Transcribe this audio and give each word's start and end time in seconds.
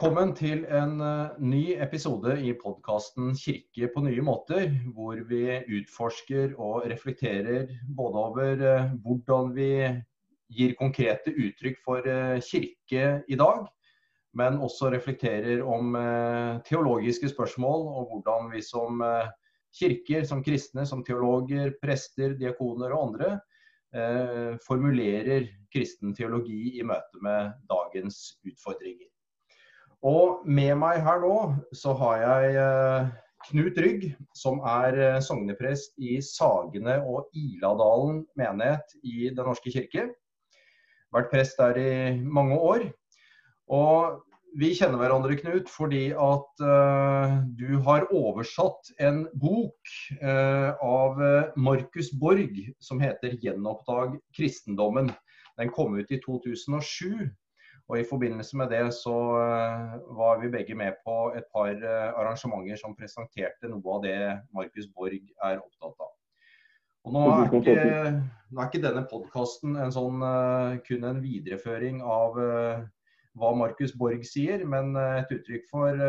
Velkommen 0.00 0.30
til 0.32 0.62
en 0.72 0.94
uh, 1.04 1.34
ny 1.44 1.74
episode 1.76 2.32
i 2.40 2.54
podkasten 2.56 3.34
'Kirke 3.36 3.90
på 3.92 4.00
nye 4.00 4.22
måter', 4.24 4.70
hvor 4.96 5.18
vi 5.28 5.58
utforsker 5.76 6.54
og 6.56 6.86
reflekterer 6.88 7.68
både 7.98 8.22
over 8.22 8.62
uh, 8.64 8.94
hvordan 9.04 9.52
vi 9.58 9.66
gir 10.56 10.72
konkrete 10.80 11.34
uttrykk 11.34 11.76
for 11.84 12.08
uh, 12.08 12.40
kirke 12.40 13.04
i 13.28 13.38
dag, 13.42 13.68
men 14.40 14.56
også 14.56 14.88
reflekterer 14.96 15.60
om 15.60 15.92
teologiske 16.64 17.28
spørsmål 17.34 17.86
og 17.92 18.08
hvordan 18.14 18.50
vi 18.56 18.64
som 18.64 19.04
kirker, 19.82 20.24
som 20.24 20.40
kristne, 20.40 20.88
som 20.88 21.04
teologer, 21.04 21.76
prester, 21.84 22.38
diakoner 22.40 22.96
og 22.96 23.10
andre 23.10 23.36
formulerer 24.64 25.50
kristen 25.68 26.16
teologi 26.16 26.78
i 26.80 26.88
møte 26.88 27.20
med 27.20 27.52
dagens 27.68 28.38
utfordringer. 28.48 29.10
Og 30.06 30.46
med 30.48 30.72
meg 30.80 31.02
her 31.04 31.20
nå 31.20 31.34
så 31.76 31.92
har 32.00 32.22
jeg 32.22 32.54
eh, 32.56 33.10
Knut 33.50 33.76
Rygg, 33.80 34.06
som 34.36 34.62
er 34.64 34.96
eh, 34.96 35.18
sogneprest 35.24 35.92
i 36.00 36.16
Sagene 36.24 36.96
og 37.04 37.28
Iladalen 37.36 38.22
menighet 38.38 38.96
i 39.04 39.28
Den 39.28 39.44
norske 39.44 39.72
kirke. 39.72 40.08
Vært 41.12 41.30
prest 41.32 41.60
der 41.60 41.76
i 41.76 41.92
mange 42.24 42.56
år. 42.56 42.86
Og 43.68 44.22
vi 44.58 44.72
kjenner 44.74 44.98
hverandre, 44.98 45.36
Knut, 45.38 45.68
fordi 45.70 46.08
at 46.10 46.62
uh, 46.64 47.36
du 47.58 47.76
har 47.86 48.08
oversatt 48.10 48.88
en 48.98 49.20
bok 49.38 49.92
uh, 50.22 50.74
av 50.82 51.20
Markus 51.54 52.10
Borg 52.18 52.58
som 52.82 53.02
heter 53.02 53.36
'Gjenoppdag 53.38 54.16
kristendommen'. 54.34 55.12
Den 55.58 55.70
kom 55.70 55.94
ut 55.98 56.10
i 56.10 56.18
2007. 56.24 57.30
Og 57.90 57.98
I 57.98 58.06
forbindelse 58.06 58.54
med 58.56 58.70
det 58.70 58.84
så 58.94 59.16
eh, 59.42 59.94
var 60.14 60.38
vi 60.38 60.52
begge 60.52 60.76
med 60.78 61.00
på 61.02 61.32
et 61.34 61.46
par 61.50 61.72
eh, 61.74 62.10
arrangementer 62.14 62.78
som 62.78 62.94
presenterte 62.94 63.66
noe 63.66 63.96
av 63.96 64.04
det 64.04 64.18
Markus 64.54 64.86
Borg 64.94 65.18
er 65.18 65.58
opptatt 65.58 65.96
av. 65.98 66.12
Og 67.08 67.16
Nå 67.16 67.24
er 67.32 67.56
ikke, 67.58 67.74
nå 68.52 68.62
er 68.62 68.70
ikke 68.70 68.84
denne 68.84 69.02
podkasten 69.10 69.74
sånn, 69.96 70.22
eh, 70.22 70.76
kun 70.86 71.08
en 71.10 71.18
videreføring 71.24 71.98
av 72.04 72.38
hva 72.38 73.52
Markus 73.58 73.96
Borg 73.98 74.22
sier, 74.26 74.62
men 74.68 74.94
et 75.00 75.34
uttrykk 75.34 75.66
for 75.70 76.06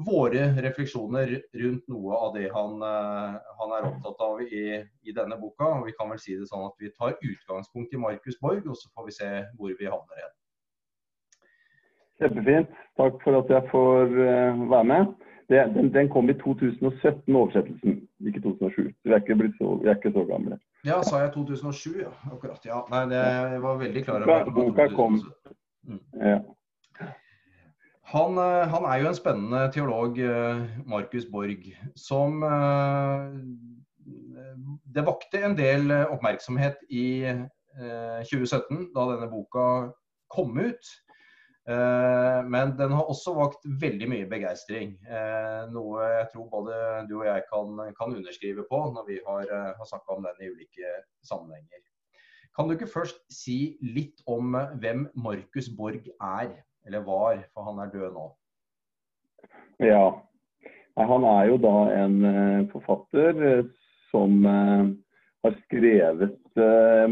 våre 0.00 0.48
refleksjoner 0.64 1.32
rundt 1.60 1.88
noe 1.92 2.16
av 2.24 2.34
det 2.38 2.48
han, 2.54 2.80
han 2.80 3.72
er 3.76 3.88
opptatt 3.88 4.20
av 4.24 4.40
i, 4.46 4.66
i, 4.80 5.12
denne 5.12 5.36
boka. 5.40 5.74
Og 5.80 5.88
Vi 5.90 5.96
kan 5.98 6.12
vel 6.12 6.20
si 6.22 6.38
det 6.40 6.48
sånn 6.48 6.68
at 6.70 6.76
vi 6.80 6.92
tar 6.96 7.18
utgangspunkt 7.18 7.96
i 7.96 8.00
Markus 8.00 8.40
Borg, 8.40 8.68
og 8.68 8.78
så 8.78 8.92
får 8.94 9.10
vi 9.10 9.16
se 9.18 9.32
hvor 9.58 9.74
vi 9.76 9.90
havner 9.90 10.22
igjen. 10.22 10.36
Kjempefint. 12.20 12.70
Takk 13.00 13.18
for 13.24 13.40
at 13.40 13.50
jeg 13.50 13.68
får 13.72 14.12
uh, 14.12 14.70
være 14.70 14.84
med. 14.84 15.12
Det, 15.50 15.60
den, 15.74 15.94
den, 15.94 16.08
kom 16.08 16.30
i 16.30 16.34
2017, 16.38 17.36
oversettelsen, 17.36 17.96
ikke 18.26 18.40
2007. 18.40 18.92
Vi 19.04 19.10
er 19.10 19.16
ikke, 19.16 19.52
så, 19.58 19.72
vi 19.82 19.88
er 19.88 19.96
ikke 19.96 20.12
så 20.14 20.24
gamle. 20.28 20.58
Ja, 20.86 21.00
sa 21.02 21.24
jeg 21.24 21.32
2007? 21.34 21.96
Ja, 22.04 22.12
akkurat. 22.32 22.62
Ja. 22.64 22.84
Nei, 22.92 23.00
det, 23.10 23.22
jeg 23.54 23.62
var 23.62 23.80
veldig 23.80 24.04
klar 24.04 24.22
over 24.22 24.44
at 24.44 24.54
Boka 24.54 24.86
kom. 24.94 25.18
Mm. 25.88 25.98
Ja. 26.20 26.38
Han, 28.12 28.38
eh, 28.38 28.68
han, 28.70 28.86
er 28.90 29.02
jo 29.02 29.10
en 29.10 29.18
spennende 29.18 29.64
teolog, 29.74 30.18
eh, 30.18 30.62
Markus 30.86 31.26
Borg, 31.32 31.66
som 31.96 32.40
Det 34.94 35.06
vakte 35.06 35.42
en 35.46 35.54
del 35.58 35.92
oppmerksomhet 35.92 36.78
i 36.90 37.26
2017, 37.78 38.90
da 38.94 39.04
denne 39.12 39.28
boka 39.30 39.66
kom 40.34 40.58
ut. 40.58 40.90
Eh, 41.70 42.44
men 42.50 42.72
den 42.78 42.92
har 42.96 43.10
også 43.10 43.34
vakt 43.36 43.66
veldig 43.82 44.08
mye 44.10 44.28
begeistring. 44.30 44.96
Eh, 45.06 45.60
noe 45.70 46.06
jeg 46.16 46.26
tror 46.32 46.48
både 46.50 46.78
du 47.10 47.20
og 47.20 47.28
jeg 47.28 47.44
kan, 47.50 47.78
kan 47.98 48.16
underskrive 48.16 48.64
på 48.70 48.80
når 48.94 49.06
vi 49.06 49.18
har, 49.26 49.44
eh, 49.46 49.70
har 49.78 49.90
snakka 49.90 50.16
om 50.16 50.26
den 50.26 50.42
i 50.42 50.50
ulike 50.50 50.94
sammenhenger. 51.28 51.84
Kan 52.56 52.66
du 52.66 52.74
ikke 52.74 52.90
først 52.90 53.22
si 53.30 53.76
litt 53.84 54.24
om 54.26 54.56
hvem 54.82 55.06
Markus 55.14 55.70
Borg 55.70 56.10
er, 56.10 56.50
eller 56.86 57.06
var, 57.06 57.44
for 57.54 57.68
han 57.68 57.78
er 57.84 57.92
død 57.92 58.16
nå? 58.16 58.26
Ja, 59.86 60.08
han 60.98 61.26
er 61.30 61.44
jo 61.52 61.60
da 61.62 61.76
en 62.02 62.18
forfatter 62.72 63.62
som 64.10 64.42
har 64.44 65.54
skrevet 65.62 66.58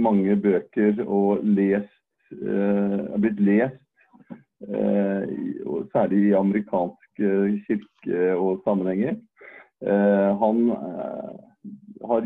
mange 0.03 0.35
bøker 0.43 0.99
og 1.07 1.47
lest, 1.47 1.95
er 2.35 3.23
blitt 3.23 3.39
lest 3.41 3.88
særlig 5.93 6.19
i 6.29 6.33
amerikansk 6.35 7.21
kirke 7.67 8.37
og 8.37 8.61
sammenhenger. 8.65 9.15
Eh, 9.83 10.39
han 10.43 10.71
eh, 10.71 11.35
har, 12.09 12.21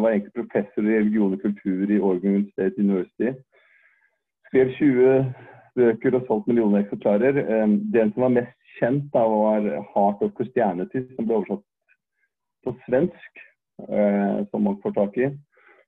var 0.00 0.10
egentlig 0.10 0.32
professor 0.34 0.82
i 0.82 0.96
religion 0.98 1.32
og 1.32 1.40
kultur 1.40 1.90
i 1.90 2.00
Oregon 2.00 2.48
State 2.52 2.78
University. 2.78 3.30
Skrev 4.48 4.72
20 4.78 5.34
bøker 5.74 6.18
og 6.18 6.26
solgt 6.26 6.46
millioner 6.46 6.82
eksemplarer. 6.82 7.38
Den 7.94 8.12
som 8.12 8.26
var 8.26 8.36
mest 8.38 8.58
kjent, 8.78 9.06
da, 9.14 9.22
var 9.26 9.60
'Heart 9.60 10.22
of 10.22 10.34
Christianity', 10.38 11.06
som 11.14 11.26
ble 11.26 11.36
oversatt 11.36 11.64
på 12.64 12.74
svensk, 12.86 13.42
som 14.50 14.62
man 14.62 14.78
får 14.82 14.94
tak 14.94 15.16
i. 15.18 15.26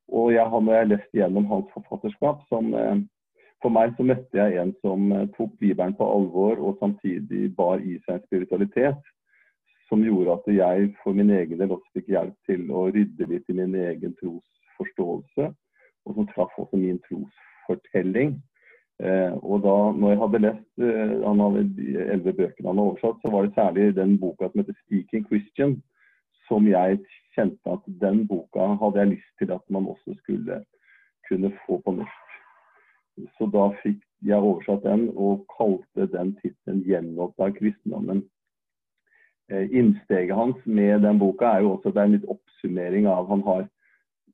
Og 0.09 0.33
jeg 0.35 0.47
har 0.47 0.85
lest 0.85 1.11
gjennom 1.15 1.47
hans 1.47 1.71
forfatterskap, 1.75 2.43
som 2.49 2.75
for 3.63 3.73
meg 3.73 3.95
så 3.97 4.05
møtte 4.07 4.39
jeg 4.39 4.59
en 4.61 4.73
som 4.85 5.13
eh, 5.13 5.29
tok 5.37 5.55
Bibelen 5.61 5.95
på 5.97 6.07
alvor 6.07 6.61
og 6.61 6.81
samtidig 6.81 7.55
bar 7.57 7.81
i 7.81 7.97
seg 8.05 8.19
en 8.19 8.27
spiritualitet 8.27 9.13
som 9.89 10.03
gjorde 10.03 10.35
at 10.35 10.51
jeg 10.51 10.91
for 11.03 11.17
min 11.17 11.31
egen 11.31 11.61
del 11.61 11.73
også 11.77 11.95
fikk 11.95 12.11
hjelp 12.15 12.35
til 12.49 12.67
å 12.75 12.89
rydde 12.91 13.29
litt 13.31 13.51
i 13.53 13.57
min 13.57 13.75
egen 13.79 14.17
trosforståelse, 14.21 15.51
og 16.07 16.19
som 16.19 16.29
traff 16.33 16.55
også 16.59 16.81
min 16.81 16.99
trosfortelling. 17.07 18.37
Eh, 18.99 19.35
og 19.45 19.63
da 19.67 19.77
når 19.95 20.13
jeg 20.13 20.21
hadde 20.23 20.43
lest 20.43 20.83
eh, 20.83 21.15
han 21.23 21.43
hadde 21.45 21.67
de 21.77 21.99
elleve 22.07 22.35
bøkene 22.41 22.73
han 22.73 22.81
har 22.81 22.91
oversatt, 22.91 23.21
så 23.23 23.33
var 23.33 23.47
det 23.47 23.59
særlig 23.59 23.91
den 23.99 24.17
boka 24.19 24.49
som 24.49 24.63
heter 24.63 24.79
'Speaking 24.81 25.27
Christian', 25.29 25.79
som 26.49 26.67
jeg 26.67 26.99
kjente 27.37 27.73
at 27.73 27.85
den 28.01 28.27
boka 28.27 28.73
hadde 28.83 29.03
jeg 29.03 29.13
lyst 29.15 29.33
til 29.39 29.53
at 29.53 29.65
man 29.71 29.87
også 29.87 30.17
skulle 30.23 30.65
kunne 31.29 31.53
få 31.67 31.83
på 31.85 31.93
norsk. 31.99 32.26
Så 33.39 33.49
da 33.53 33.71
fikk 33.83 34.03
jeg 34.27 34.39
oversatt 34.39 34.85
den 34.85 35.09
og 35.17 35.47
kalte 35.57 36.09
den 36.13 36.35
tittelen 36.43 36.83
'Gjenoppdag 36.85 37.57
kristendommen'. 37.59 38.25
Eh, 39.49 39.69
innsteget 39.71 40.35
hans 40.35 40.57
med 40.67 41.01
den 41.01 41.19
boka 41.19 41.45
er 41.45 41.61
jo 41.61 41.73
også 41.73 41.93
det 41.95 42.01
er 42.01 42.05
en 42.05 42.17
litt 42.17 42.31
oppsummering 42.35 43.07
av 43.07 43.29
Han 43.29 43.43
har, 43.43 43.69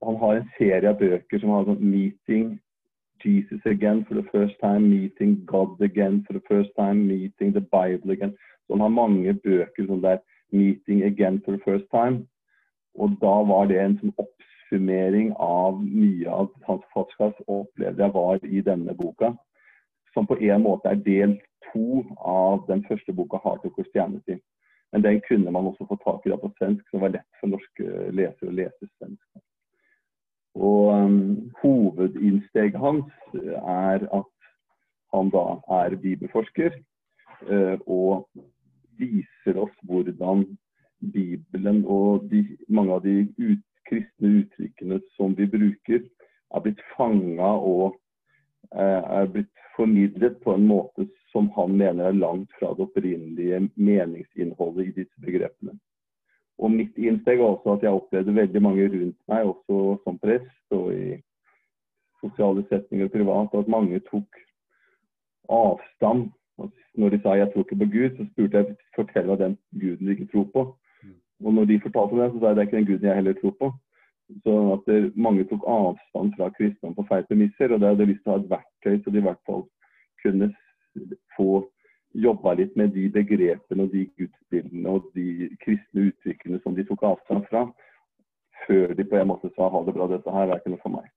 han 0.03 0.17
har 0.17 0.37
en 0.37 0.49
serie 0.59 0.89
av 0.89 0.99
bøker 0.99 1.39
som 1.41 1.51
har 1.51 1.65
sånn 1.65 1.83
'Meeting 1.83 2.59
Jesus 3.25 3.67
again 3.67 4.05
for 4.05 4.15
the 4.15 4.29
first 4.33 4.57
time', 4.61 4.89
'Meeting 4.89 5.45
God 5.47 5.83
again 5.83 6.25
for 6.25 6.33
the 6.33 6.47
first 6.49 6.71
time', 6.79 7.07
'Meeting 7.07 7.53
the 7.53 7.61
Bible 7.61 8.13
again'. 8.13 8.37
Så 8.67 8.73
han 8.73 8.81
har 8.81 8.89
mange 8.89 9.35
bøker 9.35 9.87
som 9.87 10.01
det 10.01 10.11
er 10.11 10.19
'Meeting 10.53 11.05
again 11.05 11.43
for 11.45 11.53
the 11.53 11.63
first 11.65 11.87
time'. 11.95 12.27
Og 12.95 13.11
da 13.21 13.35
var 13.53 13.67
det 13.67 13.81
en 13.81 13.99
sånn 13.99 14.15
oppsummering 14.17 15.33
av 15.37 15.81
mye 15.85 16.29
av 16.29 16.49
hans 16.67 16.85
forfatterskap 17.23 17.49
opplevde 17.49 18.03
jeg 18.03 18.15
var 18.15 18.39
i 18.45 18.61
denne 18.61 18.95
boka. 18.95 19.33
Som 20.15 20.27
på 20.27 20.37
en 20.37 20.63
måte 20.63 20.89
er 20.89 20.95
del 20.95 21.39
to 21.73 22.05
av 22.19 22.67
den 22.69 22.85
første 22.85 23.13
boka 23.13 23.37
'Heart 23.37 23.65
of. 23.65 24.39
Men 24.93 25.03
den 25.03 25.21
kunne 25.29 25.51
man 25.51 25.67
også 25.67 25.87
få 25.89 25.97
tak 26.05 26.27
i 26.27 26.31
da 26.31 26.37
på 26.37 26.53
svensk, 26.59 26.85
så 26.85 26.97
det 26.97 27.01
var 27.01 27.09
lett 27.09 27.41
for 27.41 27.49
norske 27.49 27.85
lesere 28.13 28.49
å 28.49 28.53
lese 28.53 28.89
svensk. 28.99 29.29
Og 30.55 30.93
um, 30.93 31.51
Hovedinnsteget 31.63 32.79
hans 32.79 33.13
er 33.33 34.05
at 34.13 34.33
han 35.15 35.31
da 35.31 35.61
er 35.81 35.97
bibelforsker 35.97 36.77
uh, 37.49 37.79
og 37.87 38.29
viser 38.99 39.57
oss 39.57 39.73
hvordan 39.83 40.45
Bibelen 41.01 41.85
og 41.87 42.29
de, 42.31 42.59
mange 42.69 42.93
av 42.93 43.03
de 43.03 43.33
ut, 43.39 43.65
kristne 43.89 44.29
uttrykkene 44.43 45.01
som 45.17 45.33
vi 45.37 45.47
bruker, 45.47 46.05
er 46.55 46.65
blitt 46.65 46.83
fanga 46.97 47.55
og 47.59 47.95
eh, 48.75 49.03
er 49.21 49.31
blitt 49.33 49.53
formidlet 49.77 50.41
på 50.45 50.55
en 50.55 50.67
måte 50.69 51.07
som 51.33 51.49
han 51.57 51.77
mener 51.77 52.11
er 52.11 52.19
langt 52.19 52.53
fra 52.59 52.75
det 52.77 52.85
opprinnelige 52.87 53.63
meningsinnholdet 53.75 54.91
i 54.91 54.97
disse 55.01 55.25
begrepene. 55.25 55.79
Og 56.61 56.71
mitt 56.71 56.99
innsteg 57.01 57.41
er 57.41 57.49
også 57.49 57.77
at 57.77 57.87
jeg 57.87 57.97
opplevde 57.97 58.35
veldig 58.37 58.63
mange 58.63 58.89
rundt 58.93 59.19
meg, 59.33 59.49
også 59.49 59.97
som 60.05 60.19
prest 60.23 60.77
og 60.77 60.93
i 60.95 61.17
sosiale 62.21 62.65
setninger 62.69 63.09
privat, 63.11 63.55
at 63.57 63.73
mange 63.73 63.99
tok 64.11 64.43
avstand. 65.49 66.31
Når 66.95 67.09
de 67.09 67.19
sa 67.23 67.35
'jeg 67.35 67.53
tror 67.53 67.65
ikke 67.65 67.83
på 67.83 67.91
Gud', 67.95 68.17
så 68.17 68.27
spurte 68.33 68.57
jeg 68.59 68.77
fortell 68.95 69.31
av 69.31 69.39
den 69.39 69.59
guden 69.81 70.07
de 70.07 70.13
ikke 70.13 70.33
tror 70.33 70.49
på. 70.53 70.63
Og 71.45 71.55
når 71.55 71.65
de 71.65 71.81
fortalte 71.81 72.17
det, 72.17 72.33
så 72.33 72.39
sa 72.39 72.47
jeg 72.47 72.57
det 72.57 72.63
er 72.63 72.67
ikke 72.67 72.77
den 72.77 72.87
guden 72.87 73.09
jeg 73.09 73.15
heller 73.15 73.33
tror 73.33 73.55
på. 73.59 73.73
Så 74.45 74.57
at 74.73 74.87
det, 74.89 75.13
mange 75.17 75.45
tok 75.51 75.65
avstand 75.69 76.33
fra 76.37 76.49
kristendom 76.57 76.97
på 76.97 77.07
feil 77.11 77.27
premisser. 77.29 77.73
Og 77.73 77.81
det 77.81 77.93
hadde 77.93 78.09
lyst 78.09 78.23
til 78.25 78.33
å 78.33 78.37
ha 78.37 78.43
et 78.43 78.51
verktøy 78.53 78.99
så 79.03 79.13
de 79.13 79.21
i 79.21 79.27
hvert 79.27 79.43
fall 79.49 79.65
kunne 80.23 80.53
få 81.37 81.63
jobba 82.13 82.55
litt 82.55 82.77
med 82.77 82.93
de 82.97 83.07
begrepene 83.13 83.87
og 83.87 83.95
de 83.95 84.05
gudsbildene 84.21 84.93
og 84.93 85.09
de 85.17 85.49
kristne 85.65 86.09
uttrykkene 86.11 86.61
som 86.63 86.77
de 86.77 86.85
tok 86.89 87.05
avstand 87.09 87.47
fra, 87.49 87.65
før 88.67 88.93
de 88.99 89.07
på 89.09 89.19
en 89.19 89.31
måte 89.33 89.51
sa 89.57 89.71
ha 89.73 89.83
det 89.87 89.95
bra, 89.97 90.09
dette 90.11 90.35
her 90.35 90.51
er 90.51 90.61
ikke 90.61 90.75
noe 90.75 90.83
for 90.85 90.95
meg. 90.99 91.09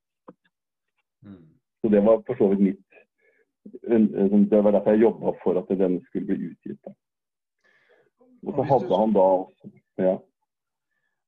Mm. 1.25 1.41
Så 1.81 1.91
det 1.91 2.01
var 2.05 2.23
for 2.27 2.39
så 2.39 2.49
vidt 2.53 2.63
mitt 2.71 2.81
Det 3.65 4.63
var 4.63 4.71
derfor 4.71 4.93
jeg 4.93 5.01
jobba 5.01 5.31
for 5.43 5.57
at 5.57 5.69
denne 5.77 6.01
skulle 6.05 6.25
bli 6.29 6.51
utgitt. 6.51 6.91
Og 8.45 8.53
så 8.53 8.65
hadde 8.69 8.99
han 8.99 9.15
da 9.15 9.25
ja. 10.05 10.13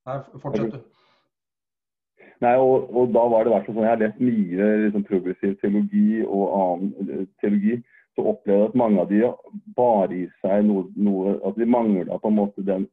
Nei, 0.07 0.18
fortsett 0.41 0.75
du. 0.75 0.97
Nei, 2.44 2.54
og, 2.62 2.89
og, 2.94 3.13
da 3.16 3.24
var 3.31 3.45
det 3.45 3.54
hvert 3.54 3.69
sånn 3.69 3.81
Jeg 3.81 3.89
har 3.89 4.01
lest 4.01 4.19
mye 4.22 4.66
liksom, 4.84 5.06
progressiv 5.07 5.56
teologi 5.62 6.22
og 6.25 6.44
annen 6.60 7.13
eh, 7.13 7.24
teologi. 7.42 7.80
Så 8.18 8.25
opplevde 8.31 8.60
jeg 8.62 8.69
at 8.72 8.78
mange 8.81 9.01
av 9.01 9.10
de 9.10 9.22
bar 9.78 10.13
i 10.13 10.24
seg 10.44 10.66
noe, 10.66 10.86
noe 10.98 11.38
At 11.48 11.57
de 11.57 11.69
mangla 11.69 12.19
på 12.22 12.31
en 12.31 12.38
måte 12.38 12.66
den, 12.66 12.86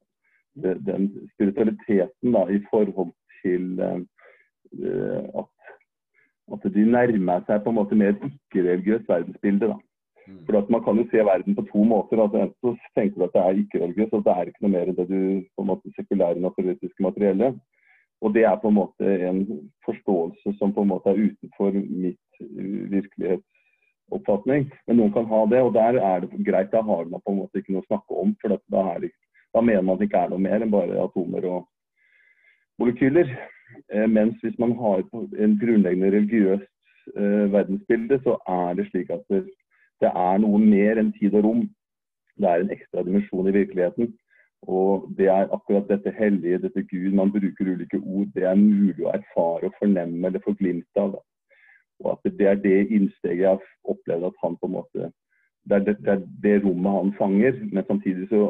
den 0.61 1.11
spiritualiteten 1.35 2.37
da, 2.37 2.45
i 2.49 2.61
forhold 2.71 3.13
til 3.43 3.81
uh, 3.81 4.01
at, 5.41 5.73
at 6.57 6.69
de 6.77 6.85
nærmer 6.89 7.45
seg 7.49 7.65
på 7.65 7.73
en 7.73 7.79
måte 7.81 7.99
mer 7.99 8.15
et 8.15 8.29
ikke-religiøst 8.31 9.09
verdensbilde. 9.11 9.73
da. 9.73 9.79
Mm. 10.25 10.41
For 10.47 10.61
at 10.61 10.71
Man 10.73 10.85
kan 10.85 11.01
jo 11.01 11.05
se 11.11 11.25
verden 11.25 11.57
på 11.57 11.67
to 11.69 11.85
måter. 11.85 12.23
altså 12.23 12.47
Enten 12.47 12.77
så 12.81 12.93
tenker 12.97 13.21
du 13.21 13.25
at 13.29 13.37
det 13.37 13.43
er 13.45 13.63
ikke-religiøst, 13.65 14.17
og 14.17 14.25
det 14.25 14.37
er 14.37 14.49
ikke 14.49 14.65
noe 14.65 14.77
mer 14.77 14.89
enn 14.89 15.01
det 15.01 15.09
du 15.09 15.21
på 15.57 15.65
en 15.65 15.73
måte 15.73 15.97
sekulære 15.99 16.41
naturalistiske 16.41 17.05
materielle. 17.09 17.55
Og 18.25 18.33
det 18.33 18.47
er 18.49 18.57
på 18.61 18.71
en 18.71 18.79
måte 18.79 19.17
en 19.29 19.43
forståelse 19.85 20.55
som 20.59 20.73
på 20.73 20.85
en 20.85 20.93
måte 20.95 21.13
er 21.13 21.21
utenfor 21.27 21.75
mitt 21.77 22.41
eh, 22.41 22.85
virkelighetsoppfatning. 22.95 24.71
Men 24.89 24.99
noen 25.01 25.13
kan 25.13 25.29
ha 25.29 25.43
det, 25.51 25.61
og 25.61 25.75
der 25.77 26.01
er 26.01 26.25
det 26.25 26.45
greit. 26.47 26.73
Da 26.73 26.81
har 26.81 27.05
man 27.11 27.21
på 27.21 27.35
en 27.35 27.43
måte 27.43 27.61
ikke 27.61 27.75
noe 27.75 27.85
å 27.85 27.91
snakke 27.91 28.21
om. 28.23 28.33
For 28.41 28.55
da, 28.55 28.85
det, 29.03 29.13
da, 29.53 29.61
mener 29.61 29.85
man 29.85 29.99
at 29.99 30.05
det 30.05 30.09
ikke 30.09 30.25
er 30.25 30.33
noe 30.33 30.47
mer 30.47 30.65
enn 30.65 30.73
bare 30.73 31.03
atomer 31.05 31.51
og 31.51 31.69
molekyler. 32.81 33.35
Eh, 33.93 34.09
mens 34.09 34.41
hvis 34.41 34.57
man 34.63 34.73
har 34.81 35.05
en 35.05 35.59
grunnleggende 35.61 36.15
religiøst 36.17 37.17
eh, 37.19 37.47
verdensbilde, 37.53 38.23
så 38.25 38.39
er 38.49 38.81
det 38.81 38.89
slik 38.89 39.13
at 39.13 39.25
det, 39.33 39.45
det 40.01 40.11
er 40.11 40.41
noe 40.41 40.65
mer 40.65 41.01
enn 41.03 41.13
tid 41.21 41.37
og 41.37 41.45
rom. 41.51 41.65
Det 42.41 42.49
er 42.51 42.65
en 42.65 42.73
ekstra 42.73 43.05
dimensjon 43.05 43.53
i 43.53 43.59
virkeligheten. 43.61 44.15
Og 44.71 45.09
det 45.19 45.29
er 45.29 45.51
akkurat 45.53 45.89
dette 45.89 46.13
hellige, 46.17 46.59
dette 46.63 46.83
Gud, 46.89 47.13
man 47.13 47.33
bruker 47.33 47.69
ulike 47.69 47.99
ord, 48.01 48.31
det 48.35 48.47
er 48.49 48.57
mulig 48.57 49.05
å 49.05 49.13
erfare 49.13 49.69
og 49.69 49.77
fornemme 49.81 50.29
eller 50.29 50.41
få 50.45 50.55
glimt 50.57 51.01
av. 51.01 51.13
Da. 51.17 51.21
Og 52.05 52.15
at 52.15 52.39
det 52.39 52.49
er 52.49 52.63
det 52.63 52.79
innsteget 52.89 53.43
jeg 53.43 53.51
har 53.51 53.67
opplevd 53.85 54.31
at 54.31 54.41
han 54.43 54.57
på 54.57 54.71
en 54.71 54.77
måte 54.79 55.11
Det 55.65 55.77
er 55.77 55.85
det, 55.85 55.97
det, 56.05 56.13
er 56.13 56.25
det 56.43 56.55
rommet 56.65 56.93
han 56.93 57.13
fanger, 57.19 57.61
men 57.73 57.85
samtidig 57.89 58.29
så 58.29 58.41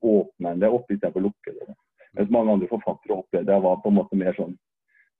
åpner 0.00 0.48
han 0.48 0.60
det 0.60 0.70
opp 0.72 0.90
istedenfor 0.90 1.20
å 1.20 1.26
lukke 1.26 1.52
det. 1.52 1.74
Mens 2.16 2.30
mange 2.32 2.52
andre 2.52 2.68
forfattere 2.70 3.18
opplevde 3.18 3.52
det 3.52 3.58
var 3.64 3.80
på 3.82 3.92
en 3.92 3.98
måte 4.00 4.16
mer 4.16 4.36
sånn 4.36 4.56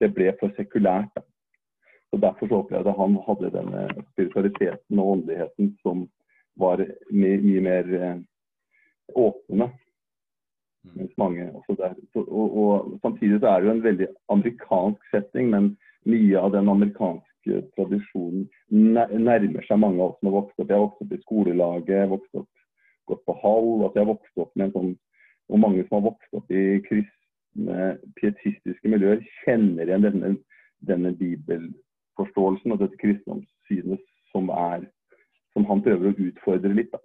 Det 0.01 0.09
ble 0.17 0.33
for 0.41 0.51
sekulært. 0.57 1.13
Da. 1.15 1.23
Så 2.11 2.19
Derfor 2.21 2.49
så 2.49 2.63
opplevde 2.63 2.91
jeg 2.91 2.97
at 2.97 3.03
han 3.05 3.19
hadde 3.27 3.51
denne 3.55 3.83
spiritualiteten 4.13 4.99
og 4.99 5.11
åndeligheten 5.13 5.71
som 5.85 6.09
var 6.61 6.83
mye, 7.11 7.39
mye 7.41 7.63
mer 7.65 7.93
eh, 8.01 8.19
åpne. 9.17 9.69
Mm. 9.69 9.82
Mens 10.83 11.13
mange 11.19 11.45
også 11.55 11.77
der. 11.79 11.95
Og, 12.15 12.57
og, 12.63 12.99
Samtidig 13.03 13.41
så 13.41 13.47
er 13.47 13.61
det 13.61 13.69
jo 13.69 13.75
en 13.77 13.85
veldig 13.85 14.09
amerikansk 14.29 15.11
setting, 15.11 15.51
men 15.51 15.69
mye 16.07 16.41
av 16.41 16.51
den 16.57 16.69
amerikanske 16.69 17.61
tradisjonen 17.77 18.49
nærmer 18.71 19.67
seg 19.67 19.81
mange 19.83 20.03
av 20.03 20.11
oss 20.11 20.19
som 20.19 20.31
har 20.31 20.39
vokst 20.41 20.59
opp. 20.59 20.69
Jeg 20.69 20.79
har 20.79 20.85
vokst 20.87 21.05
opp 21.05 21.15
i 21.15 21.23
skolelaget, 21.23 22.11
vokst 22.11 22.41
opp, 22.43 22.51
gått 23.11 23.25
på 23.29 23.39
hall. 23.45 23.71
at 23.87 23.95
jeg 23.95 24.05
har 24.05 24.13
vokst 24.13 24.45
opp 24.45 24.53
med 24.57 24.69
en 24.69 24.77
sånn, 24.77 24.93
Og 25.53 25.59
mange 25.61 25.83
som 25.85 25.99
har 25.99 26.05
vokst 26.11 26.35
opp 26.39 26.51
i 26.51 26.81
kristne, 26.87 27.87
pietistiske 28.17 28.89
miljøer, 28.89 29.21
kjenner 29.43 29.91
igjen 29.91 30.07
denne, 30.07 30.31
denne 30.89 31.11
bibelforståelsen 31.19 32.73
og 32.73 32.79
dette 32.81 32.97
kristendomssynet 33.03 34.01
som, 34.33 34.49
er, 34.49 34.87
som 35.53 35.67
han 35.69 35.83
prøver 35.85 36.09
å 36.09 36.29
utfordre 36.31 36.73
litt. 36.73 36.95
da. 36.95 37.03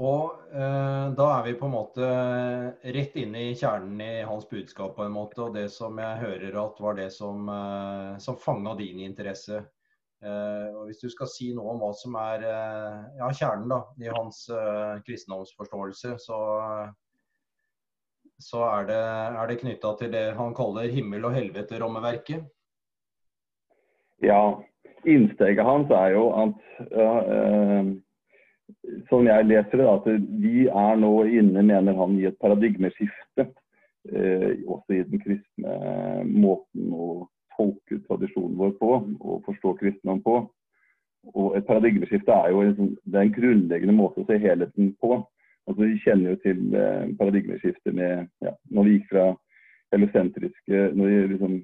Og 0.00 0.38
eh, 0.56 1.06
da 1.12 1.26
er 1.34 1.42
vi 1.44 1.52
på 1.60 1.68
en 1.68 1.74
måte 1.74 2.06
rett 2.96 3.16
inne 3.20 3.42
i 3.50 3.56
kjernen 3.58 4.00
i 4.00 4.22
hans 4.24 4.46
budskap 4.48 4.94
på 4.96 5.04
en 5.04 5.12
måte, 5.12 5.42
og 5.44 5.56
det 5.56 5.66
som 5.74 5.98
jeg 6.00 6.22
hører 6.22 6.56
at 6.62 6.80
var 6.80 6.96
det 6.96 7.10
som, 7.12 7.44
eh, 7.52 8.16
som 8.24 8.38
fanga 8.40 8.72
din 8.78 9.02
interesse. 9.04 9.60
Eh, 10.24 10.68
og 10.72 10.86
Hvis 10.88 11.02
du 11.02 11.10
skal 11.12 11.28
si 11.28 11.50
noe 11.52 11.74
om 11.74 11.82
hva 11.82 11.90
som 11.98 12.16
er 12.22 12.46
eh, 12.48 12.98
ja, 13.18 13.28
kjernen 13.36 13.68
da, 13.74 13.82
i 14.00 14.08
hans 14.08 14.46
eh, 14.48 15.02
kristendomsforståelse, 15.04 16.14
så, 16.24 16.38
så 18.40 18.62
er 18.70 18.88
det, 18.88 19.02
er 19.42 19.50
det 19.50 19.58
knytta 19.60 19.92
til 20.00 20.12
det 20.14 20.26
han 20.38 20.56
kaller 20.56 20.88
himmel- 20.94 21.28
og 21.28 21.36
helvete-rommeverket. 21.36 22.48
Ja, 24.24 24.40
innsteget 25.04 25.66
hans 25.66 25.92
er 25.92 26.14
jo 26.16 26.30
at 26.38 26.64
ja, 26.94 27.12
eh, 27.36 27.92
som 29.08 29.26
jeg 29.26 29.46
leser 29.48 29.80
det, 29.80 29.88
at 29.88 30.06
vi 30.42 30.66
er 30.68 30.96
nå 31.00 31.12
inne, 31.24 31.62
mener 31.62 31.96
han, 31.98 32.16
i 32.18 32.26
et 32.28 32.38
paradigmeskifte. 32.40 33.48
Eh, 34.10 34.58
også 34.66 34.96
i 34.96 35.04
den 35.06 35.20
kristne 35.22 35.74
måten 36.26 36.88
å 36.90 37.28
tolke 37.54 38.00
tradisjonen 38.08 38.56
vår 38.58 38.72
på 38.80 38.88
og 38.98 39.44
forstå 39.46 39.76
kristendom 39.78 40.22
på. 40.24 40.40
Og 41.38 41.56
Et 41.56 41.66
paradigmeskifte 41.66 42.34
er 42.34 42.50
jo 42.50 42.64
en, 42.66 42.96
det 43.04 43.18
er 43.18 43.28
en 43.28 43.36
grunnleggende 43.36 43.94
måte 43.94 44.24
å 44.24 44.26
se 44.26 44.40
helheten 44.42 44.90
på. 44.98 45.20
Altså, 45.68 45.84
vi 45.84 46.00
kjenner 46.02 46.34
jo 46.34 46.40
til 46.42 46.74
eh, 46.74 47.12
paradigmeskiftet 47.18 47.94
med 47.94 48.26
ja, 48.42 48.56
når 48.74 48.88
vi 48.88 48.96
gikk 48.96 49.12
fra 49.12 49.28
heliosentriske 49.92 50.78
Når 50.96 51.06
vi 51.06 51.16
liksom 51.34 51.54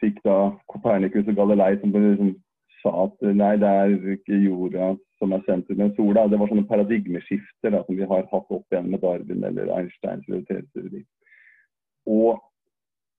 fikk 0.00 0.20
da 0.24 0.36
Copernicus 0.72 1.28
og 1.28 1.36
Galilei 1.36 1.74
som 1.80 1.92
liksom 1.92 2.32
sa 2.80 2.92
at 3.06 3.28
nei, 3.34 3.56
det 3.60 3.68
er 3.68 3.94
ikke 4.14 4.40
jorda 4.44 4.94
som 5.18 5.32
er 5.32 5.44
sentrum, 5.46 5.78
men 5.80 5.94
sola. 5.96 6.26
Det 6.28 6.38
var 6.40 6.50
sånne 6.50 6.66
paradigmeskifter 6.68 7.72
da, 7.74 7.82
som 7.86 7.98
vi 7.98 8.08
har 8.08 8.26
hatt 8.32 8.52
opp 8.52 8.72
igjen 8.72 8.90
med 8.92 9.02
Darwin 9.04 9.44
eller 9.48 9.72
Einsteins 9.78 10.28
relativitetsteori. 10.28 11.02
Og 12.12 12.38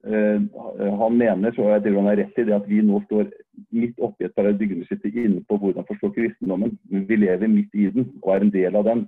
eh, 0.07 0.41
han 1.01 1.19
mener, 1.19 1.53
så 1.55 1.69
jeg 1.73 1.85
tror 1.85 1.99
han 2.01 2.11
er 2.13 2.19
rett 2.21 2.41
i 2.41 2.47
det, 2.47 2.55
at 2.55 2.67
vi 2.69 2.81
nå 2.85 3.01
står 3.05 3.29
midt 3.75 4.01
oppi 4.03 4.27
et 4.27 4.35
paradigmeskifte 4.37 5.11
inne 5.11 5.43
på 5.49 5.59
hvordan 5.61 5.87
forstå 5.89 6.13
kristendommen. 6.15 6.77
Vi 6.89 7.19
lever 7.19 7.51
midt 7.51 7.73
i 7.75 7.89
den 7.93 8.11
og 8.21 8.35
er 8.35 8.45
en 8.45 8.53
del 8.53 8.79
av 8.79 8.89
den. 8.89 9.07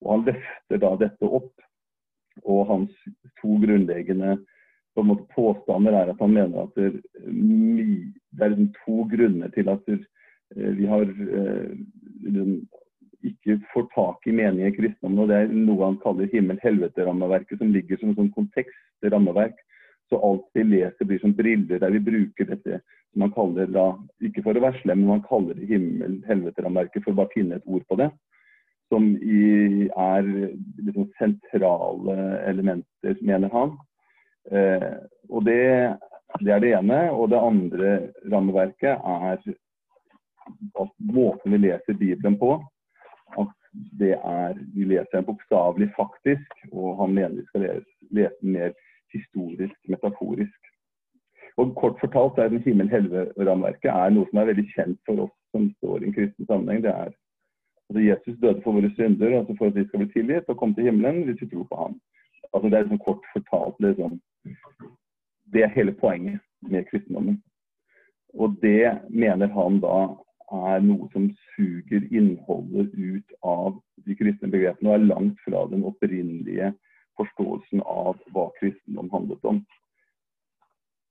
Og 0.00 0.14
han 0.14 0.30
løfter 0.30 0.80
da 0.80 0.94
dette 1.04 1.34
opp. 1.40 1.52
Og 2.48 2.62
hans 2.70 2.92
to 3.42 3.58
grunnleggende 3.60 4.38
på 4.94 5.02
en 5.02 5.10
måte 5.10 5.26
påstander 5.34 5.94
er 5.94 6.12
at 6.12 6.22
han 6.22 6.32
mener 6.34 6.64
at 6.64 6.78
det, 6.78 7.02
det 8.38 8.46
er 8.46 8.56
to 8.80 9.04
grunner 9.10 9.52
til 9.54 9.68
at 9.70 9.84
vi 10.56 10.86
har 10.90 11.02
eh, 11.06 11.72
ikke 13.30 13.58
får 13.72 13.88
tak 13.94 14.26
i 14.26 14.32
meningen 14.32 14.70
i 14.70 14.76
kristendommen. 14.76 15.24
og 15.24 15.28
Det 15.28 15.40
er 15.40 15.52
noe 15.52 15.84
han 15.84 15.98
kaller 16.02 16.30
himmel-helvete-rammeverket, 16.32 17.58
som 17.58 17.72
ligger 17.74 18.00
som 18.00 18.12
en 18.12 18.18
sånn 18.22 18.32
kontekst 18.36 19.10
rammeverk. 19.12 19.58
Så 20.10 20.18
alt 20.26 20.48
vi 20.56 20.64
leser 20.66 21.06
blir 21.06 21.20
som 21.22 21.34
briller, 21.36 21.78
der 21.78 21.92
vi 21.94 22.02
bruker 22.02 22.48
dette 22.48 22.80
som 23.12 23.24
man 23.24 23.32
kaller 23.34 23.70
da, 23.70 23.86
ikke 24.22 24.42
for 24.46 24.58
å 24.58 24.62
være 24.62 24.80
slem, 24.82 25.02
men 25.02 25.16
man 25.16 25.24
kaller 25.26 25.58
det 25.58 25.68
himmel-helvete-rammeverket 25.70 27.04
for 27.04 27.14
å 27.14 27.20
bare 27.22 27.34
finne 27.34 27.58
et 27.58 27.66
ord 27.66 27.86
på 27.90 27.98
det. 28.00 28.10
Som 28.90 29.12
i, 29.22 29.86
er 29.86 30.26
liksom 30.82 31.10
sentrale 31.18 32.16
elementer, 32.50 33.18
mener 33.22 33.52
han. 33.54 33.76
Eh, 34.50 34.94
og 35.30 35.44
det, 35.46 35.62
det, 36.40 36.54
er 36.54 36.62
det 36.62 36.72
ene. 36.78 37.00
Og 37.14 37.30
det 37.30 37.42
andre 37.50 37.92
rammeverket 38.32 38.98
er 38.98 39.42
at 40.80 40.92
måten 40.98 41.52
vi 41.52 41.58
leser 41.66 41.98
Bibelen 41.98 42.38
på, 42.38 42.54
at 43.38 43.56
det 44.00 44.16
er 44.18 44.58
Vi 44.74 44.84
leser 44.84 45.12
den 45.14 45.24
bokstavelig 45.24 45.90
faktisk, 45.96 46.50
og 46.72 46.96
han 47.00 47.14
mener 47.14 47.36
vi 47.36 47.46
skal 47.46 47.60
lese, 47.60 47.90
den 48.10 48.52
mer 48.52 48.72
historisk, 49.12 49.78
metaforisk. 49.88 50.60
Og 51.56 51.74
Kort 51.76 51.98
fortalt 52.00 52.38
er 52.38 52.48
den 52.48 52.62
himmel-helvete-rammeverket 52.62 53.90
er 53.90 54.14
noe 54.14 54.28
som 54.30 54.38
er 54.40 54.50
veldig 54.50 54.66
kjent 54.74 55.00
for 55.06 55.26
oss 55.26 55.34
som 55.54 55.66
står 55.78 56.02
i 56.02 56.08
en 56.08 56.14
kristen 56.16 56.46
sammenheng. 56.46 56.82
Det 56.84 56.90
er 56.90 57.10
altså 57.90 58.04
Jesus 58.06 58.38
døde 58.42 58.62
for 58.64 58.78
våre 58.78 58.90
synder, 58.94 59.38
altså 59.38 59.56
for 59.58 59.66
at 59.66 59.76
vi 59.76 59.86
skal 59.88 60.04
bli 60.04 60.12
tilgitt 60.14 60.48
og 60.48 60.56
komme 60.56 60.74
til 60.74 60.88
himmelen 60.88 61.24
hvis 61.26 61.42
vi 61.42 61.50
tror 61.50 61.66
på 61.70 61.80
ham. 61.82 61.98
Altså 62.54 62.68
Det 62.68 62.76
er 62.78 62.86
liksom 62.86 63.04
kort 63.06 63.30
fortalt 63.34 63.76
liksom, 63.84 64.20
det 65.52 65.62
er 65.62 65.76
hele 65.76 65.92
poenget 65.92 66.40
med 66.62 66.86
kristendommen. 66.90 67.42
Og 68.34 68.56
det 68.62 68.98
mener 69.10 69.48
han 69.58 69.80
da 69.82 69.96
er 70.50 70.82
noe 70.82 71.08
som 71.12 71.28
suger 71.54 72.06
innholdet 72.10 72.94
ut 72.94 73.34
av 73.46 73.76
de 74.06 74.16
kristne 74.18 74.50
begrepene, 74.50 74.90
og 74.90 74.94
er 74.96 75.10
langt 75.10 75.42
fra 75.46 75.66
den 75.70 75.84
opprinnelige 75.86 76.72
forståelsen 77.20 77.82
av 77.84 78.16
hva 78.34 78.48
kristendom 78.58 79.10
handlet 79.12 79.44
om. 79.46 79.60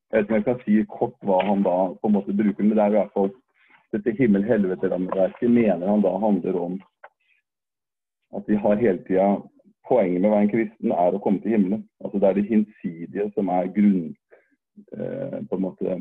Jeg 0.10 0.25
vet 0.25 0.25
ikke 0.25 0.34
om 0.34 0.39
jeg 0.39 0.48
kan 0.48 0.63
si 0.63 0.79
kort 0.89 1.17
hva 1.27 1.38
han 1.46 1.62
da 1.63 1.77
på 2.01 2.10
en 2.10 2.17
måte 2.17 2.36
bruker, 2.36 2.65
men 2.65 2.75
det 2.75 2.84
er 2.84 2.96
i 2.96 2.98
hvert 2.98 3.13
fall 3.13 3.29
dette 3.93 4.13
himmel-helvete-rammeverket 4.17 5.51
mener 5.53 5.88
han 5.88 6.03
da 6.05 6.15
handler 6.22 6.58
om 6.58 6.79
at 8.38 8.50
vi 8.50 8.58
har 8.62 8.81
hele 8.81 9.01
tida 9.08 9.38
Poenget 9.89 10.22
med 10.22 10.29
å 10.29 10.34
være 10.36 10.46
en 10.46 10.51
kristen 10.51 10.91
er 10.93 11.15
å 11.17 11.19
komme 11.24 11.41
til 11.41 11.55
himmelen. 11.55 11.79
Altså 12.03 12.19
Det 12.22 12.27
er 12.27 12.36
det 12.38 12.43
hinsidige 12.46 13.24
som 13.34 13.48
er 13.50 13.72
grunn, 13.74 14.12
eh, 14.93 15.39
på 15.50 15.58
en 15.58 15.63
måte, 15.63 15.96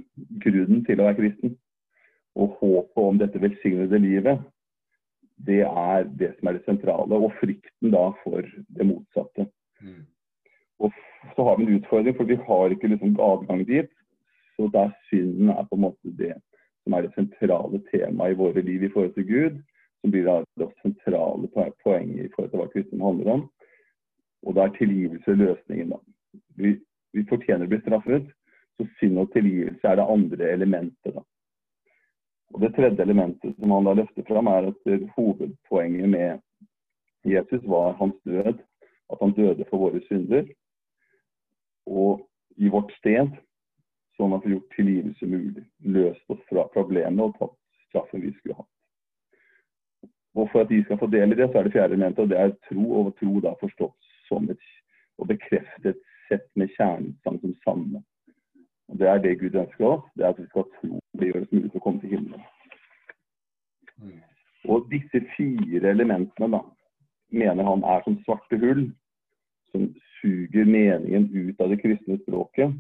grunnen 0.45 0.83
til 0.85 1.01
å 1.01 1.07
være 1.07 1.17
kristen. 1.23 1.55
Og 2.37 2.57
håpet 2.61 3.03
om 3.03 3.19
dette 3.19 3.41
velsignede 3.43 3.99
livet, 3.99 4.43
det 5.47 5.63
er 5.65 6.07
det 6.21 6.33
som 6.37 6.49
er 6.49 6.59
det 6.59 6.65
sentrale. 6.67 7.15
Og 7.15 7.33
frykten 7.41 7.95
da 7.95 8.09
for 8.25 8.43
det 8.43 8.87
motsatte. 8.87 9.47
Mm. 9.81 10.05
Og 10.79 10.93
så 11.37 11.45
har 11.47 11.57
vi 11.57 11.67
en 11.67 11.79
utfordring, 11.79 12.17
for 12.17 12.25
vi 12.25 12.39
har 12.49 12.75
ikke 12.75 12.91
liksom 12.93 13.17
adgang 13.21 13.65
dit. 13.67 13.91
Så 14.57 14.71
der 14.75 14.91
synden 15.09 15.49
er 15.49 15.67
på 15.71 15.79
en 15.79 15.87
måte 15.87 16.17
det 16.19 16.35
som 16.89 16.97
er 16.97 17.05
det 17.05 17.15
sentrale 17.15 17.83
temaet 17.93 18.33
i 18.33 18.39
våre 18.39 18.63
liv 18.65 18.83
i 18.83 18.89
forhold 18.89 19.13
til 19.15 19.27
Gud, 19.29 19.57
som 20.01 20.13
blir 20.15 20.25
det 20.57 20.69
sentrale 20.83 21.49
poenget 21.85 22.25
i 22.25 22.31
forhold 22.33 22.51
til 22.51 22.63
hva 22.63 22.69
kristen 22.73 23.05
handler 23.05 23.33
om. 23.35 23.43
Og 24.47 24.55
da 24.57 24.65
er 24.65 24.77
tilgivelse 24.79 25.35
løsningen. 25.37 25.91
da. 25.93 25.99
Vi, 26.57 26.79
vi 27.13 27.27
fortjener 27.29 27.67
å 27.67 27.73
bli 27.73 27.81
straffet, 27.83 28.31
så 28.79 28.87
synd 29.01 29.21
og 29.21 29.33
tilgivelse 29.35 29.85
er 29.85 29.99
det 30.01 30.07
andre 30.15 30.51
elementet. 30.55 31.13
da. 31.13 31.25
Og 32.55 32.61
Det 32.61 32.75
tredje 32.75 33.03
elementet 33.03 33.57
som 33.57 33.71
han 33.71 33.85
da 33.85 33.95
løfter 33.99 34.25
fram, 34.29 34.47
er 34.47 34.71
at 34.71 35.11
hovedpoenget 35.17 36.09
med 36.09 36.41
Jesus 37.25 37.63
var 37.65 37.93
hans 38.01 38.17
død. 38.25 38.59
At 39.13 39.19
han 39.21 39.33
døde 39.33 39.65
for 39.71 39.79
våre 39.79 40.01
synder. 40.07 40.49
Og 41.87 42.29
i 42.57 42.69
vårt 42.69 42.93
sted, 42.99 43.31
sånn 44.17 44.35
at 44.37 44.45
vi 44.45 44.51
har 44.51 44.59
gjort 44.59 44.75
tilgivelse 44.77 45.27
mulig. 45.27 45.65
Løst 45.81 46.35
oss 46.35 46.43
fra 46.51 46.67
problemet 46.73 47.25
og 47.25 47.37
tatt 47.39 47.57
straffen 47.89 48.25
vi 48.25 48.35
skulle 48.37 48.59
hatt. 48.59 48.75
Og 50.37 50.51
For 50.53 50.63
at 50.63 50.69
de 50.71 50.83
skal 50.85 50.99
få 51.01 51.09
del 51.11 51.33
i 51.33 51.39
det, 51.39 51.49
så 51.51 51.59
er 51.59 51.67
det 51.67 51.73
fjerde 51.73 51.97
elementet, 51.97 52.23
og 52.23 52.31
det 52.31 52.39
er 52.39 52.53
tro. 52.69 52.85
Og 53.01 53.15
tro 53.19 53.41
da 53.45 53.55
forstått 53.61 54.13
som 54.29 54.51
et, 54.53 54.69
og 55.19 55.31
bekreftet 55.33 55.99
sett 56.29 56.47
med 56.57 56.71
kjernen 56.77 57.17
som 57.25 57.41
samme. 57.65 58.03
Og 58.89 58.99
Det 58.99 59.09
er 59.09 59.19
det 59.19 59.39
Gud 59.41 59.57
ønsker 59.57 59.87
oss. 59.87 60.05
Det 60.17 60.25
er 60.25 60.35
at 60.35 60.41
vi 60.41 60.47
skal 60.53 60.69
tro 60.81 61.01
det 61.21 61.31
gjøres 61.33 61.53
mulig 61.53 61.71
til 61.71 61.81
å 61.81 61.85
komme 61.85 62.03
til 62.03 62.15
himmelen. 62.15 62.45
Mm. 63.99 64.19
Og 64.69 64.89
disse 64.93 65.23
fire 65.37 65.93
elementene 65.93 66.51
da, 66.55 66.63
mener 67.35 67.69
han 67.69 67.85
er 67.85 68.05
som 68.05 68.19
svarte 68.25 68.59
hull 68.63 68.89
som 69.73 69.89
suger 70.21 70.65
meningen 70.65 71.29
ut 71.35 71.61
av 71.61 71.73
det 71.73 71.81
kristne 71.83 72.19
språket, 72.23 72.73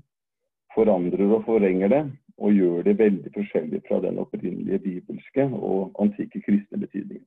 forandrer 0.74 1.34
og 1.36 1.44
forenger 1.46 1.92
det, 1.92 2.04
og 2.38 2.54
gjør 2.54 2.86
det 2.86 2.98
veldig 3.00 3.32
forskjellig 3.34 3.82
fra 3.88 3.98
den 4.04 4.20
opprinnelige 4.22 4.78
bibelske 4.84 5.48
og 5.58 5.98
antikke 6.02 6.40
kristne 6.44 6.80
betydningen. 6.84 7.26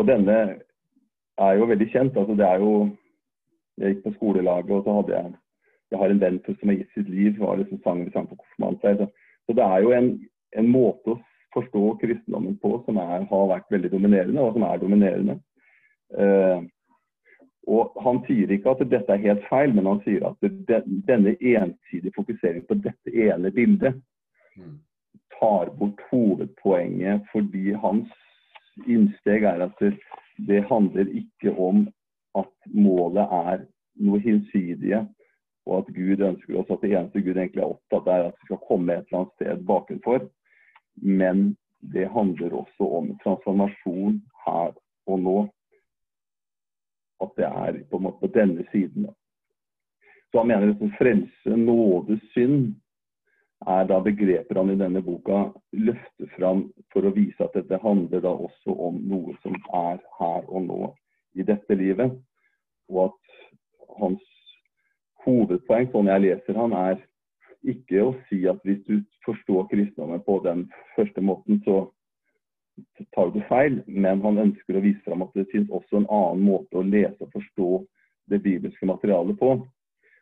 Og 0.00 0.08
denne 0.08 0.36
er 1.40 1.52
jo 1.58 1.68
veldig 1.68 1.88
kjent. 1.92 2.16
altså 2.16 2.34
det 2.34 2.46
er 2.46 2.58
jo 2.64 2.96
Jeg 3.80 3.94
gikk 3.94 4.02
på 4.04 4.10
skolelaget, 4.12 4.70
og 4.70 4.84
så 4.84 4.92
hadde 4.92 5.12
jeg 5.16 5.34
jeg 5.90 5.98
har 5.98 6.12
en 6.12 6.22
venn 6.22 6.38
som 6.46 6.70
har 6.70 6.78
gitt 6.78 6.92
sitt 6.94 7.08
liv. 7.08 7.38
var 7.38 7.58
liksom 7.58 7.80
sangen 7.84 8.06
vi 8.06 8.14
sang 8.14 8.28
på 8.30 8.38
konfirmantsleir. 8.38 8.96
Så, 9.00 9.06
så 9.46 9.56
det 9.58 9.66
er 9.66 9.84
jo 9.84 9.94
en, 9.96 10.10
en, 10.56 10.68
måte 10.70 11.14
å 11.14 11.20
forstå 11.54 11.84
kristendommen 12.02 12.58
på 12.62 12.76
som 12.86 13.00
er, 13.02 13.24
har 13.30 13.48
vært 13.50 13.72
veldig 13.74 13.90
dominerende, 13.92 14.42
og 14.44 14.54
som 14.54 14.66
er 14.68 14.82
dominerende. 14.82 15.40
Uh, 16.14 16.62
og 17.70 17.98
Han 18.02 18.22
sier 18.26 18.50
ikke 18.50 18.72
at 18.72 18.84
dette 18.90 19.14
er 19.14 19.24
helt 19.26 19.42
feil, 19.50 19.74
men 19.74 19.86
han 19.86 20.00
sier 20.06 20.24
at 20.30 20.38
det, 20.68 20.80
denne 21.06 21.36
ensidige 21.38 22.14
fokuseringen 22.16 22.66
på 22.66 22.78
dette 22.82 23.12
ene 23.26 23.52
bildet 23.54 23.98
mm. 24.56 24.78
tar 25.36 25.70
bort 25.78 26.00
hovedpoenget 26.10 27.28
fordi 27.30 27.76
hans 27.82 28.10
innsteg 28.88 29.44
er 29.44 29.66
at 29.66 29.82
det, 29.82 29.92
det 30.48 30.64
handler 30.70 31.10
ikke 31.20 31.52
om 31.58 31.84
at 32.38 32.50
målet 32.72 33.26
er 33.26 33.64
noe 34.00 34.20
hinsidige, 34.24 35.04
og 35.70 35.84
at 35.84 35.94
Gud 35.94 36.22
ønsker 36.26 36.58
oss 36.58 36.70
at 36.74 36.82
det 36.82 36.90
eneste 36.90 37.22
Gud 37.22 37.36
egentlig 37.36 37.62
er 37.62 37.70
opptatt 37.70 38.08
av, 38.08 38.12
er 38.16 38.28
at 38.32 38.40
vi 38.40 38.48
skal 38.48 38.62
komme 38.66 38.96
et 38.96 39.06
eller 39.06 39.20
annet 39.20 39.34
sted 39.38 39.64
bakenfor. 39.68 40.26
Men 41.22 41.44
det 41.94 42.10
handler 42.10 42.56
også 42.58 42.88
om 42.98 43.12
transformasjon 43.22 44.18
her 44.46 44.74
og 45.06 45.22
nå. 45.24 45.38
At 47.22 47.36
det 47.38 47.46
er 47.46 47.80
på 47.90 48.00
en 48.00 48.06
måte 48.08 48.24
på 48.24 48.32
denne 48.34 48.66
siden. 48.72 49.06
Så 50.30 50.42
han 50.42 50.50
mener 50.50 50.74
at 50.74 50.98
frelse, 50.98 51.56
nåde, 51.56 52.18
synd 52.34 52.74
er 53.68 53.86
da 53.86 54.00
begreper 54.00 54.56
han 54.56 54.72
i 54.72 54.78
denne 54.80 55.02
boka 55.04 55.50
løfter 55.76 56.30
fram 56.36 56.64
for 56.92 57.04
å 57.04 57.14
vise 57.14 57.44
at 57.44 57.54
dette 57.54 57.78
handler 57.82 58.22
da 58.24 58.32
også 58.32 58.74
om 58.88 58.98
noe 59.10 59.36
som 59.44 59.54
er 59.76 60.00
her 60.18 60.48
og 60.48 60.66
nå 60.66 60.82
i 61.36 61.46
dette 61.46 61.76
livet. 61.76 62.14
Og 62.90 63.10
at 63.10 63.98
hans 64.00 64.24
hovedpoeng, 65.24 65.90
sånn 65.92 66.10
jeg 66.10 66.24
leser 66.26 66.58
han, 66.58 66.74
er 66.76 67.00
ikke 67.70 68.04
å 68.06 68.12
si 68.28 68.42
at 68.48 68.60
hvis 68.64 68.80
du 68.86 69.00
forstår 69.26 69.68
kristendommen 69.72 70.22
på 70.24 70.38
den 70.44 70.66
første 70.96 71.20
måten, 71.20 71.60
så 71.66 71.82
tar 73.14 73.32
du 73.34 73.40
feil, 73.48 73.82
men 73.86 74.22
han 74.24 74.40
ønsker 74.46 74.78
å 74.78 74.84
vise 74.84 75.02
fram 75.04 75.26
at 75.26 75.34
det 75.36 75.48
finnes 75.52 75.72
også 75.74 76.00
en 76.00 76.08
annen 76.08 76.46
måte 76.46 76.80
å 76.80 76.86
lese 76.86 77.18
og 77.20 77.34
forstå 77.34 77.70
det 78.32 78.40
bibelske 78.46 78.88
materialet 78.88 79.36
på. 79.40 79.52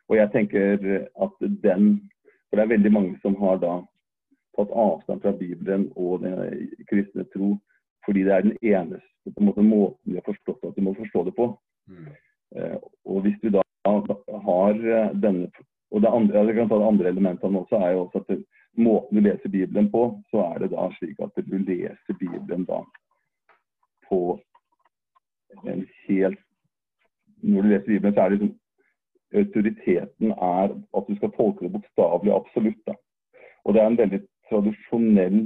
Og 0.09 0.17
jeg 0.17 0.31
tenker 0.33 0.75
at 1.21 1.47
den 1.63 1.93
for 2.49 2.57
det 2.57 2.63
er 2.63 2.73
veldig 2.73 2.91
mange 2.91 3.17
som 3.21 3.35
har 3.37 3.59
da 3.61 3.75
tatt 4.57 4.71
avstand 4.73 5.21
fra 5.21 5.35
Bibelen 5.37 5.85
og 5.95 6.23
den 6.23 6.69
kristne 6.89 7.27
tro 7.33 7.53
fordi 8.07 8.23
det 8.25 8.33
er 8.33 8.45
den 8.47 8.57
eneste 8.65 9.33
på 9.35 9.43
en 9.43 9.49
måte, 9.51 9.61
måten 9.61 10.11
de 10.11 10.17
har 10.17 10.25
forstått 10.25 10.63
at 10.65 10.75
de 10.75 10.81
må 10.81 10.95
forstå 10.97 11.23
det 11.27 11.33
på. 11.37 11.45
Mm. 11.91 12.07
Eh, 12.57 12.77
og 13.05 13.21
hvis 13.21 13.35
du 13.43 13.51
da 13.53 13.61
har 14.45 14.79
eh, 14.95 15.11
denne 15.23 15.49
og 15.89 16.01
det 16.01 16.09
andre, 16.13 16.45
jeg 16.45 16.55
kan 16.55 16.69
ta 16.69 16.77
det 16.77 16.87
andre 16.87 17.09
elementet 17.09 17.55
også 17.55 17.75
er 17.75 17.91
jo 17.91 18.01
også 18.03 18.21
at 18.21 18.27
det, 18.29 18.43
måten 18.77 19.17
du 19.17 19.23
leser 19.25 19.49
Bibelen 19.49 19.91
på, 19.91 20.03
så 20.29 20.43
er 20.51 20.59
det 20.61 20.71
da 20.71 20.89
slik 20.97 21.17
at 21.25 21.33
du 21.35 21.57
leser 21.57 22.17
Bibelen 22.19 22.65
da 22.69 22.83
på 24.09 24.39
en 25.65 25.87
helt 26.07 26.39
Når 27.41 27.61
du 27.61 27.67
leser 27.67 27.87
Bibelen, 27.87 28.13
så 28.13 28.21
er 28.21 28.29
det 28.29 28.37
liksom 28.39 28.55
autoriteten 29.33 30.31
er 30.31 30.73
at 30.97 31.05
du 31.07 31.15
skal 31.15 31.31
tolke 31.31 31.65
det 31.65 31.71
bokstavelig 31.71 32.33
absolutt. 32.35 32.81
Da. 32.87 32.93
Og 33.65 33.73
det 33.73 33.81
er 33.81 33.87
en 33.87 33.97
veldig 33.97 34.19
tradisjonell 34.49 35.37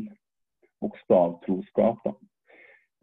bokstavtroskap. 0.81 2.07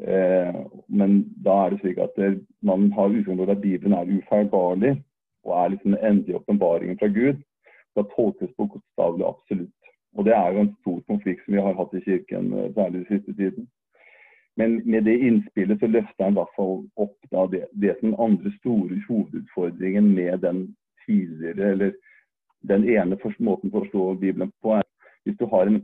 Eh, 0.03 0.61
men 0.89 1.23
da 1.45 1.55
er 1.65 1.71
det 1.71 1.81
slik 1.81 2.01
at 2.03 2.17
det, 2.17 2.41
man 2.63 2.93
har 2.93 3.13
utgangspunkt 3.13 3.51
at 3.51 3.63
Bibelen 3.63 3.93
er 3.93 4.11
ufeilbarlig 4.19 4.97
og 5.45 5.53
er 5.57 5.69
liksom 5.73 5.95
den 5.95 6.05
endelige 6.05 6.37
åpenbaringen 6.37 6.99
fra 6.99 7.09
Gud. 7.09 7.43
Skal 7.91 8.11
tolkes 8.15 8.57
bokstavelig 8.59 9.27
absolutt. 9.27 9.93
Og 10.19 10.25
det 10.27 10.35
er 10.35 10.53
jo 10.53 10.65
en 10.65 10.75
stor 10.81 11.01
konflikt 11.07 11.45
som 11.45 11.55
vi 11.55 11.63
har 11.63 11.77
hatt 11.79 11.95
i 11.95 12.05
kirken, 12.05 12.53
eh, 12.53 12.73
særlig 12.75 13.03
den 13.03 13.11
siste 13.11 13.35
tiden. 13.39 13.69
Men 14.57 14.83
med 14.85 15.05
det 15.05 15.19
innspillet 15.19 15.81
så 15.81 15.87
løfter 15.87 16.25
han 16.25 16.35
i 16.35 16.41
hvert 16.41 16.57
fall 16.57 16.77
opp 16.97 17.17
da, 17.31 17.47
det, 17.47 17.67
det 17.73 17.97
som 17.99 18.11
den 18.11 18.21
andre 18.21 18.53
store 18.59 18.99
hovedutfordringen 19.09 20.15
med 20.15 20.43
den 20.43 20.65
tidligere, 21.07 21.71
eller 21.71 21.93
den 22.69 22.85
ene 22.89 23.19
måten 23.39 23.71
å 23.71 23.79
forstå 23.79 24.15
Bibelen 24.21 24.53
på, 24.63 24.75
er 24.77 24.85
hvis 25.25 25.39
du 25.39 25.47
har 25.53 25.71
en 25.71 25.81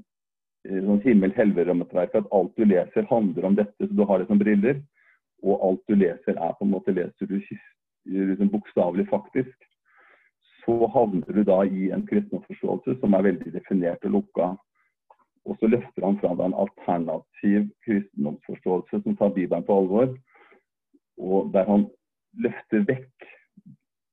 eh, 0.67 0.83
sånn 0.83 1.01
himmel-helvete-rammeverk, 1.07 2.19
at 2.19 2.29
alt 2.33 2.53
du 2.57 2.67
leser 2.67 3.09
handler 3.11 3.49
om 3.49 3.57
dette, 3.57 3.87
så 3.87 3.93
du 3.93 4.05
har 4.05 4.21
det 4.21 4.29
som 4.29 4.43
briller, 4.43 4.83
og 5.47 5.63
alt 5.63 5.83
du 5.89 5.95
leser 5.95 6.37
er 6.37 6.55
på 6.59 6.67
en 6.67 6.75
måte 6.75 6.95
leser 6.97 7.31
du 7.31 7.39
liksom 8.07 8.53
bokstavelig 8.53 9.09
faktisk, 9.11 9.67
så 10.65 10.87
havner 10.95 11.33
du 11.33 11.43
da 11.47 11.61
i 11.65 11.91
en 11.95 12.07
kristenforståelse 12.07 12.97
som 13.01 13.15
er 13.15 13.27
veldig 13.29 13.53
definert 13.55 14.05
og 14.07 14.17
lukka 14.19 14.55
og 15.47 15.57
så 15.61 15.69
løfter 15.71 16.05
han 16.05 16.19
fram 16.21 16.41
en 16.43 16.55
alternativ 16.59 17.69
kristendomsforståelse 17.87 19.03
som 19.03 19.17
tar 19.17 19.35
Bibelen 19.35 19.65
på 19.65 19.79
alvor. 19.79 20.17
Og 21.17 21.53
der 21.55 21.69
han 21.71 21.87
løfter 22.43 22.83
vekk 22.89 23.29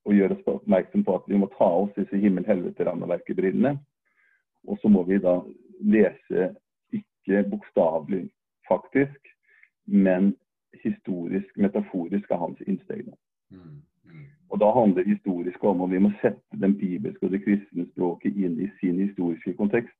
og 0.06 0.14
gjør 0.14 0.36
oss 0.36 0.52
oppmerksom 0.54 1.06
på 1.08 1.16
at 1.18 1.26
vi 1.32 1.40
må 1.42 1.50
ta 1.56 1.66
av 1.66 1.88
oss 1.88 1.98
disse 1.98 2.20
himmel-helvete-rammeverkebrillene. 2.22 3.74
Og 4.68 4.80
så 4.82 4.92
må 4.94 5.04
vi 5.10 5.18
da 5.24 5.40
lese 5.82 6.52
ikke 6.94 7.44
bokstavelig, 7.50 8.28
faktisk, 8.70 9.34
men 9.86 10.36
historisk, 10.84 11.50
metaforisk 11.58 12.32
av 12.32 12.46
hans 12.46 12.62
innsteg. 12.68 13.10
Mm, 13.54 13.82
mm. 14.12 14.26
Og 14.50 14.60
da 14.60 14.72
handler 14.72 15.08
historisk 15.08 15.64
om 15.64 15.82
at 15.82 15.92
vi 15.92 16.02
må 16.04 16.12
sette 16.22 16.62
den 16.62 16.78
bibelske 16.78 17.26
og 17.26 17.34
det 17.34 17.44
kristne 17.46 17.86
språket 17.92 18.38
inn 18.38 18.60
i 18.62 18.70
sin 18.80 19.00
historiske 19.02 19.56
kontekst. 19.60 20.00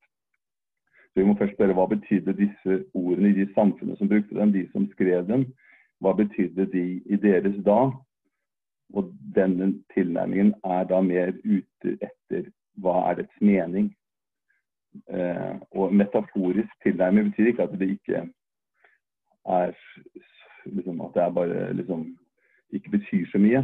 Så 1.14 1.22
vi 1.22 1.26
må 1.26 1.36
først 1.38 1.54
spørre 1.54 1.76
hva 1.78 1.86
betydde 1.90 2.34
disse 2.38 2.80
ordene 2.94 3.30
i 3.30 3.38
de 3.38 3.48
samfunnene 3.54 3.98
som 3.98 4.10
brukte 4.10 4.38
dem, 4.40 4.54
de 4.54 4.66
som 4.72 4.88
skrev 4.92 5.28
dem. 5.28 5.46
Hva 6.02 6.16
betydde 6.18 6.66
de 6.74 6.86
i 7.06 7.20
deres 7.22 7.60
da? 7.66 7.92
Og 8.94 9.12
denne 9.36 9.74
tilnærmingen 9.94 10.54
er 10.64 10.88
da 10.90 11.02
mer 11.02 11.34
ute 11.46 11.98
etter 12.02 12.50
hva 12.82 12.98
er 13.10 13.22
dets 13.22 13.42
mening. 13.42 13.92
Eh, 15.10 15.54
og 15.72 15.94
metaforisk 15.94 16.74
tilnærming 16.86 17.32
betyr 17.32 17.54
ikke 17.54 17.66
at 17.66 17.78
det 17.80 17.90
ikke 17.96 18.26
er 19.46 19.72
liksom, 20.66 21.02
At 21.02 21.14
det 21.14 21.24
er 21.24 21.30
bare 21.30 21.74
liksom 21.74 22.18
ikke 22.74 22.98
betyr 22.98 23.26
så 23.32 23.42
mye. 23.42 23.64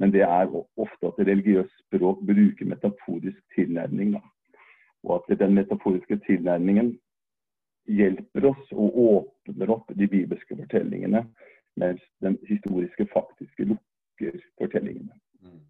Men 0.00 0.12
det 0.12 0.22
er 0.26 0.50
ofte 0.52 1.08
at 1.08 1.20
religiøst 1.20 1.74
språk 1.86 2.22
bruker 2.26 2.68
metaforisk 2.68 3.40
tilnærming. 3.54 4.14
Da. 4.16 4.22
Og 5.04 5.20
at 5.20 5.38
den 5.38 5.54
metaforiske 5.54 6.18
tilnærmingen 6.26 6.94
hjelper 7.86 8.48
oss 8.52 8.72
og 8.72 8.98
åpner 9.04 9.70
opp 9.74 9.90
de 9.98 10.06
bibelske 10.08 10.56
fortellingene, 10.56 11.24
mens 11.76 12.02
den 12.22 12.38
historiske, 12.48 13.06
faktiske 13.12 13.66
lukker 13.72 14.38
fortellingene. 14.60 15.14
Mm. 15.42 15.60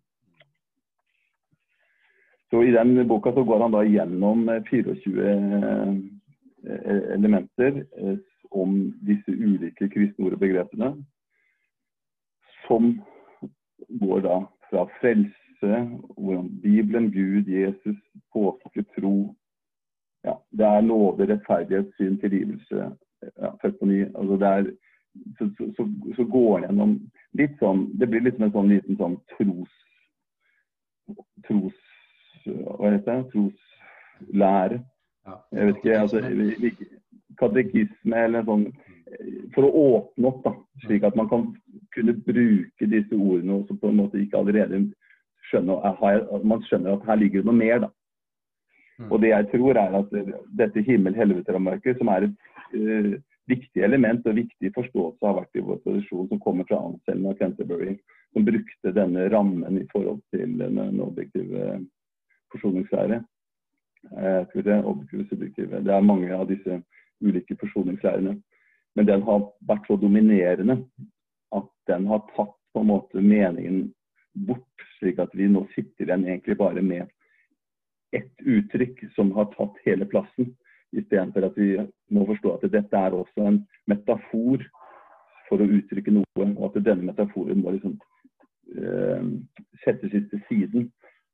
Så 2.51 2.63
I 2.63 2.75
den 2.75 3.09
boka 3.09 3.33
så 3.33 3.45
går 3.45 3.63
han 3.65 3.73
da 3.73 3.85
gjennom 3.89 4.45
24 4.69 5.29
eh, 5.29 5.95
eh, 6.69 7.03
elementer 7.17 7.85
eh, 7.99 8.19
om 8.51 8.75
disse 9.09 9.33
ulike 9.33 9.89
kristne 9.89 10.27
ord 10.27 10.37
og 10.37 10.43
begrepene, 10.43 10.91
som 12.73 13.01
går 14.01 14.21
da 14.21 14.39
fra 14.71 14.87
frelse, 15.01 15.73
hvordan 16.17 16.49
Bibelen, 16.63 17.11
Gud, 17.13 17.49
Jesus, 17.49 17.99
påske, 18.33 18.85
tro, 18.97 19.35
ja, 20.25 20.37
det 20.51 20.67
er 20.67 20.81
nåde, 20.81 21.27
rettferdighet, 21.29 21.93
synd, 21.97 22.21
tilgivelse. 22.21 22.93
Ja, 23.37 23.51
født 23.63 23.79
på 23.79 23.87
ny. 23.87 24.05
Altså 24.15 24.37
det 24.37 24.49
er, 24.49 24.71
så, 25.39 25.51
så, 25.77 25.89
så, 26.17 26.25
går 26.25 26.59
det 26.59 26.69
gjennom 26.69 26.95
litt 27.39 27.59
sånn 27.61 27.83
Det 28.01 28.09
blir 28.09 28.25
litt 28.25 28.39
en 28.41 28.53
sånn 28.55 28.71
liten 28.73 28.97
sånn 28.99 29.19
tros... 29.35 29.75
tros 31.47 31.77
hva 32.47 32.91
heter 32.91 33.21
det? 33.21 33.27
Troslære. 33.35 34.81
Ja, 35.29 35.37
jeg 35.55 35.67
vet 35.69 35.77
ikke, 35.83 35.99
altså 36.01 36.23
Katekisme 37.39 38.25
eller 38.27 38.47
sånn 38.49 38.65
For 39.55 39.69
å 39.69 39.85
åpne 39.85 40.33
opp, 40.33 40.41
da. 40.47 40.55
Slik 40.87 41.07
at 41.07 41.19
man 41.19 41.29
kan 41.31 41.47
kunne 41.95 42.15
bruke 42.27 42.89
disse 42.91 43.17
ordene 43.17 43.59
og 43.59 43.67
så 43.69 43.77
på 43.79 43.91
en 43.91 43.99
måte 44.01 44.21
ikke 44.21 44.41
allerede 44.41 44.85
skjønner, 45.49 46.45
man 46.45 46.63
skjønner 46.69 46.97
at 46.97 47.05
her 47.09 47.21
ligger 47.21 47.43
det 47.43 47.51
noe 47.51 47.59
mer. 47.59 47.83
da. 47.85 47.91
Mm. 48.99 49.11
Og 49.11 49.21
det 49.23 49.33
jeg 49.33 49.49
tror 49.53 49.81
er 49.81 49.99
at 49.99 50.17
dette 50.59 50.85
himmel-helvete-rammeverket, 50.87 51.99
som 51.99 52.11
er 52.13 52.29
et 52.29 52.35
uh, 52.77 53.13
viktig 53.51 53.85
element 53.85 54.27
og 54.27 54.39
viktig 54.39 54.73
forståelse, 54.77 55.27
har 55.27 55.39
vært 55.41 55.59
i 55.59 55.65
vår 55.67 55.81
tradisjon, 55.85 56.29
som 56.31 56.41
kommer 56.41 56.69
fra 56.69 56.81
Anselm 56.87 57.27
og 57.31 57.39
Canterbury, 57.41 57.97
som 58.33 58.47
brukte 58.47 58.95
denne 58.97 59.29
rammen 59.33 59.81
i 59.81 59.89
forhold 59.93 60.23
til 60.35 60.57
den 60.61 61.01
objektive 61.03 61.81
forsoningslære. 62.55 63.23
Uh, 64.13 64.43
det, 64.55 64.79
objektive, 64.85 65.83
det 65.83 65.95
er 65.95 66.09
mange 66.09 66.33
av 66.37 66.49
disse 66.51 66.81
ulike 67.23 67.57
forsoningslærene. 67.61 68.37
Men 68.93 69.09
den 69.09 69.23
har 69.25 69.47
vært 69.65 69.87
så 69.89 69.97
dominerende 69.97 70.83
at 71.57 71.69
den 71.91 72.07
har 72.11 72.25
tatt 72.37 72.57
på 72.73 72.81
en 72.81 72.91
måte 72.91 73.21
meningen 73.21 73.91
bort, 74.33 74.87
slik 74.99 75.19
at 75.21 75.35
vi 75.37 75.49
nå 75.51 75.67
sitter 75.75 76.07
igjen 76.09 76.27
egentlig 76.27 76.57
bare 76.61 76.83
med 76.85 77.11
ett 78.17 78.45
uttrykk 78.45 79.05
som 79.17 79.33
har 79.37 79.51
tatt 79.57 79.77
hele 79.87 80.07
plassen, 80.09 80.53
istedenfor 80.93 81.49
at 81.49 81.57
vi 81.57 81.75
må 82.13 82.25
forstå 82.29 82.57
at 82.57 82.73
dette 82.73 82.97
er 82.97 83.17
også 83.17 83.47
en 83.49 83.63
metafor 83.89 84.65
for 85.49 85.61
å 85.61 85.69
uttrykke 85.79 86.13
noe, 86.15 86.49
og 86.57 86.65
at 86.71 86.83
denne 86.85 87.09
metaforen 87.09 87.63
må 87.65 87.75
liksom 87.75 87.97
eh, 88.77 89.25
settes 89.85 90.13
ut 90.13 90.29
til 90.33 90.45
siden 90.49 90.91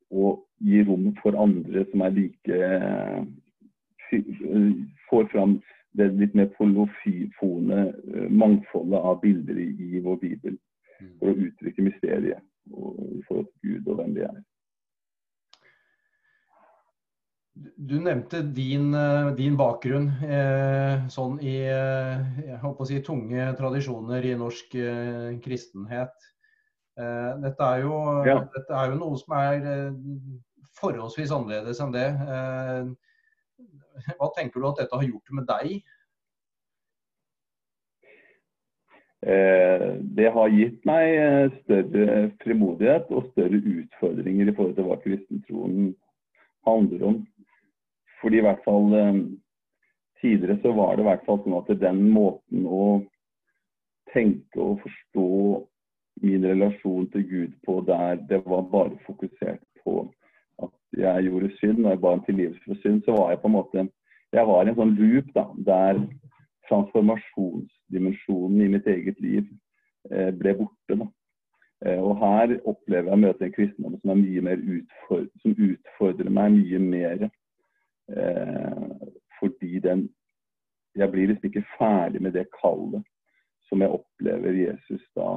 og 0.09 0.45
gi 0.65 0.81
rom 0.87 1.11
for 1.21 1.37
andre 1.39 1.85
som 1.91 2.03
er 2.05 2.15
like 2.15 2.63
eh, 2.71 3.21
Får 5.09 5.27
fram 5.29 5.59
det 5.97 6.11
litt 6.19 6.35
mer 6.37 6.51
polofone 6.57 7.81
eh, 7.89 8.29
mangfoldet 8.29 8.99
av 8.99 9.19
bilder 9.23 9.57
i, 9.63 10.01
vår 10.05 10.19
bibel 10.21 10.55
mm. 10.55 11.15
for 11.17 11.31
å 11.31 11.47
uttrykke 11.47 11.85
mysteriet 11.87 12.45
i 12.69 13.21
forhold 13.25 13.49
til 13.49 13.65
Gud 13.65 13.89
og 13.89 14.01
hvem 14.01 14.15
vi 14.17 14.25
er. 14.27 14.39
Du 17.59 17.97
nevnte 17.99 18.41
din, 18.55 18.93
eh, 18.95 19.31
din 19.35 19.57
bakgrunn 19.59 20.07
eh, 20.23 21.07
sånn 21.11 21.39
i 21.43 21.57
eh, 21.67 22.21
jeg 22.45 22.59
håper 22.61 22.85
å 22.85 22.87
si, 22.87 22.99
tunge 23.03 23.49
tradisjoner 23.59 24.27
i 24.29 24.35
norsk 24.39 24.77
eh, 24.79 25.33
kristenhet. 25.43 26.29
Eh, 26.99 27.31
dette, 27.43 27.65
er 27.73 27.83
jo, 27.83 27.97
ja. 28.27 28.37
dette, 28.53 28.77
er 28.77 28.93
jo, 28.93 29.01
noe 29.01 29.19
som 29.19 29.35
er 29.39 29.67
forholdsvis 30.79 31.33
annerledes 31.35 31.81
enn 31.83 31.95
det. 31.95 32.07
hva 34.17 34.29
tenker 34.35 34.59
du 34.59 34.67
at 34.69 34.83
dette 34.83 34.99
har 34.99 35.07
gjort 35.07 35.33
med 35.37 35.49
deg? 35.49 35.79
Det 39.19 40.29
har 40.31 40.53
gitt 40.55 40.85
meg 40.87 41.57
større 41.65 42.29
frimodighet 42.39 43.09
og 43.11 43.25
større 43.33 43.59
utfordringer 43.59 44.47
i 44.47 44.53
forhold 44.55 44.77
til 44.77 44.87
hva 44.87 44.95
kristentroen 45.03 45.89
handler 46.63 47.03
om. 47.09 47.17
Fordi 48.21 48.39
i 48.39 48.45
hvert 48.45 48.63
fall 48.65 48.93
eh, 48.95 49.19
tidligere 50.21 50.59
så 50.61 50.71
var 50.71 50.95
det 50.95 51.03
i 51.03 51.09
hvert 51.09 51.25
fall 51.27 51.41
sånn 51.43 51.57
at 51.59 51.73
den 51.81 52.01
måten 52.13 52.65
å 52.67 52.85
tenke 54.13 54.59
og 54.59 54.81
forstå 54.83 55.27
min 56.25 56.45
relasjon 56.51 57.07
til 57.13 57.27
Gud 57.29 57.51
på 57.65 57.79
der 57.87 58.19
det 58.29 58.41
var 58.45 58.65
bare 58.71 58.97
fokusert 59.05 59.63
på 59.83 60.01
jeg 60.97 61.23
gjorde 61.27 61.51
synd, 61.57 61.85
og 61.85 61.91
jeg 61.91 62.01
ba 62.01 62.09
om 62.15 62.23
tilgivelse 62.25 62.63
for 62.65 62.75
synd, 62.83 63.03
så 63.05 63.11
var 63.17 63.29
jeg 63.31 63.41
på 63.41 63.47
en 63.47 63.57
måte 63.57 63.89
Jeg 64.33 64.45
var 64.45 64.61
i 64.61 64.69
en 64.69 64.77
sånn 64.77 64.97
loop 64.97 65.27
da, 65.33 65.45
der 65.65 65.95
transformasjonsdimensjonen 66.69 68.61
i 68.61 68.67
mitt 68.75 68.87
eget 68.87 69.17
liv 69.25 69.47
eh, 70.11 70.29
ble 70.37 70.53
borte. 70.59 70.93
da. 71.01 71.07
Eh, 71.85 71.97
og 71.97 72.13
her 72.21 72.59
opplever 72.69 73.09
jeg 73.09 73.17
å 73.17 73.23
møte 73.23 73.45
en 73.47 73.55
kristendom 73.55 73.97
som, 73.97 74.11
er 74.13 74.21
mye 74.21 74.41
mer 74.45 74.59
utfordrer, 74.61 75.33
som 75.41 75.57
utfordrer 75.57 76.29
meg 76.29 76.59
mye 76.59 76.79
mer 76.83 77.17
Eh, 78.17 78.89
fordi 79.39 79.79
den 79.79 80.09
Jeg 80.95 81.11
blir 81.11 81.27
liksom 81.27 81.45
ikke 81.45 81.65
ferdig 81.77 82.21
med 82.21 82.31
det 82.31 82.47
kallet 82.61 83.03
som 83.67 83.81
jeg 83.81 83.89
opplever 83.89 84.51
Jesus 84.51 85.03
da 85.15 85.29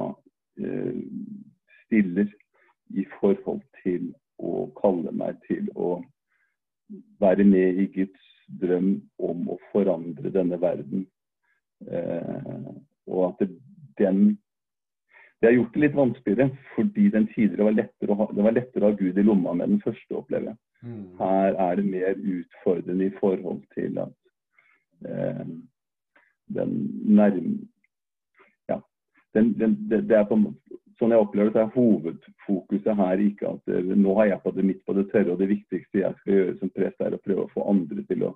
eh, 0.57 0.95
stiller 1.85 2.27
i 2.89 3.05
forhold 3.19 3.61
til 3.83 4.15
å 4.39 4.67
kalle 4.79 5.11
meg 5.15 5.39
til 5.47 5.69
å 5.75 5.97
være 7.21 7.45
med 7.47 7.81
i 7.83 7.87
Guds 7.93 8.29
drøm 8.61 8.95
om 9.23 9.49
å 9.49 9.59
forandre 9.71 10.31
denne 10.33 10.59
verden. 10.61 11.05
Eh, 11.87 12.71
og 13.07 13.27
at 13.29 13.43
det, 13.43 13.51
den 13.99 14.37
Det 15.41 15.49
har 15.49 15.57
gjort 15.57 15.73
det 15.73 15.79
litt 15.81 15.95
vanskeligere, 15.95 16.57
fordi 16.71 17.09
den 17.11 17.25
tidligere 17.33 17.65
var 17.67 17.73
lettere 17.75 18.13
å 18.13 18.15
ha, 18.15 18.27
det 18.31 18.43
var 18.45 18.53
lettere 18.55 18.85
å 18.85 18.91
ha 18.93 18.95
Gud 18.95 19.17
i 19.19 19.25
lomma 19.27 19.51
med 19.59 19.73
den 19.73 19.81
første, 19.83 20.15
opplever 20.15 20.53
jeg. 20.53 20.57
Mm. 20.87 21.01
Her 21.19 21.57
er 21.65 21.75
det 21.75 21.83
mer 21.83 22.21
utfordrende 22.35 23.09
i 23.09 23.15
forhold 23.17 23.59
til 23.75 23.99
at 23.99 24.13
eh, 25.03 25.41
den 26.55 26.71
nærme 27.03 27.57
Ja. 28.69 28.79
Den, 29.35 29.51
den, 29.59 29.75
det, 29.89 30.07
det, 30.07 30.17
er 30.17 30.23
på 30.23 30.39
Sånn 30.99 31.13
jeg 31.13 31.23
opplever 31.23 31.51
det, 31.53 31.61
er 31.63 31.73
hovedfokuset 31.73 32.97
her 32.99 33.21
ikke 33.23 33.49
at 33.55 33.69
det, 33.69 33.97
nå 33.97 34.13
har 34.19 34.29
jeg 34.29 34.43
på 34.43 34.53
det 34.55 34.65
midt 34.67 34.81
på 34.85 34.95
det 34.97 35.07
tørre, 35.11 35.33
og 35.33 35.41
det 35.41 35.49
viktigste 35.49 36.01
jeg 36.03 36.17
skal 36.19 36.37
gjøre 36.37 36.55
som 36.59 36.71
prest, 36.75 37.01
er 37.01 37.15
å 37.15 37.21
prøve 37.23 37.45
å 37.45 37.53
få 37.53 37.65
andre 37.71 38.05
til 38.09 38.25
å 38.29 38.31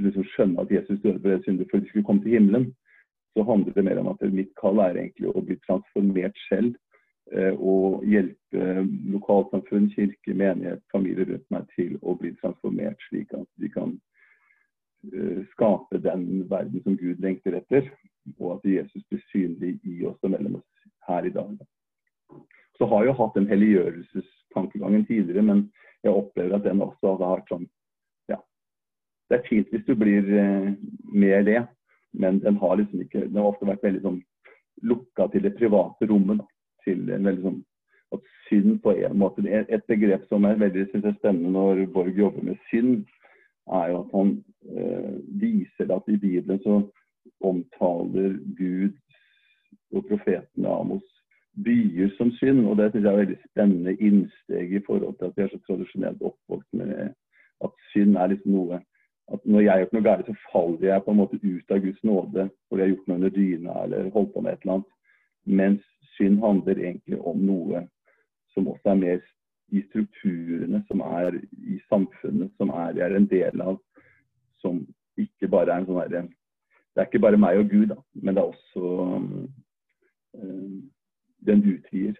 liksom 0.00 0.26
skjønne 0.34 0.62
at 0.62 0.72
Jesus 0.74 1.00
døde 1.02 1.18
for 1.18 1.28
deres 1.30 1.46
synder 1.46 1.68
for 1.70 1.82
de 1.82 1.90
skulle 1.90 2.06
komme 2.06 2.24
til 2.24 2.36
himmelen. 2.38 2.70
Så 3.34 3.44
handler 3.46 3.74
det 3.74 3.84
mer 3.86 4.00
om 4.02 4.10
at 4.10 4.22
mitt 4.34 4.50
kall 4.58 4.82
er 4.82 4.98
egentlig 4.98 5.30
å 5.30 5.42
bli 5.46 5.56
transformert 5.66 6.38
selv 6.48 6.74
og 7.30 8.02
eh, 8.02 8.08
hjelpe 8.10 8.86
lokalsamfunn, 9.12 9.90
kirke, 9.94 10.34
menighet, 10.34 10.82
familie 10.90 11.28
rundt 11.28 11.46
meg 11.54 11.68
til 11.76 11.96
å 12.02 12.16
bli 12.18 12.32
transformert, 12.40 12.98
slik 13.08 13.30
at 13.38 13.46
de 13.62 13.70
kan 13.70 13.92
eh, 15.14 15.44
skape 15.52 16.02
den 16.02 16.48
verden 16.50 16.82
som 16.82 16.98
Gud 16.98 17.22
lengter 17.22 17.54
etter, 17.60 17.86
og 18.38 18.56
at 18.56 18.66
Jesus 18.66 19.06
blir 19.08 19.22
synlig 19.30 19.76
i 19.86 20.02
oss 20.10 20.18
og 20.26 20.34
mellom 20.34 20.58
oss 20.58 20.69
her 21.08 21.26
i 21.26 21.32
dag. 21.34 21.58
Så 22.78 22.86
har 22.86 23.04
jeg 23.04 23.10
jo 23.10 23.18
hatt 23.18 23.36
den 23.36 23.48
helliggjørelsestankegangen 23.50 25.04
tidligere, 25.08 25.42
men 25.42 25.66
jeg 26.04 26.16
opplever 26.16 26.56
at 26.56 26.64
den 26.64 26.82
også 26.84 27.16
har 27.16 27.36
vært 27.36 27.52
sånn 27.52 27.68
Ja, 28.30 28.38
det 29.28 29.40
er 29.40 29.48
fint 29.48 29.68
hvis 29.72 29.84
du 29.88 29.94
blir 29.98 30.24
med 30.24 30.76
med 31.12 31.46
det, 31.46 31.60
men 32.12 32.40
den 32.40 32.56
har 32.56 32.76
liksom 32.76 33.02
ikke 33.04 33.26
Den 33.26 33.36
har 33.36 33.50
ofte 33.50 33.68
vært 33.68 33.84
veldig 33.84 34.02
sånn 34.06 34.22
lukka 34.82 35.28
til 35.28 35.44
det 35.44 35.58
private 35.58 36.08
rommet. 36.08 36.40
da 36.40 36.48
til 36.84 37.10
en 37.12 37.26
veldig 37.28 37.46
sånn 37.46 37.58
at 38.14 38.30
synd 38.48 38.80
på 38.82 38.94
en 38.96 39.18
måte 39.18 39.44
Et 39.46 39.84
begrep 39.88 40.26
som 40.28 40.44
er 40.44 40.58
veldig 40.58 40.88
synes 40.90 41.04
jeg, 41.06 41.18
spennende 41.20 41.52
når 41.54 41.84
Borg 41.94 42.16
jobber 42.18 42.42
med 42.42 42.58
synd, 42.70 43.04
er 43.70 43.92
jo 43.92 44.00
at 44.00 44.14
han 44.16 44.32
øh, 44.76 45.18
viser 45.42 45.92
at 45.94 46.08
i 46.08 46.16
Bibelen 46.16 46.62
så 46.64 46.80
omtaler 47.46 48.38
Gud 48.58 48.96
og 49.94 50.06
profeten 50.08 50.66
Amos 50.66 51.06
byer 51.64 52.12
som 52.16 52.30
synd. 52.38 52.66
og 52.66 52.76
Det 52.76 52.90
synes 52.90 53.04
jeg 53.04 53.12
er 53.12 53.22
veldig 53.22 53.38
spennende 53.50 53.96
innsteg 53.96 54.72
i 54.72 54.84
forhold 54.86 55.18
til 55.18 55.24
at 55.24 55.36
vi 55.36 55.42
er 55.42 55.52
så 55.52 55.60
tradisjonelt 55.66 56.22
oppvokst 56.22 56.72
med 56.72 56.94
at 57.64 57.72
synd 57.92 58.16
er 58.16 58.32
liksom 58.32 58.52
noe 58.52 58.80
at 59.30 59.44
når 59.46 59.60
jeg 59.60 59.70
har 59.70 59.78
gjort 59.78 59.92
noe 59.94 60.02
galt, 60.02 60.26
så 60.26 60.34
faller 60.52 60.86
jeg 60.88 61.02
på 61.04 61.12
en 61.12 61.20
måte 61.20 61.38
ut 61.42 61.74
av 61.74 61.82
Guds 61.84 62.02
nåde 62.02 62.46
fordi 62.68 62.82
jeg 62.82 62.88
har 62.88 62.94
gjort 62.94 63.10
noe 63.10 63.18
under 63.20 63.34
dyna 63.34 63.76
eller 63.84 64.08
holdt 64.14 64.32
på 64.34 64.42
med 64.42 64.52
et 64.52 64.64
eller 64.64 64.74
annet. 64.74 64.94
Mens 65.60 65.84
synd 66.16 66.40
handler 66.42 66.80
egentlig 66.80 67.20
om 67.20 67.44
noe 67.46 67.84
som 68.54 68.66
også 68.68 68.90
er 68.90 68.98
mer 69.04 69.20
i 69.70 69.84
strukturene, 69.86 70.82
som 70.88 71.02
er 71.06 71.38
i 71.38 71.78
samfunnet, 71.86 72.50
som 72.58 72.72
er, 72.74 72.96
jeg 72.98 73.06
er 73.06 73.16
en 73.16 73.28
del 73.30 73.62
av. 73.62 73.78
Som 74.58 74.82
ikke 75.20 75.48
bare 75.48 75.70
er 75.70 75.82
en 75.82 75.86
sånn 75.86 76.00
herre 76.00 76.24
Det 76.26 76.98
er 76.98 77.06
ikke 77.06 77.22
bare 77.22 77.38
meg 77.38 77.60
og 77.60 77.70
Gud, 77.70 77.92
da, 77.92 78.00
men 78.18 78.34
det 78.34 78.42
er 78.42 78.50
også 78.50 78.82
den 81.46 81.62
utvider. 81.64 82.18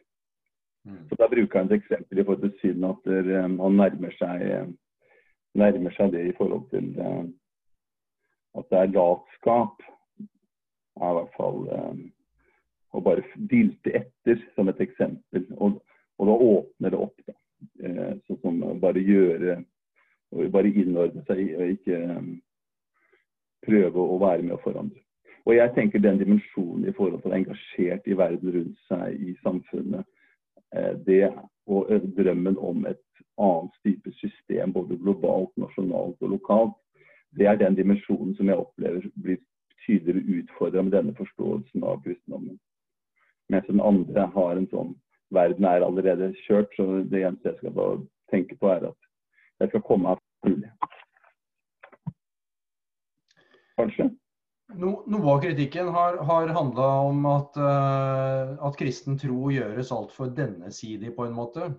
Mm. 0.84 1.08
Så 1.08 1.16
Da 1.18 1.28
bruker 1.28 1.58
han 1.58 1.68
et 1.68 1.76
eksempel 1.80 2.18
i 2.18 2.24
forhold 2.24 2.40
til 2.46 2.58
synd 2.60 2.84
at 2.88 3.02
der, 3.04 3.44
um, 3.44 3.58
han 3.60 3.76
nærmer 3.76 4.14
seg, 4.16 4.74
nærmer 5.54 5.92
seg, 5.96 6.12
det 6.12 6.24
i 6.30 6.36
forhold 6.38 6.64
til 6.70 6.94
at 8.58 8.64
det 8.70 8.78
er 8.78 8.94
latskap. 8.94 9.82
er 11.00 11.10
i 11.10 11.18
hvert 11.18 11.36
fall 11.36 11.60
å 12.90 13.00
bare 13.00 13.22
dilte 13.50 13.92
etter, 13.94 14.40
som 14.56 14.68
et 14.68 14.80
eksempel. 14.82 15.46
Og, 15.56 15.78
og 16.18 16.26
da 16.26 16.34
åpner 16.46 16.92
det 16.92 16.98
opp. 16.98 17.22
da. 17.26 17.36
Eh, 17.84 18.12
sånn 18.26 18.40
som 18.42 18.62
bare 18.80 19.02
gjøre 19.04 19.60
Bare 20.30 20.70
innordne 20.70 21.24
seg 21.26 21.40
og 21.56 21.72
ikke 21.72 21.96
prøve 23.66 23.98
å 23.98 24.18
være 24.22 24.44
med 24.44 24.52
å 24.54 24.60
forandre. 24.62 25.00
Og 25.46 25.54
jeg 25.56 25.72
tenker 25.74 26.02
den 26.02 26.18
dimensjonen 26.20 26.88
i 26.88 26.92
forhold 26.92 27.20
til 27.20 27.30
å 27.30 27.32
være 27.32 27.40
engasjert 27.42 28.06
i 28.06 28.16
verden 28.16 28.52
rundt 28.54 28.82
seg, 28.88 29.16
i 29.16 29.34
samfunnet, 29.44 30.06
Eh, 30.76 30.94
det 31.06 31.32
og 31.66 31.92
eh, 31.92 32.02
drømmen 32.16 32.58
om 32.58 32.86
et 32.86 33.02
annet 33.38 33.72
type 33.82 34.12
system, 34.12 34.72
både 34.72 34.98
globalt, 35.02 35.50
nasjonalt 35.58 36.22
og 36.22 36.28
lokalt, 36.36 36.76
det 37.38 37.46
er 37.46 37.58
den 37.58 37.74
dimensjonen 37.74 38.36
som 38.36 38.50
jeg 38.50 38.58
opplever 38.58 39.06
blir 39.14 39.38
tydeligere 39.86 40.42
utfordra 40.42 40.82
med 40.82 40.94
denne 40.94 41.14
forståelsen 41.18 41.84
av 41.86 42.02
kristendommen. 42.04 42.58
Mens 43.50 43.66
den 43.66 43.82
andre 43.82 44.28
har 44.34 44.56
en 44.56 44.70
sånn 44.74 44.98
Verden 45.30 45.62
er 45.62 45.84
allerede 45.86 46.32
kjørt, 46.42 46.72
så 46.74 47.04
det 47.06 47.20
eneste 47.22 47.52
jeg 47.52 47.58
skal 47.60 47.74
bare 47.76 47.98
tenke 48.32 48.56
på, 48.58 48.66
er 48.66 48.88
at 48.88 49.04
jeg 49.62 49.70
skal 49.70 49.82
komme 49.86 50.16
meg 50.16 50.48
mulig. 50.48 50.70
Kanskje? 53.78 54.08
No, 54.78 54.90
noe 55.10 55.32
av 55.32 55.40
kritikken 55.42 55.88
har, 55.94 56.16
har 56.26 56.50
handla 56.54 56.88
om 57.08 57.24
at, 57.26 57.56
uh, 57.58 58.54
at, 58.66 58.76
kristen 58.78 59.18
tro 59.18 59.50
gjøres 59.50 59.90
altfor 59.94 60.30
dennesidig, 60.36 61.14
på 61.16 61.26
en 61.26 61.36
måte. 61.36 61.70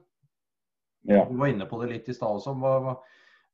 Ja. 1.07 1.23
Du 1.29 1.37
var 1.39 1.51
inne 1.51 1.67
på 1.69 1.79
det 1.81 1.91
litt 1.93 2.09
i 2.11 2.15
stad 2.15 2.41
også. 2.41 2.55
Hva, 2.59 2.95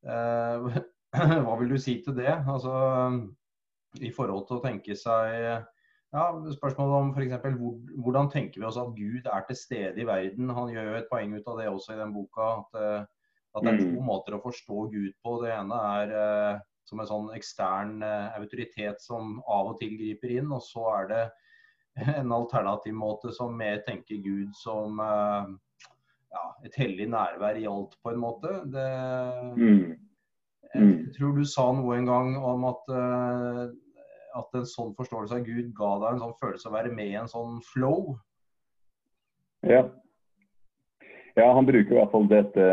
uh, 0.09 0.77
hva, 1.45 1.57
vil 1.61 1.73
du 1.75 1.77
si 1.81 1.99
til 2.05 2.17
det? 2.17 2.33
Altså, 2.33 2.73
I 4.01 4.11
forhold 4.15 4.47
til 4.47 4.57
å 4.57 4.63
tenke 4.63 4.97
seg 4.97 5.35
ja, 6.15 6.23
Spørsmålet 6.55 6.95
om 6.97 7.11
f.eks. 7.13 7.37
Hvor, 7.59 7.75
hvordan 8.05 8.31
tenker 8.33 8.61
vi 8.61 8.67
oss 8.69 8.79
at 8.79 8.95
Gud 8.95 9.27
er 9.27 9.45
til 9.47 9.59
stede 9.59 10.01
i 10.01 10.07
verden? 10.07 10.49
Han 10.55 10.71
gjør 10.73 10.91
jo 10.93 10.97
et 11.01 11.11
poeng 11.11 11.35
ut 11.35 11.51
av 11.51 11.61
det 11.61 11.69
også 11.69 11.93
i 11.93 12.01
den 12.01 12.15
boka. 12.15 12.49
At, 12.63 12.81
uh, 12.81 13.37
at 13.57 13.65
det 13.65 13.73
er 13.75 13.83
to 13.83 13.91
mm. 13.93 14.07
måter 14.07 14.37
å 14.37 14.41
forstå 14.43 14.87
Gud 14.93 15.13
på. 15.21 15.37
Det 15.43 15.53
ene 15.53 15.83
er 16.01 16.17
som 16.87 17.01
en 17.01 17.09
sånn 17.09 17.29
ekstern 17.35 18.01
eh, 18.05 18.39
autoritet 18.39 19.03
som 19.03 19.37
av 19.43 19.73
og 19.73 19.79
til 19.81 19.97
griper 19.99 20.37
inn. 20.39 20.51
Og 20.55 20.63
så 20.63 20.85
er 20.95 21.11
det 21.11 21.23
en 22.17 22.33
alternativ 22.35 22.95
måte 22.95 23.33
som 23.35 23.55
mer 23.57 23.81
tenker 23.87 24.21
Gud 24.23 24.53
som 24.57 25.01
eh, 25.03 25.55
ja, 26.33 26.43
et 26.65 26.77
hellig 26.79 27.09
nærvær 27.11 27.59
i 27.59 27.67
alt, 27.69 27.97
på 28.03 28.13
en 28.13 28.21
måte. 28.21 28.59
Det, 28.73 28.87
mm. 29.57 29.81
Mm. 30.75 30.95
Jeg 31.07 31.13
tror 31.17 31.35
du 31.37 31.43
sa 31.47 31.67
noe 31.73 31.97
en 31.97 32.09
gang 32.09 32.33
om 32.43 32.65
at, 32.67 32.89
uh, 32.91 33.63
at 34.37 34.57
en 34.59 34.67
sånn 34.67 34.91
forståelse 34.97 35.39
av 35.39 35.45
Gud 35.47 35.71
ga 35.77 35.93
deg 36.03 36.09
en 36.11 36.23
sånn 36.25 36.35
følelse 36.41 36.67
av 36.67 36.73
å 36.73 36.77
være 36.77 36.93
med 36.97 37.13
i 37.13 37.19
en 37.21 37.31
sånn 37.31 37.61
flow. 37.71 38.17
Ja. 39.65 39.87
ja, 41.39 41.47
han 41.55 41.65
bruker 41.65 41.95
i 41.95 41.97
hvert 41.97 42.13
fall 42.13 42.27
dette 42.29 42.67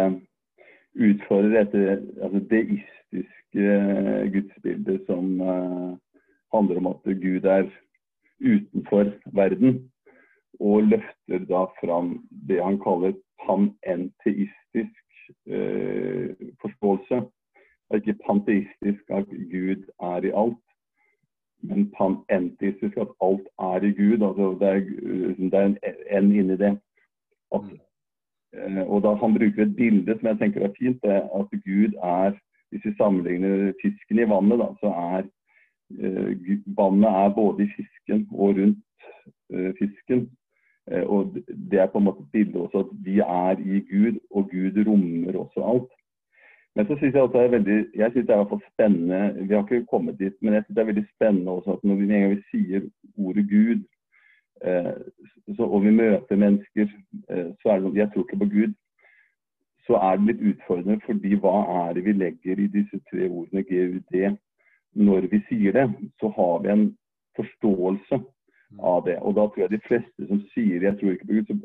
utfordrer 0.94 1.64
dette 1.64 1.94
altså 2.22 2.42
deistisk 2.50 3.43
uh, 3.56 4.32
gudsbilde 4.32 4.98
som 5.06 5.40
uh, 5.40 5.96
handler 6.54 6.76
om 6.76 6.86
at 6.86 7.04
Gud 7.22 7.44
er 7.44 7.68
utenfor 8.40 9.12
verden, 9.32 9.90
og 10.60 10.82
løfter 10.82 11.46
da 11.50 11.64
fram 11.80 12.26
det 12.48 12.62
han 12.62 12.78
kaller 12.82 13.14
panenteistisk 13.46 15.04
uh, 15.50 16.30
forståelse. 16.62 17.24
Ikke 17.94 18.16
panteistisk 18.26 19.10
at 19.10 19.28
Gud 19.50 19.82
er 20.02 20.24
i 20.24 20.32
alt, 20.34 20.62
men 21.62 21.90
panenteistisk 21.98 22.96
at 22.96 23.12
alt 23.22 23.46
er 23.58 23.82
i 23.82 23.92
Gud. 23.92 24.22
altså 24.28 24.56
Det 24.60 24.68
er, 24.68 24.80
det 25.50 25.54
er 25.54 25.66
en 25.66 26.24
N 26.24 26.32
inni 26.32 26.56
det. 26.56 26.78
At, 27.54 27.66
og 28.86 29.02
da 29.02 29.14
Han 29.14 29.34
bruker 29.34 29.62
et 29.62 29.76
bilde 29.76 30.18
som 30.18 30.28
jeg 30.28 30.38
tenker 30.38 30.62
er 30.62 30.74
fint, 30.78 31.02
det 31.02 31.10
er 31.10 31.28
at 31.40 31.50
Gud 31.50 31.92
er 32.02 32.32
hvis 32.74 32.86
vi 32.90 32.96
sammenligner 32.98 33.72
fisken 33.82 34.18
i 34.18 34.26
vannet, 34.26 34.58
da, 34.58 34.68
så 34.82 34.90
er 35.14 35.26
eh, 36.02 36.56
vannet 36.76 37.20
er 37.22 37.36
både 37.36 37.62
i 37.62 37.70
fisken 37.76 38.24
og 38.32 38.56
rundt 38.58 39.04
eh, 39.54 39.70
fisken. 39.78 40.24
Eh, 40.90 41.04
og 41.06 41.36
Det 41.70 41.78
er 41.80 41.86
på 41.86 41.98
en 42.02 42.08
måte 42.08 42.24
et 42.24 42.32
bilde 42.32 42.64
også 42.66 42.82
at 42.82 42.90
vi 43.06 43.20
er 43.22 43.62
i 43.62 43.78
Gud, 43.92 44.18
og 44.30 44.50
Gud 44.50 44.82
rommer 44.88 45.38
også 45.38 45.62
alt. 45.62 45.92
Men 46.74 46.86
så 46.86 46.96
syns 46.98 47.14
jeg 47.14 47.30
det 47.32 47.40
er 47.40 47.54
veldig 47.56 47.78
jeg 47.94 48.10
synes 48.10 48.26
det 48.26 48.32
er 48.34 48.38
i 48.38 48.42
hvert 48.42 48.54
fall 48.54 48.70
spennende 48.72 49.46
Vi 49.48 49.54
har 49.54 49.62
ikke 49.62 49.86
kommet 49.86 50.18
dit, 50.18 50.34
men 50.42 50.54
jeg 50.54 50.62
synes 50.64 50.74
det 50.74 50.82
er 50.82 50.92
veldig 50.92 51.06
spennende 51.14 51.52
også 51.52 51.72
at 51.72 51.84
når 51.84 51.94
vi, 51.94 52.06
gang 52.06 52.30
vi 52.30 52.42
sier 52.50 52.80
ordet 53.16 53.44
Gud, 53.54 53.84
eh, 54.66 54.96
så, 55.56 55.62
og 55.62 55.84
vi 55.84 55.90
møter 55.90 56.36
mennesker, 56.36 56.88
eh, 57.30 57.50
så 57.62 57.68
er 57.68 57.76
det 57.76 57.84
sånn 57.86 58.00
Jeg 58.02 58.10
tror 58.10 58.26
ikke 58.26 58.42
på 58.42 58.54
Gud, 58.56 58.74
så 59.86 59.98
er 60.00 60.16
det 60.16 60.26
litt 60.26 60.42
utfordrende. 60.50 61.00
fordi 61.06 61.34
hva 61.34 61.56
er 61.86 61.94
det 61.94 62.04
vi 62.04 62.12
legger 62.12 62.60
i 62.60 62.66
disse 62.72 63.00
tre 63.10 63.28
ordene 63.28 63.62
GUD? 63.62 64.36
Når 64.94 65.26
vi 65.30 65.42
sier 65.48 65.72
det, 65.72 65.88
så 66.20 66.30
har 66.36 66.62
vi 66.62 66.68
en 66.68 66.84
forståelse 67.36 68.20
av 68.78 69.04
det. 69.06 69.18
Og 69.18 69.34
da 69.34 69.46
tror 69.46 69.64
jeg 69.64 69.70
de 69.70 69.86
fleste 69.88 70.26
som 70.28 70.40
sier 70.54 70.80
'jeg 70.80 70.98
tror 70.98 71.10
ikke 71.10 71.26
på 71.26 71.32
Gud', 71.32 71.46
så, 71.46 71.56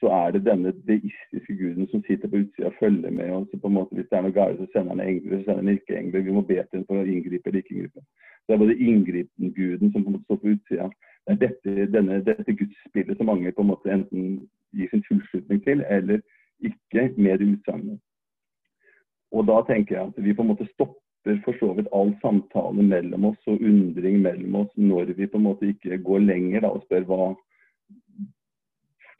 så 0.00 0.06
er 0.06 0.30
det 0.30 0.44
denne 0.46 0.72
deistiske 0.88 1.54
guden 1.60 1.88
som 1.88 2.02
sitter 2.02 2.28
på 2.28 2.36
utsida 2.36 2.66
og 2.66 2.78
følger 2.80 3.10
med. 3.10 3.30
og 3.30 3.48
så 3.50 3.58
på 3.60 3.66
en 3.66 3.74
måte 3.74 3.94
Hvis 3.94 4.08
det 4.10 4.18
er 4.18 4.22
noe 4.22 4.32
galt, 4.32 4.58
så 4.58 4.66
sender 4.72 4.94
han 4.94 5.08
engler, 5.08 5.38
så 5.38 5.44
sender 5.44 5.62
han 5.62 5.68
ikke 5.68 5.98
engler. 5.98 6.20
Vi 6.20 6.32
må 6.32 6.40
be 6.40 6.54
til 6.54 6.78
ham 6.78 6.86
for 6.86 6.96
å 6.96 7.04
inngripe 7.04 7.46
eller 7.46 7.58
ikke 7.58 7.74
inngripe. 7.74 8.00
Så 8.40 8.46
det 8.48 8.54
er 8.54 8.64
både 8.64 8.82
inngripen-guden 8.88 9.92
som 9.92 10.02
på 10.02 10.08
en 10.08 10.12
måte 10.12 10.24
står 10.24 10.36
på 10.36 10.52
utsida. 10.54 10.90
Det 11.26 11.32
er 11.32 11.40
dette, 11.46 12.24
dette 12.30 12.58
gudsspillet 12.60 13.16
som 13.16 13.26
mange 13.26 13.52
på 13.52 13.62
en 13.62 13.72
måte 13.72 13.92
enten 13.92 14.48
gir 14.74 14.88
sin 14.90 15.04
tilslutning 15.08 15.64
til, 15.64 15.84
eller 15.88 16.18
ikke 16.62 17.10
med 17.16 17.38
det 17.38 17.52
utsagnet. 17.56 18.00
Og 19.32 19.46
da 19.48 19.62
tenker 19.68 19.96
jeg 19.96 20.10
at 20.10 20.24
vi 20.24 20.34
på 20.36 20.44
en 20.44 20.52
måte 20.52 20.68
stopper 20.72 21.38
for 21.44 21.56
så 21.60 21.70
vidt 21.76 21.88
all 21.96 22.12
samtale 22.20 22.84
mellom 22.84 23.30
oss 23.30 23.48
og 23.50 23.62
undring 23.62 24.20
mellom 24.24 24.58
oss 24.64 24.72
når 24.76 25.14
vi 25.16 25.28
på 25.30 25.38
en 25.38 25.46
måte 25.46 25.70
ikke 25.72 26.00
går 26.04 26.24
lenger 26.26 26.64
da, 26.64 26.72
og 26.74 26.84
spør 26.86 27.08
hva 27.08 27.32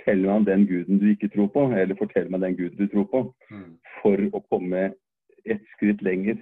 Fortell 0.02 0.24
meg 0.24 0.32
om 0.34 0.44
den 0.48 0.64
guden 0.66 0.98
du 0.98 1.04
ikke 1.12 1.28
tror 1.30 1.46
på, 1.54 1.62
eller 1.78 1.94
fortell 1.94 2.26
meg 2.26 2.40
den 2.42 2.56
guden 2.58 2.74
du 2.74 2.88
tror 2.90 3.04
på. 3.12 3.20
Mm. 3.54 3.68
For 4.00 4.24
å 4.34 4.40
komme 4.50 4.80
et 5.46 5.62
skritt 5.76 6.02
lenger. 6.02 6.40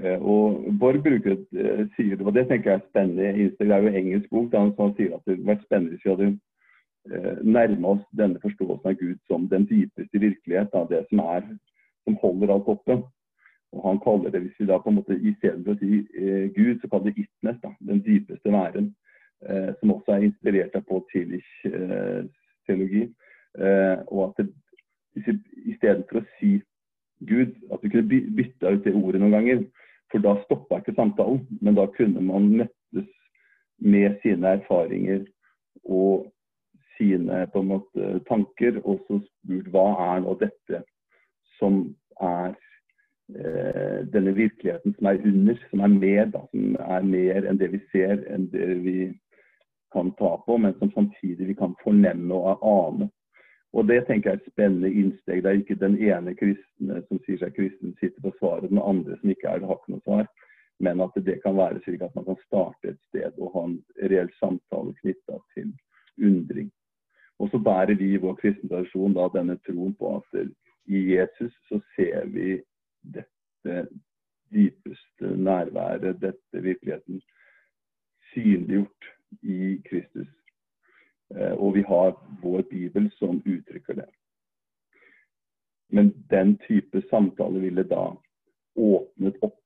Uh, 0.00 0.16
og 0.16 0.70
Borg 0.80 1.02
bruker 1.04 1.36
uh, 1.36 1.82
sier 1.98 2.16
det, 2.16 2.24
og 2.24 2.32
det 2.32 2.46
tenker 2.48 2.70
jeg 2.70 2.80
er 2.80 2.86
spennende. 2.86 3.50
Det 3.60 3.68
er 3.68 3.84
jo 3.84 3.92
engelsk 4.00 4.32
bok. 4.32 4.48
Da 4.54 4.64
han 4.64 4.94
sier 4.96 5.12
at 5.12 5.28
det 5.28 5.36
hadde 5.36 5.50
vært 5.50 5.66
spennende 5.68 5.92
hvis 5.92 6.06
vi 6.06 6.12
hadde 6.14 6.30
Eh, 6.30 6.49
nærme 7.42 7.94
oss 7.94 8.02
denne 8.18 8.40
forståelsen 8.42 8.90
av 8.90 8.96
Gud 9.00 9.18
som 9.26 9.46
den 9.48 9.64
dypeste 9.66 10.20
virkelighet, 10.20 10.74
av 10.76 10.90
det 10.90 11.00
som, 11.08 11.22
er, 11.24 11.46
som 12.04 12.18
holder 12.20 12.52
alt 12.52 12.68
oppe. 12.68 12.98
Og 13.72 13.82
Han 13.86 14.00
kaller 14.04 14.30
det, 14.30 14.40
hvis 14.40 14.58
vi 14.58 14.66
da 14.66 14.78
på 14.78 14.90
en 14.90 14.98
måte 14.98 15.16
istedenfor 15.16 15.76
å 15.76 15.80
si 15.80 16.00
eh, 16.18 16.46
Gud, 16.54 16.80
så 16.80 16.90
kaller 16.90 17.10
det 17.10 17.24
itnes, 17.24 17.60
da, 17.62 17.70
den 17.88 18.02
dypeste 18.06 18.52
væren. 18.52 18.90
Eh, 19.48 19.70
som 19.80 19.92
også 19.94 20.12
er 20.16 20.26
inspirert 20.26 20.74
av 20.76 20.82
Paul 20.88 21.04
Tillich 21.12 21.46
eh, 21.64 22.26
teologi. 22.68 23.06
Eh, 23.56 24.02
og 24.10 24.24
at 24.26 24.42
det, 24.42 25.36
istedenfor 25.70 26.20
å 26.20 26.26
si 26.38 26.58
Gud, 27.28 27.54
at 27.72 27.80
vi 27.84 27.92
kunne 27.92 28.20
bytta 28.36 28.74
ut 28.74 28.84
det 28.84 28.96
ordet 28.96 29.22
noen 29.22 29.36
ganger. 29.38 29.64
For 30.10 30.22
da 30.24 30.34
stoppa 30.44 30.80
ikke 30.80 30.96
samtalen, 30.98 31.44
men 31.62 31.78
da 31.78 31.86
kunne 31.94 32.22
man 32.26 32.50
møttes 32.58 33.08
med 33.80 34.18
sine 34.24 34.56
erfaringer 34.58 35.22
og 35.86 36.26
sine 37.00 37.46
på 37.52 37.64
en 37.64 37.70
måte, 37.72 38.10
tanker, 38.28 38.78
og 38.84 39.00
så 39.08 39.20
spurt 39.24 39.70
hva 39.72 39.86
er 40.12 40.26
nå 40.26 40.36
dette 40.40 40.82
som 41.56 41.80
er 42.20 42.52
eh, 43.34 44.00
denne 44.12 44.34
virkeligheten 44.36 44.94
som 44.96 45.08
er 45.10 45.22
under, 45.32 45.58
som 45.70 45.84
er 45.84 45.94
mer, 45.96 46.28
da, 46.34 46.44
som 46.52 46.76
er 46.84 47.08
mer 47.08 47.48
enn 47.48 47.60
det 47.60 47.72
vi 47.74 47.80
ser, 47.92 48.20
enn 48.28 48.50
det 48.52 48.68
vi 48.84 48.98
kan 49.92 50.12
ta 50.20 50.36
på, 50.46 50.58
men 50.58 50.76
som 50.78 50.92
samtidig 50.94 51.48
vi 51.48 51.56
kan 51.58 51.74
fornemme 51.84 52.34
og 52.36 52.62
ane. 52.62 53.10
Og 53.72 53.86
Det 53.86 54.00
tenker 54.06 54.30
jeg 54.30 54.36
er 54.36 54.40
et 54.40 54.52
spennende 54.52 54.90
innsteg. 54.90 55.42
Det 55.42 55.50
er 55.50 55.58
ikke 55.60 55.78
den 55.78 55.96
ene 56.02 56.34
kristne 56.34 57.02
som 57.06 57.20
sier 57.26 57.38
seg 57.38 57.54
kristen, 57.54 57.94
sitter 58.00 58.22
på 58.24 58.32
svaret, 58.38 58.70
den 58.70 58.82
andre 58.82 59.18
som 59.20 59.30
ikke 59.30 59.46
er 59.46 59.60
det, 59.60 59.68
har 59.70 59.78
ikke 59.78 59.94
noe 59.94 60.06
svar. 60.06 60.30
men 60.80 61.00
at 61.04 61.12
det 61.26 61.42
kan 61.42 61.56
være 61.56 61.80
slik 61.84 62.02
at 62.02 62.14
man 62.16 62.24
kan 62.24 62.36
starte 62.46 62.88
et 62.88 63.00
sted 63.08 63.32
og 63.36 63.50
ha 63.52 63.64
en 63.68 63.74
reell 64.08 64.30
samtale 64.40 64.94
knytta 65.02 65.36
til 65.54 65.74
undring. 66.24 66.70
Og 67.40 67.48
så 67.50 67.58
bærer 67.58 67.96
vi 67.96 68.12
i 68.12 68.20
vår 68.20 68.36
kristne 68.42 68.68
tradisjon 68.68 69.16
denne 69.34 69.56
troen 69.64 69.94
på 69.96 70.16
at 70.18 70.40
i 70.90 71.00
Jesus 71.14 71.54
så 71.68 71.80
ser 71.96 72.26
vi 72.34 72.60
dette 73.14 73.86
dypeste 74.52 75.36
nærværet, 75.36 76.20
dette 76.20 76.62
virkeligheten, 76.62 77.22
synliggjort 78.32 79.04
i 79.42 79.82
Kristus. 79.88 80.28
Eh, 81.36 81.52
og 81.52 81.74
vi 81.74 81.82
har 81.82 82.14
vår 82.42 82.62
bibel 82.70 83.10
som 83.18 83.42
uttrykker 83.46 83.94
det. 83.94 84.08
Men 85.88 86.12
den 86.30 86.58
type 86.68 87.02
samtale 87.10 87.60
ville 87.60 87.82
da 87.82 88.10
åpnet 88.76 89.38
opp 89.42 89.60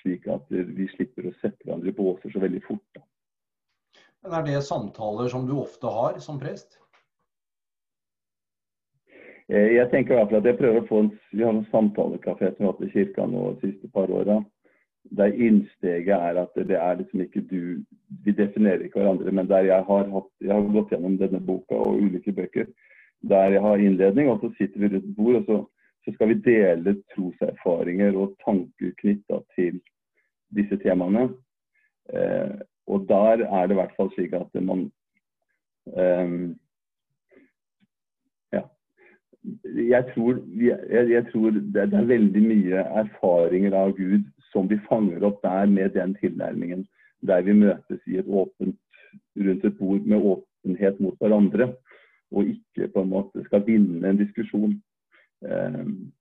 slik 0.00 0.26
at 0.32 0.46
vi 0.50 0.88
slipper 0.94 1.28
å 1.28 1.36
sette 1.40 1.64
hverandre 1.64 1.92
i 1.92 1.96
båser 1.96 2.32
så 2.32 2.40
veldig 2.40 2.62
fort. 2.64 2.86
Da. 2.96 3.02
Men 4.22 4.32
Er 4.32 4.42
det 4.46 4.62
samtaler 4.62 5.28
som 5.28 5.46
du 5.46 5.56
ofte 5.56 5.86
har 5.86 6.18
som 6.18 6.40
prest? 6.40 6.78
Eh, 9.48 9.74
jeg 9.76 9.90
tenker 9.90 10.14
i 10.14 10.18
hvert 10.18 10.30
fall 10.30 10.42
at 10.42 10.48
jeg 10.50 10.58
prøver 10.60 10.82
å 10.82 10.88
få 10.88 11.02
en, 11.04 11.12
Vi 11.32 11.42
har 11.42 11.54
en 11.54 11.66
samtalekafé 11.72 12.52
som 12.52 12.58
vi 12.58 12.66
har 12.66 12.74
hatt 12.74 12.84
i 12.86 12.92
kirka 12.92 13.26
nå 13.26 13.46
de 13.52 13.70
siste 13.70 13.88
par 13.94 14.12
åra. 14.12 14.42
Der 15.16 15.32
innsteget 15.32 16.12
er 16.12 16.42
at 16.42 16.54
det 16.54 16.76
er 16.76 17.00
liksom 17.00 17.24
ikke 17.24 17.42
du 17.48 17.82
Vi 18.24 18.32
definerer 18.36 18.84
ikke 18.84 19.00
hverandre, 19.00 19.32
men 19.32 19.48
der 19.48 19.64
jeg 19.64 19.84
har, 19.88 20.06
hatt, 20.12 20.30
jeg 20.40 20.52
har 20.52 20.72
gått 20.74 20.92
gjennom 20.92 21.16
denne 21.18 21.40
boka 21.40 21.74
og 21.74 22.02
ulike 22.02 22.32
bøker, 22.32 22.66
der 23.22 23.54
jeg 23.54 23.62
har 23.62 23.78
innledning, 23.78 24.28
og 24.28 24.40
så 24.42 24.50
sitter 24.58 24.80
vi 24.80 24.88
rundt 24.94 25.14
bord, 25.16 25.36
og 25.36 25.44
så, 25.46 25.58
så 26.04 26.14
skal 26.14 26.28
vi 26.32 26.42
dele 26.44 26.96
troserfaringer 27.14 28.18
og 28.18 28.34
tanker 28.44 28.90
knytta 28.98 29.38
til 29.54 29.78
disse 30.58 30.76
temaene. 30.82 31.28
Eh, 32.12 32.58
og 32.86 33.06
der 33.08 33.44
er 33.46 33.66
det 33.66 33.76
i 33.76 33.80
hvert 33.80 33.94
fall 33.96 34.10
slik 34.14 34.32
at 34.32 34.62
man 34.62 34.90
um, 35.86 36.58
Ja. 38.52 38.62
Jeg 39.64 40.04
tror, 40.14 40.38
jeg, 40.90 41.10
jeg 41.10 41.26
tror 41.32 41.50
det, 41.50 41.74
det, 41.74 41.94
er 41.94 42.04
veldig 42.04 42.42
mye 42.42 42.82
erfaringer 43.02 43.76
av 43.76 43.94
Gud 43.96 44.26
som 44.52 44.68
vi 44.70 44.80
fanger 44.88 45.24
opp 45.24 45.38
der 45.42 45.66
med 45.66 45.94
den 45.94 46.16
tilnærmingen. 46.20 46.88
Der 47.26 47.42
vi 47.46 47.52
møtes 47.52 48.00
et 48.06 48.26
åpent, 48.26 48.80
rundt 49.36 49.64
et 49.64 49.78
bord 49.78 50.00
med 50.00 50.26
åpenhet 50.32 51.00
mot 51.00 51.16
hverandre. 51.18 51.70
Og 52.30 52.52
ikke 52.52 52.88
på 52.88 53.02
en 53.02 53.12
måte 53.14 53.44
skal 53.46 53.64
vinne 53.66 54.08
en 54.08 54.18
diskusjon. 54.18 54.76
Um, 55.40 56.12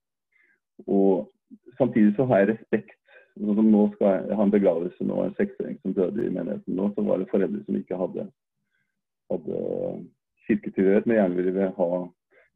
og 0.87 1.31
samtidig 1.77 2.15
så 2.15 2.25
har 2.29 2.37
jeg 2.43 2.53
respekt 2.53 2.98
Nå 3.39 3.83
skal 3.93 4.07
jeg 4.27 4.35
ha 4.35 4.43
en 4.43 4.51
begravelse 4.51 5.05
nå, 5.07 5.17
en 5.23 5.35
seksåring 5.37 5.77
som 5.79 5.95
døde 5.95 6.25
i 6.25 6.31
menigheten 6.33 6.75
nå, 6.75 6.89
så 6.95 7.03
var 7.07 7.21
det 7.21 7.29
foreldre 7.31 7.61
som 7.63 7.77
ikke 7.79 7.99
hadde, 7.99 8.25
hadde 9.31 9.59
kirketilhørighet, 10.47 11.07
men 11.07 11.19
gjerne 11.19 11.37
ville 11.37 11.69
ha 11.77 11.89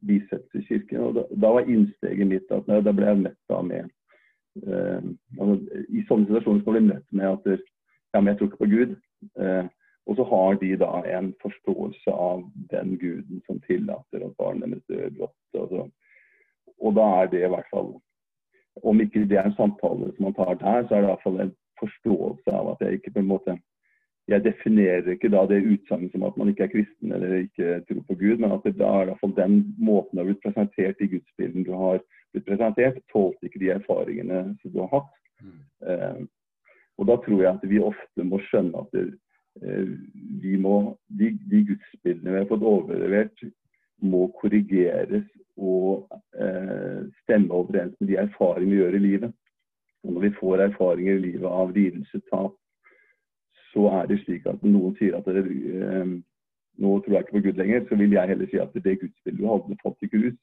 bisettelse 0.08 0.60
i 0.60 0.67
kirken. 0.67 1.06
Og 1.08 1.15
da, 1.15 1.24
da, 1.32 1.54
var 1.56 1.69
innsteget 1.72 2.28
mitt 2.28 2.52
at 2.52 2.67
da 2.67 2.96
ble 2.96 3.08
jeg 3.12 3.22
møtt 3.22 3.39
da 3.52 3.62
med 3.63 3.88
eh, 4.67 5.08
altså, 5.39 5.56
I 5.88 6.04
sånne 6.10 6.28
situasjoner 6.28 6.65
skal 6.65 6.78
bli 6.78 6.84
møtt 6.89 7.08
med 7.15 7.32
at 7.32 7.48
ja, 7.54 8.19
men 8.19 8.34
jeg 8.34 8.39
tror 8.41 8.52
ikke 8.52 8.63
på 8.65 8.72
Gud. 8.74 8.96
Eh, 9.39 9.65
og 10.04 10.17
så 10.19 10.26
har 10.28 10.58
de 10.60 10.74
da 10.82 10.93
en 11.15 11.32
forståelse 11.41 12.12
av 12.12 12.43
den 12.74 12.98
guden 13.00 13.39
som 13.48 13.62
tillater 13.63 14.26
at 14.26 14.36
barnet 14.39 14.74
deres 14.74 14.89
dør 14.91 15.13
brått. 15.19 15.62
Og, 15.62 15.86
og 16.84 16.98
da 16.98 17.06
er 17.22 17.32
det 17.32 17.46
i 17.46 17.54
hvert 17.54 17.69
fall 17.72 17.93
om 18.82 19.02
ikke 19.02 19.26
det 19.30 19.38
er 19.38 19.50
en 19.50 19.60
samtale 19.60 20.10
som 20.16 20.26
man 20.28 20.34
tar 20.38 20.56
der, 20.58 20.88
så 20.88 20.96
er 20.96 21.02
det 21.02 21.08
i 21.08 21.12
hvert 21.12 21.24
fall 21.28 21.40
en 21.44 21.54
forståelse 21.82 22.56
av 22.60 22.72
at 22.74 22.82
jeg 22.82 23.00
ikke 23.00 23.14
på 23.14 23.24
en 23.24 23.32
måte 23.34 23.58
jeg 24.32 24.44
definerer 24.44 25.10
ikke 25.12 25.32
da 25.34 25.42
det 25.50 25.66
utsagnet 25.68 26.14
som 26.14 26.24
at 26.24 26.38
man 26.40 26.50
ikke 26.52 26.64
er 26.64 26.72
kristen 26.72 27.12
eller 27.12 27.42
ikke 27.42 27.82
tror 27.90 28.04
på 28.08 28.16
Gud, 28.22 28.38
men 28.40 28.54
at 28.56 28.64
det 28.64 28.78
da 28.80 28.88
er 28.88 29.02
i 29.02 29.10
hvert 29.12 29.20
fall 29.20 29.34
den 29.36 29.58
måten 29.78 30.16
du 30.16 30.22
har 30.22 30.30
blitt 30.30 30.46
presentert 30.46 31.02
i 31.04 31.10
gudsbilden 31.12 31.66
du 31.68 31.74
har 31.76 32.00
blitt 32.32 32.48
presentert, 32.48 33.02
tålte 33.12 33.50
ikke 33.50 33.60
de 33.66 33.74
erfaringene 33.76 34.40
som 34.62 34.72
du 34.72 34.80
har 34.80 34.94
hatt. 34.94 35.12
Mm. 35.44 35.60
Eh, 35.90 36.22
og 37.02 37.10
da 37.10 37.18
tror 37.26 37.44
jeg 37.44 37.52
at 37.52 37.68
vi 37.68 37.84
ofte 37.84 38.28
må 38.30 38.40
skjønne 38.48 38.86
at 38.86 38.96
det, 38.96 39.04
eh, 39.60 39.92
vi 40.46 40.56
må, 40.56 40.78
de, 41.20 41.34
de 41.52 41.66
gudsbildene 41.74 42.38
vi 42.38 42.42
har 42.46 42.50
fått 42.54 42.64
overlevert, 42.64 43.46
må 44.04 44.28
korrigeres 44.39 45.26
og 45.58 46.10
eh, 46.39 47.06
stemme 47.24 47.54
overens 47.54 47.96
med 48.00 48.10
de 48.10 48.20
erfaringene 48.24 48.72
vi 48.72 48.82
gjør 48.82 48.98
i 48.98 49.02
livet. 49.06 49.34
Og 50.04 50.13
når 50.13 50.22
vi 50.26 50.36
får 50.39 50.63
erfaringer 50.68 51.16
i 51.16 51.24
livet 51.28 51.50
av 51.50 51.72
lidelse, 51.76 52.22
tap, 52.32 52.56
så 53.74 53.88
er 54.00 54.10
det 54.10 54.20
slik 54.22 54.48
at 54.50 54.63
noen 54.66 54.96
sier 55.00 55.18
at 55.18 55.30
det, 55.30 55.46
eh, 55.48 56.16
nå 56.84 56.96
tror 57.00 57.16
jeg 57.16 57.26
ikke 57.26 57.38
på 57.38 57.44
Gud 57.48 57.62
lenger, 57.62 57.86
så 57.89 57.98
vil 58.00 58.16
jeg 58.18 58.32
heller 58.34 58.50
si 58.50 58.60
at 58.62 58.74
det 58.74 59.00
gudsbildet 59.02 59.39
du 59.39 59.48
hadde, 59.50 59.78
falt 59.84 60.08
ikke 60.08 60.24
ut. 60.28 60.42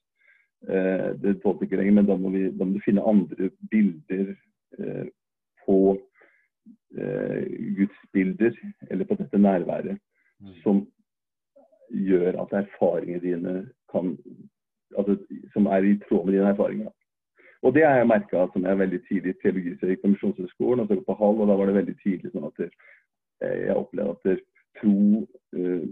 Eh, 0.68 1.08
det 1.22 1.40
tålte 1.42 1.66
ikke 1.66 1.80
lenger, 1.80 1.96
men 1.98 2.08
da 2.08 2.16
må, 2.20 2.32
vi, 2.34 2.46
da 2.52 2.66
må 2.66 2.76
du 2.76 2.84
finne 2.84 3.04
andre 3.08 3.50
bilder 3.72 4.32
eh, 4.78 5.06
på 5.66 5.78
eh, 6.96 7.44
gudsbilder, 7.78 8.56
eller 8.90 9.08
på 9.08 9.18
dette 9.20 9.38
nærværet, 9.40 9.98
mm. 10.40 10.56
som 10.64 10.84
gjør 11.90 12.40
at 12.42 12.56
erfaringene 12.62 13.22
dine 13.22 13.54
kan 13.92 14.16
altså, 14.98 15.16
som 15.52 15.66
er 15.66 15.86
i 15.86 15.98
tråd 16.08 16.26
med 16.26 16.34
dine 16.34 16.52
erfaringer. 16.52 16.92
Og 17.62 17.74
det 17.74 17.84
har 17.84 17.98
jeg 18.00 18.08
merka 18.08 18.46
som 18.52 18.64
jeg 18.64 18.78
veldig 18.78 19.00
tidlig 19.08 19.34
teologi 19.42 19.74
så 19.74 19.86
jeg 19.86 19.96
gikk 19.96 20.04
på 20.04 20.12
Misjonshøgskolen 20.14 20.84
og 20.84 20.88
så 20.88 21.02
på 21.06 21.16
Hall, 21.18 21.40
og 21.40 21.50
da 21.50 21.56
var 21.58 21.68
det 21.68 21.76
veldig 21.80 21.96
tidlig 22.02 22.32
sånn 22.32 22.48
at 22.48 22.62
eh, 22.64 23.58
jeg 23.66 23.76
opplevde 23.76 24.36
at 24.36 24.46
tro 24.80 25.26
uh, 25.56 25.84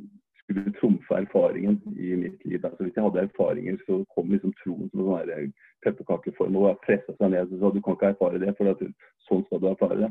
skulle 0.48 0.72
trumfe 0.80 1.14
erfaringen 1.14 1.76
i 1.96 2.14
mitt 2.16 2.44
liv. 2.44 2.64
Altså, 2.64 2.84
hvis 2.84 2.96
jeg 2.96 3.04
hadde 3.04 3.26
erfaringer, 3.26 3.76
så 3.86 4.00
kom 4.14 4.30
liksom 4.32 4.54
troen 4.62 4.88
som 4.88 5.02
en 5.02 5.10
sånn 5.10 5.52
pepperkakeform 5.84 6.56
og 6.56 6.80
pressa 6.86 7.12
seg 7.18 7.34
ned. 7.34 7.52
Så 7.60 7.72
du 7.74 7.82
kan 7.84 7.98
ikke 7.98 8.14
erfare 8.14 8.40
det, 8.40 8.54
for 8.56 8.88
sånn 9.28 9.44
skal 9.44 9.60
du 9.60 9.68
erfare 9.68 10.00
det. 10.00 10.10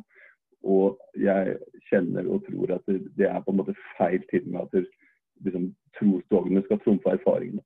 Og 0.67 0.97
jeg 1.17 1.57
kjenner 1.89 2.29
og 2.29 2.45
tror 2.45 2.75
at 2.77 2.85
det 3.17 3.29
er 3.29 3.41
på 3.41 3.53
en 3.53 3.61
måte 3.63 3.77
feil 3.97 4.21
til 4.29 4.45
med 4.45 4.67
at 4.67 4.85
liksom, 5.45 5.71
trosdogmene 5.99 6.63
skal 6.65 6.79
trumfe 6.83 7.13
erfaringene 7.17 7.65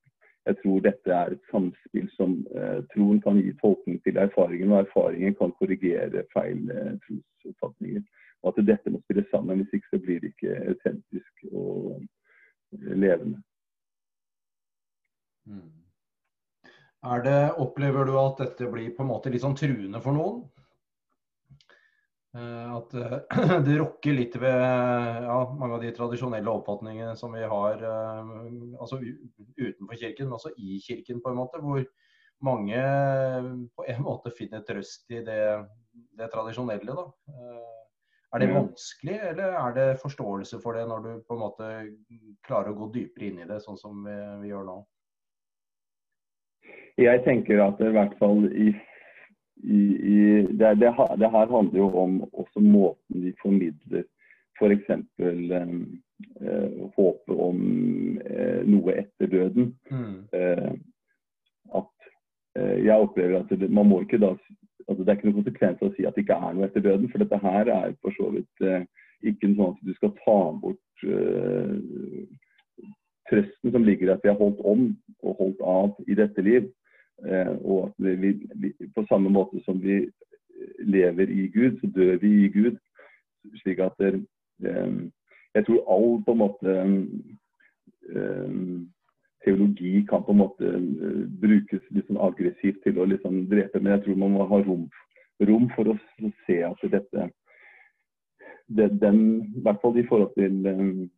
jeg 0.49 0.57
tror 0.61 0.79
dette 0.81 1.13
er 1.13 1.35
et 1.35 1.51
samspill 1.51 2.07
som 2.15 2.33
eh, 2.57 2.79
troen 2.93 3.19
kan 3.21 3.37
gi 3.37 3.51
tolkning 3.61 3.99
til 4.05 4.17
erfaringen, 4.17 4.71
og 4.73 4.87
erfaringen 4.87 5.35
kan 5.37 5.53
korrigere 5.59 6.23
feil 6.33 6.63
eh, 6.73 6.95
trosoppfatninger. 7.05 8.01
Og 8.41 8.49
at 8.49 8.63
dette 8.65 8.89
må 8.89 9.01
spille 9.03 9.25
sammen, 9.29 9.61
hvis 9.61 9.77
ikke 9.77 9.91
så 9.91 9.99
blir 10.01 10.23
det 10.23 10.31
ikke 10.33 10.55
autentisk 10.73 11.45
og 11.51 11.99
eh, 11.99 12.95
levende. 13.03 13.43
Mm. 15.45 15.69
Det, 17.25 17.37
opplever 17.57 18.05
du 18.05 18.15
at 18.21 18.41
dette 18.41 18.69
blir 18.69 18.91
på 18.97 19.05
en 19.05 19.09
måte 19.09 19.29
litt 19.33 19.45
sånn 19.45 19.57
truende 19.57 20.01
for 20.01 20.17
noen? 20.17 20.41
Eh, 22.31 22.75
at 22.75 22.93
eh, 22.93 23.59
det 23.65 23.77
rokker 23.81 24.15
litt 24.15 24.37
ved 24.39 24.61
ja, 25.25 25.39
mange 25.51 25.75
av 25.75 25.81
de 25.83 25.91
tradisjonelle 25.95 26.53
oppfatningene 26.53 27.15
som 27.19 27.33
vi 27.35 27.43
har 27.43 27.83
eh, 27.83 28.29
altså 28.79 29.01
utenfor 29.01 29.97
kirken, 29.99 30.29
men 30.29 30.37
også 30.37 30.53
i 30.55 30.79
kirken, 30.83 31.19
på 31.23 31.33
en 31.33 31.41
måte. 31.41 31.59
Hvor 31.63 31.83
mange 32.41 32.79
på 33.75 33.85
en 33.91 34.01
måte 34.05 34.31
finner 34.33 34.63
trøst 34.65 35.11
i 35.13 35.19
det, 35.27 35.43
det 36.17 36.31
tradisjonelle. 36.31 36.95
Da. 36.97 37.35
Er 38.31 38.41
det 38.41 38.53
vanskelig, 38.55 39.17
eller 39.33 39.57
er 39.59 39.75
det 39.75 39.99
forståelse 40.01 40.61
for 40.63 40.79
det 40.79 40.87
når 40.87 41.03
du 41.03 41.11
på 41.27 41.35
en 41.35 41.43
måte 41.43 41.67
klarer 42.47 42.71
å 42.71 42.77
gå 42.79 42.87
dypere 42.95 43.27
inn 43.27 43.43
i 43.43 43.47
det, 43.49 43.59
sånn 43.61 43.77
som 43.77 44.07
vi, 44.07 44.15
vi 44.41 44.53
gjør 44.53 44.63
nå? 44.69 44.77
Jeg 47.01 47.21
tenker 47.27 47.61
at 47.61 47.83
i 47.83 47.91
hvert 47.91 48.15
fall 48.19 48.47
i 48.55 48.71
i, 49.63 49.81
i, 50.13 50.17
det, 50.57 50.75
det, 50.81 50.93
det, 51.21 51.29
her 51.31 51.51
handler 51.55 51.79
jo 51.79 51.89
om 52.03 52.21
også 52.33 52.59
måten 52.59 53.25
de 53.25 53.33
formidler 53.41 54.03
f.eks. 54.61 54.87
For 55.17 55.53
eh, 55.57 55.73
eh, 56.41 56.69
håpet 56.95 57.35
om 57.47 57.61
eh, 58.25 58.61
noe 58.67 58.95
etter 59.03 59.29
døden. 59.31 59.71
Mm. 59.89 60.17
Eh, 60.37 60.73
at 61.79 62.09
eh, 62.57 62.77
jeg 62.85 62.97
opplever 62.97 63.39
at 63.41 63.53
det, 63.53 63.69
man 63.69 63.89
må 63.89 64.01
ikke 64.01 64.21
da 64.21 64.35
altså 64.89 65.03
Det 65.03 65.11
er 65.11 65.17
ikke 65.17 65.27
noen 65.29 65.39
konsekvens 65.39 65.83
å 65.85 65.91
si 65.95 66.05
at 66.07 66.17
det 66.17 66.25
ikke 66.25 66.35
er 66.35 66.55
noe 66.57 66.67
etter 66.67 66.83
døden. 66.83 67.09
For 67.11 67.21
dette 67.21 67.37
her 67.39 67.69
er 67.71 67.93
for 68.01 68.17
så 68.17 68.31
vidt 68.33 68.65
eh, 68.65 68.85
ikke 69.29 69.53
sånn 69.53 69.75
at 69.75 69.83
du 69.85 69.93
skal 69.95 70.13
ta 70.23 70.39
bort 70.61 71.05
eh, 71.05 71.75
trøsten 73.29 73.71
som 73.71 73.85
ligger 73.87 74.09
i 74.09 74.13
at 74.15 74.25
vi 74.25 74.31
har 74.33 74.39
holdt 74.41 74.59
om 74.67 74.89
og 75.21 75.37
holdt 75.39 75.61
av 75.63 76.09
i 76.09 76.17
dette 76.17 76.43
liv. 76.45 76.67
Eh, 77.25 77.55
og 77.65 77.83
at 77.87 77.93
vi, 78.21 78.33
vi, 78.55 78.73
på 78.95 79.05
samme 79.09 79.29
måte 79.29 79.61
som 79.65 79.81
vi 79.83 80.09
lever 80.79 81.29
i 81.29 81.47
Gud, 81.47 81.79
så 81.79 81.87
dør 81.95 82.17
vi 82.17 82.45
i 82.45 82.47
Gud. 82.47 82.77
Slik 83.61 83.79
at 83.79 83.93
det, 83.99 84.25
eh, 84.65 84.93
jeg 85.55 85.65
tror 85.65 85.93
all 85.93 86.23
på 86.25 86.31
en 86.31 86.37
måte 86.37 86.71
eh, 88.15 88.49
teologi 89.45 90.05
kan 90.09 90.23
på 90.25 90.31
en 90.31 90.41
måte 90.41 90.73
brukes 91.41 91.83
litt 91.89 92.07
sånn 92.07 92.21
aggressivt 92.21 92.81
til 92.83 92.97
å 93.01 93.07
liksom 93.09 93.45
drepe, 93.49 93.79
men 93.79 93.95
jeg 93.95 94.03
tror 94.05 94.19
man 94.23 94.35
må 94.37 94.49
ha 94.49 94.61
rom, 94.65 94.87
rom 95.41 95.69
for 95.75 95.93
å 95.93 95.97
se 96.45 96.61
at 96.65 96.89
dette 96.93 97.29
det, 98.71 98.87
den, 99.01 99.21
I 99.57 99.63
hvert 99.65 99.81
fall 99.81 99.97
i 99.97 100.05
forhold 100.07 100.31
til 100.37 101.09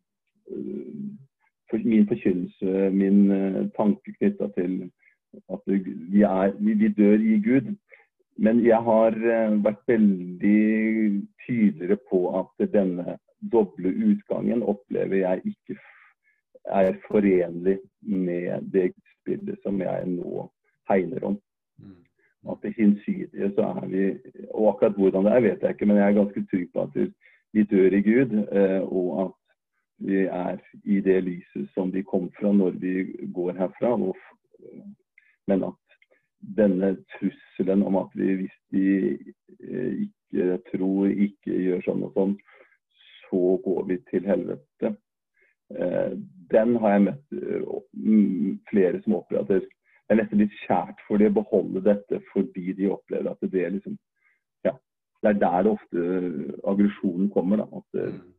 for 1.70 1.84
min 1.84 2.08
forkynnelse, 2.08 2.88
min 2.96 3.20
tanke 3.76 4.16
knytta 4.16 4.48
til 4.56 4.88
at 5.52 5.60
vi, 5.66 6.22
er, 6.22 6.52
vi, 6.58 6.88
dør 6.88 7.18
i 7.18 7.40
Gud. 7.44 7.74
Men 8.36 8.64
jeg 8.66 8.80
har 8.82 9.14
uh, 9.14 9.64
vært 9.64 9.82
veldig 9.86 11.22
tydeligere 11.46 11.98
på 12.10 12.26
at 12.40 12.70
denne 12.72 13.18
doble 13.52 13.92
utgangen 14.08 14.62
opplever 14.62 15.20
jeg 15.20 15.42
ikke 15.52 15.76
er 16.64 16.96
forenlig 17.10 17.78
med 18.00 18.70
det 18.72 18.90
gudsbildet 18.94 19.58
som 19.62 19.80
jeg 19.80 20.06
nå 20.08 20.46
hegner 20.88 21.24
om. 21.24 21.38
Mm. 21.78 22.00
At 22.50 22.62
det 22.62 22.74
hinsidige 22.76 23.52
så 23.56 23.62
er 23.80 23.86
vi 23.86 24.18
Og 24.50 24.68
akkurat 24.68 24.96
hvordan 24.96 25.24
det 25.24 25.32
er, 25.32 25.40
vet 25.40 25.62
jeg 25.62 25.70
ikke, 25.70 25.86
men 25.86 25.96
jeg 25.96 26.08
er 26.08 26.18
ganske 26.20 26.46
trygg 26.50 26.68
på 26.72 26.82
at 26.82 27.12
vi 27.52 27.62
dør 27.62 27.92
i 27.92 28.02
Gud, 28.02 28.32
eh, 28.52 28.82
og 28.82 29.08
at 29.24 29.32
vi 29.98 30.16
er 30.16 30.56
i 30.84 31.00
det 31.00 31.22
lyset 31.24 31.68
som 31.74 31.92
vi 31.94 32.02
kom 32.02 32.30
fra 32.38 32.52
når 32.52 32.70
vi 32.70 32.94
går 33.34 33.52
herfra. 33.52 33.96
Men 35.50 35.64
at 35.70 35.96
denne 36.58 36.94
trusselen 37.16 37.82
om 37.86 37.96
at 38.00 38.12
vi, 38.18 38.34
hvis 38.42 38.58
vi 38.74 38.88
eh, 39.60 40.04
ikke 40.06 40.58
tror, 40.72 41.08
ikke 41.08 41.62
gjør 41.66 41.84
sånn 41.86 42.04
og 42.08 42.18
sånn, 42.18 42.34
så 43.24 43.56
går 43.64 43.86
vi 43.88 43.98
til 44.10 44.26
helvete. 44.28 44.94
Eh, 45.74 46.12
den 46.52 46.76
har 46.82 46.96
jeg 46.96 47.06
møtt 47.08 47.38
flere 48.68 49.00
som 49.04 49.16
opplever 49.18 49.44
at 49.44 49.70
det 50.04 50.12
er 50.12 50.20
nesten 50.20 50.42
litt 50.42 50.56
kjært 50.66 51.00
for 51.06 51.20
dem 51.20 51.32
å 51.32 51.40
beholde 51.40 51.80
dette 51.86 52.20
fordi 52.32 52.74
de 52.76 52.90
opplever 52.92 53.30
at 53.30 53.46
det 53.48 53.62
er 53.64 53.72
liksom 53.72 53.96
ja, 54.66 54.74
Det 55.22 55.30
er 55.30 55.38
der 55.40 55.62
det 55.64 55.72
ofte 55.72 56.02
aggresjonen 56.68 57.30
kommer. 57.32 57.62
da, 57.62 57.66
At 57.80 58.00
eh, 58.00 58.12
mm. 58.12 58.32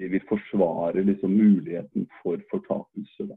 de 0.00 0.12
vil 0.14 0.28
forsvare 0.30 1.04
liksom 1.04 1.36
muligheten 1.36 2.08
for 2.22 2.40
fortapelse. 2.50 3.28
da. 3.28 3.36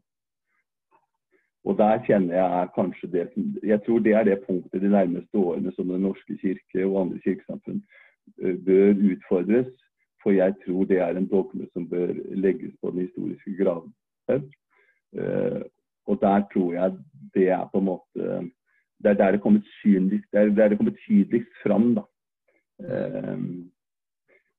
Og 1.66 1.78
der 1.78 2.04
kjenner 2.06 2.36
jeg 2.36 2.70
kanskje 2.76 3.12
det 3.12 3.30
Jeg 3.64 3.80
tror 3.86 4.00
det 4.00 4.14
er 4.14 4.24
det 4.24 4.44
punktet 4.48 4.82
de 4.82 4.90
nærmeste 4.90 5.38
årene 5.38 5.72
som 5.76 5.88
Den 5.88 6.02
norske 6.02 6.38
kirke 6.38 6.86
og 6.86 7.02
andre 7.02 7.20
kirkesamfunn 7.20 7.82
eh, 8.42 8.58
bør 8.66 8.94
utfordres. 9.12 9.72
For 10.24 10.32
jeg 10.32 10.54
tror 10.66 10.84
det 10.86 11.00
er 11.00 11.18
en 11.18 11.28
dogme 11.28 11.68
som 11.74 11.90
bør 11.90 12.14
legges 12.36 12.74
på 12.82 12.92
den 12.92 13.00
historiske 13.00 13.64
gravhaug. 13.64 14.46
Uh, 15.16 15.62
og 16.08 16.18
der 16.22 16.44
tror 16.54 16.74
jeg 16.74 16.98
det 17.34 17.50
er 17.50 17.70
på 17.72 17.78
en 17.78 17.86
måte 17.86 18.52
Det 19.04 19.10
er 19.12 19.14
der 19.14 19.32
det 19.32 19.42
kommer 19.42 19.62
synligst, 19.82 20.26
det 20.32 20.40
er 20.40 20.50
der 20.50 20.68
det 20.70 20.78
kommer 20.78 20.94
tydeligst 21.08 21.54
fram. 21.64 21.96
da. 21.96 22.02
Um, 23.34 23.72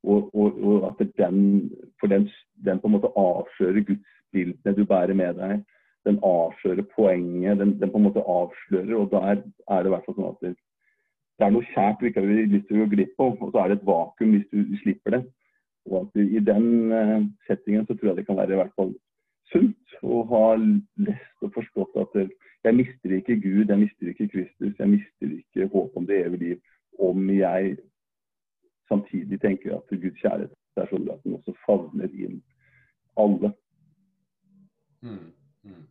og, 0.03 0.35
og, 0.35 0.64
og, 0.64 0.97
at 1.01 1.07
den, 1.19 1.73
for 2.01 2.07
den, 2.07 2.31
den, 2.64 2.81
på 2.81 2.87
en 2.87 2.92
måte 2.92 3.11
avslører 3.16 3.85
gudsbildene 3.88 4.77
du 4.77 4.85
bærer 4.85 5.14
med 5.14 5.35
deg. 5.35 5.64
Den 6.07 6.21
avslører 6.23 6.87
poenget, 6.95 7.59
den, 7.59 7.75
den, 7.81 7.90
på 7.90 7.99
en 7.99 8.07
måte 8.07 8.23
avslører. 8.23 8.95
Og 8.95 9.11
da 9.11 9.23
er, 9.33 9.40
det 9.42 9.90
i 9.90 9.95
hvert 9.95 10.07
fall 10.07 10.19
sånn 10.19 10.31
at 10.31 10.45
det, 10.45 10.53
det 11.37 11.47
er 11.47 11.55
noe 11.55 11.73
kjært 11.73 11.99
du 12.01 12.07
ikke 12.09 12.23
har 12.23 12.47
lyst 12.53 12.69
til 12.69 12.79
å 12.79 12.85
gå 12.85 12.92
glipp 12.95 13.25
av, 13.25 13.35
og 13.42 13.51
så 13.51 13.62
er 13.62 13.73
det 13.73 13.81
et 13.81 13.88
vakuum 13.90 14.37
hvis 14.37 14.47
du 14.53 14.79
slipper 14.85 15.19
det. 15.19 15.23
Og 15.87 15.99
at 16.01 16.23
I 16.23 16.42
den 16.42 16.71
uh, 16.95 17.27
settingen 17.47 17.85
så 17.87 17.95
tror 17.95 18.12
jeg 18.12 18.21
det 18.21 18.27
kan 18.29 18.38
være 18.38 18.57
i 18.57 18.61
hvert 18.62 18.75
fall 18.79 18.95
sunt 19.53 19.99
å 20.03 20.23
ha 20.31 20.47
lest 20.59 21.45
og 21.47 21.53
forstått 21.55 21.99
at 22.03 22.16
jeg 22.66 22.75
mister 22.75 23.12
ikke 23.14 23.37
Gud, 23.42 23.69
jeg 23.69 23.79
mister 23.79 24.11
ikke 24.11 24.27
Kristus, 24.33 24.73
jeg 24.79 24.88
mister 24.90 25.35
ikke 25.37 25.69
håp 25.71 25.95
om 25.99 26.07
det 26.09 26.25
evige 26.25 26.42
liv 26.42 26.73
om 26.99 27.31
jeg 27.31 27.77
samtidig 28.88 29.38
tenker 29.40 29.77
at 29.77 29.92
Guds 29.92 30.19
kjærlighet 30.23 30.83
er 30.83 30.90
sånn 30.90 31.11
at 31.12 31.23
den 31.25 31.37
også 31.38 31.55
favner 31.64 32.11
inn 32.12 32.40
alle. 33.16 33.53
Mm, 35.05 35.31
mm. 35.64 35.85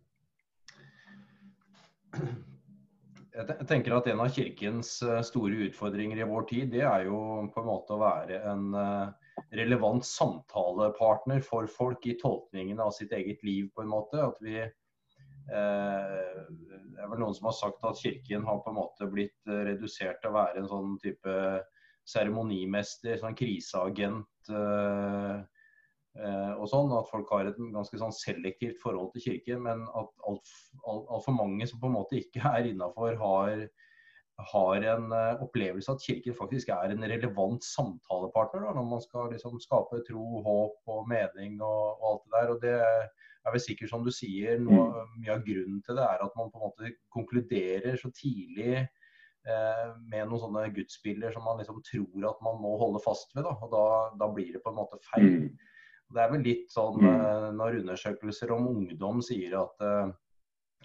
Jeg 3.36 3.68
tenker 3.68 3.98
at 3.98 4.08
En 4.08 4.22
av 4.24 4.32
kirkens 4.32 4.98
eh, 5.04 5.22
store 5.28 5.68
utfordringer 5.68 6.22
i 6.22 6.28
vår 6.30 6.46
tid, 6.52 6.70
det 6.72 6.86
er 6.88 7.10
jo 7.10 7.18
på 7.52 7.62
en 7.62 7.68
måte 7.68 7.96
å 7.96 8.00
være 8.00 8.40
en 8.48 8.70
uh, 8.72 9.10
relevant 9.52 10.06
samtalepartner 10.08 11.44
for 11.44 11.68
folk 11.68 12.06
i 12.08 12.16
tolkningen 12.22 12.80
av 12.80 12.94
sitt 12.96 13.12
eget 13.16 13.44
liv, 13.44 13.70
på 13.76 13.84
en 13.84 13.92
måte. 13.92 14.22
At 14.24 14.40
vi 14.44 14.58
eh, 14.62 14.72
Det 15.52 17.04
er 17.04 17.12
vel 17.12 17.22
noen 17.22 17.36
som 17.38 17.50
har 17.50 17.58
sagt 17.58 17.84
at 17.86 18.00
Kirken 18.02 18.48
har 18.48 18.62
på 18.64 18.72
en 18.72 18.80
måte 18.80 19.10
blitt 19.12 19.52
eh, 19.52 19.66
redusert 19.72 20.22
til 20.22 20.32
å 20.32 20.38
være 20.40 20.62
en 20.62 20.72
sånn 20.72 20.96
type 21.04 21.36
seremonimester, 22.06 23.18
sånn 23.20 23.38
kriseagent 23.38 24.54
eh, 24.54 25.36
eh, 25.36 25.38
og 26.16 26.68
sånn. 26.72 26.94
At 26.96 27.10
folk 27.12 27.32
har 27.36 27.50
et 27.50 27.58
ganske 27.60 28.00
sånn 28.00 28.14
selektivt 28.16 28.80
forhold 28.84 29.12
til 29.14 29.26
Kirken. 29.30 29.66
Men 29.68 29.84
at 29.92 30.12
altfor 30.28 30.86
alt, 30.88 31.10
alt 31.18 31.34
mange 31.36 31.68
som 31.68 31.82
på 31.82 31.92
en 31.92 31.98
måte 31.98 32.22
ikke 32.22 32.44
er 32.56 32.72
innafor, 32.72 33.18
har 33.20 33.66
har 34.38 34.84
en 34.84 35.12
uh, 35.12 35.44
opplevelse 35.44 35.92
at 35.92 36.04
Kirken 36.04 36.36
faktisk 36.36 36.70
er 36.74 36.92
en 36.92 37.04
relevant 37.08 37.64
samtalepartner 37.64 38.66
da, 38.66 38.74
når 38.76 38.90
man 38.90 39.04
skal 39.04 39.30
liksom, 39.32 39.62
skape 39.64 40.02
tro, 40.10 40.42
håp 40.44 40.92
og 40.92 41.08
mening 41.08 41.62
og, 41.64 42.02
og, 42.02 42.10
alt 42.10 42.26
det 42.26 42.36
der. 42.36 42.52
og 42.52 42.60
det 42.66 42.74
er 43.46 43.54
vel 43.54 43.64
sikkert 43.64 43.94
som 43.94 44.04
du 44.04 44.12
sier, 44.12 44.60
noe, 44.60 44.90
mm. 44.92 45.16
Mye 45.22 45.38
av 45.38 45.46
grunnen 45.46 45.80
til 45.86 46.00
det 46.00 46.04
er 46.04 46.26
at 46.26 46.36
man 46.38 46.52
på 46.52 46.60
en 46.60 46.66
måte 46.66 46.92
konkluderer 47.16 47.96
så 48.02 48.12
tidlig 48.18 48.84
uh, 49.48 49.94
med 50.04 50.26
noen 50.26 50.42
sånne 50.44 50.68
gudsbilder 50.76 51.36
som 51.36 51.48
man 51.48 51.62
liksom 51.62 51.80
tror 51.88 52.30
at 52.34 52.44
man 52.44 52.60
må 52.64 52.76
holde 52.82 53.04
fast 53.06 53.32
ved. 53.38 53.46
Da, 53.48 53.56
og 53.56 53.72
da, 53.72 53.86
da 54.20 54.32
blir 54.36 54.52
det 54.58 54.64
på 54.66 54.74
en 54.74 54.82
måte 54.82 55.00
feil. 55.14 55.32
Mm. 55.46 55.72
Det 56.14 56.22
er 56.22 56.32
vel 56.32 56.44
litt 56.46 56.72
sånn 56.74 57.02
mm. 57.02 57.56
når 57.58 57.80
undersøkelser 57.82 58.54
om 58.54 58.68
ungdom 58.70 59.22
sier 59.26 59.56
at, 59.64 59.86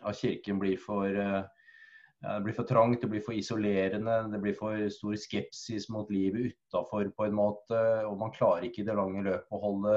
at 0.01 0.17
Kirken 0.17 0.61
blir 0.63 0.79
for 0.81 1.09
det 2.21 2.41
blir 2.45 2.53
for 2.53 2.69
trangt, 2.69 3.01
det 3.01 3.09
blir 3.09 3.23
for 3.25 3.33
isolerende, 3.33 4.17
det 4.33 4.41
blir 4.43 4.57
for 4.57 4.77
stor 4.93 5.15
skepsis 5.17 5.87
mot 5.89 6.11
livet 6.13 6.53
utafor 6.53 7.09
på 7.17 7.25
en 7.25 7.37
måte. 7.37 7.79
Og 8.05 8.19
man 8.21 8.35
klarer 8.37 8.67
ikke 8.69 8.83
i 8.83 8.89
det 8.89 8.97
lange 8.99 9.25
løpet 9.25 9.57
å 9.57 9.61
holde 9.63 9.95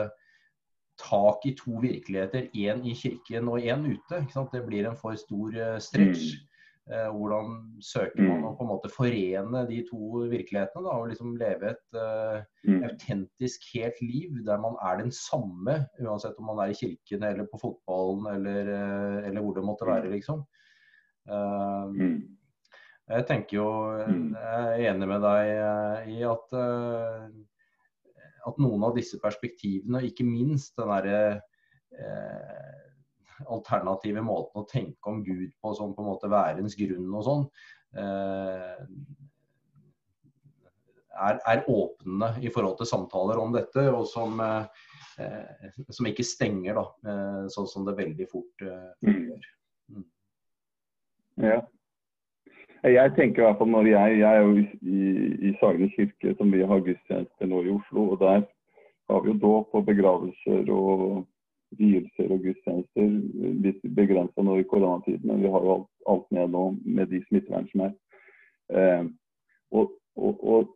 tak 1.01 1.43
i 1.49 1.55
to 1.57 1.81
virkeligheter, 1.83 2.47
én 2.53 2.83
i 2.87 2.93
kirken 2.95 3.49
og 3.51 3.59
én 3.59 3.83
ute. 3.89 4.21
Det 4.53 4.63
blir 4.65 4.87
en 4.87 4.97
for 4.99 5.17
stor 5.19 5.57
eh, 5.57 5.79
stretch. 5.83 6.37
Mm. 6.37 6.49
Eh, 6.91 7.09
hvordan 7.15 7.53
søker 7.79 8.19
man 8.19 8.41
mm. 8.41 8.47
å 8.49 8.55
på 8.59 8.65
en 8.65 8.71
måte 8.73 8.89
forene 8.91 9.61
de 9.69 9.77
to 9.87 10.23
virkelighetene 10.31 10.83
da, 10.83 10.95
og 10.99 11.11
liksom 11.13 11.37
leve 11.39 11.69
et 11.71 11.95
uh, 11.95 12.41
autentisk 12.89 13.69
helt 13.71 14.01
liv 14.03 14.41
der 14.43 14.59
man 14.59 14.75
er 14.83 14.99
den 14.99 15.13
samme, 15.15 15.77
uansett 16.03 16.41
om 16.41 16.51
man 16.51 16.59
er 16.65 16.73
i 16.73 16.79
kirken 16.81 17.23
eller 17.23 17.47
på 17.47 17.61
fotballen 17.61 18.27
eller, 18.33 18.73
uh, 18.73 19.19
eller 19.23 19.45
hvor 19.45 19.55
det 19.55 19.65
måtte 19.69 19.87
være. 19.87 20.11
liksom. 20.11 20.43
Ehm, 21.29 21.95
mm. 21.95 22.37
Jeg 23.13 23.25
tenker 23.27 23.57
jo, 23.57 23.67
mm. 24.07 24.29
jeg 24.35 24.67
er 24.85 24.93
enig 24.93 25.09
med 25.11 25.25
deg 25.25 25.49
eh, 25.53 26.11
i 26.15 26.21
at, 26.27 26.53
eh, 26.55 28.21
at 28.47 28.61
noen 28.63 28.85
av 28.87 28.95
disse 28.95 29.19
perspektivene, 29.23 29.99
og 29.99 30.07
ikke 30.07 30.27
minst 30.27 30.79
den 30.79 30.91
derre 30.91 31.19
eh, 31.99 32.82
alternative 33.47 34.23
måten 34.25 34.61
å 34.61 34.67
tenke 34.69 35.09
om 35.09 35.21
Gud 35.25 35.51
på, 35.61 35.73
som 35.77 35.93
på 35.95 36.03
en 36.03 36.09
måte 36.11 36.31
værens 36.31 36.77
grunn 36.79 37.11
og 37.13 37.25
sånn, 37.27 37.43
eh, 37.99 38.81
er, 41.13 41.37
er, 41.37 41.65
åpne 41.69 42.33
i 42.41 42.51
forhold 42.53 42.79
til 42.79 42.89
samtaler 42.89 43.41
om 43.41 43.53
dette, 43.53 43.85
og 43.93 44.07
som, 44.09 44.39
eh, 44.41 45.69
som 45.89 46.09
ikke 46.09 46.25
stenger, 46.25 46.79
da, 46.79 47.13
sånn 47.53 47.69
som 47.69 47.85
det 47.87 47.97
veldig 47.99 48.27
fort 48.31 48.65
eh, 48.65 48.89
mm. 49.05 49.19
gjør. 49.27 49.51
Mm. 49.93 50.07
Ja. 51.43 51.61
Jeg 52.83 53.13
tenker 53.15 53.43
i 53.43 53.45
hvert 53.45 53.61
fall 53.61 53.69
når 53.71 53.87
jeg, 53.87 54.15
jeg 54.19 54.27
er 54.27 54.41
jo 54.43 54.55
i, 54.59 55.03
i 55.47 55.51
Sagene 55.61 55.87
kirke, 55.93 56.33
som 56.35 56.49
vi 56.51 56.65
har 56.67 56.81
gudstjeneste 56.83 57.47
nå 57.47 57.61
i 57.63 57.71
Oslo. 57.71 58.09
og 58.11 58.19
Der 58.19 58.41
har 59.09 59.21
vi 59.23 59.31
jo 59.31 59.39
dåp 59.39 59.77
og 59.77 59.85
begravelser 59.87 60.67
og 60.73 61.23
vielser 61.79 62.31
og 62.31 62.45
gudstjenester. 62.45 63.09
Litt 63.65 63.81
begrensa 63.97 64.45
nå 64.45 64.59
i 64.59 64.67
koronatiden, 64.69 65.27
men 65.29 65.43
vi 65.43 65.51
har 65.53 65.65
jo 65.65 65.75
alt, 65.77 65.89
alt 66.13 66.31
med 66.35 66.53
nå 66.53 66.63
med 66.85 67.11
de 67.11 67.21
smittevern 67.27 67.67
som 67.71 67.85
er. 67.87 67.93
Eh, 68.73 69.03
og, 69.73 69.93
og, 70.15 70.43
og, 70.43 70.71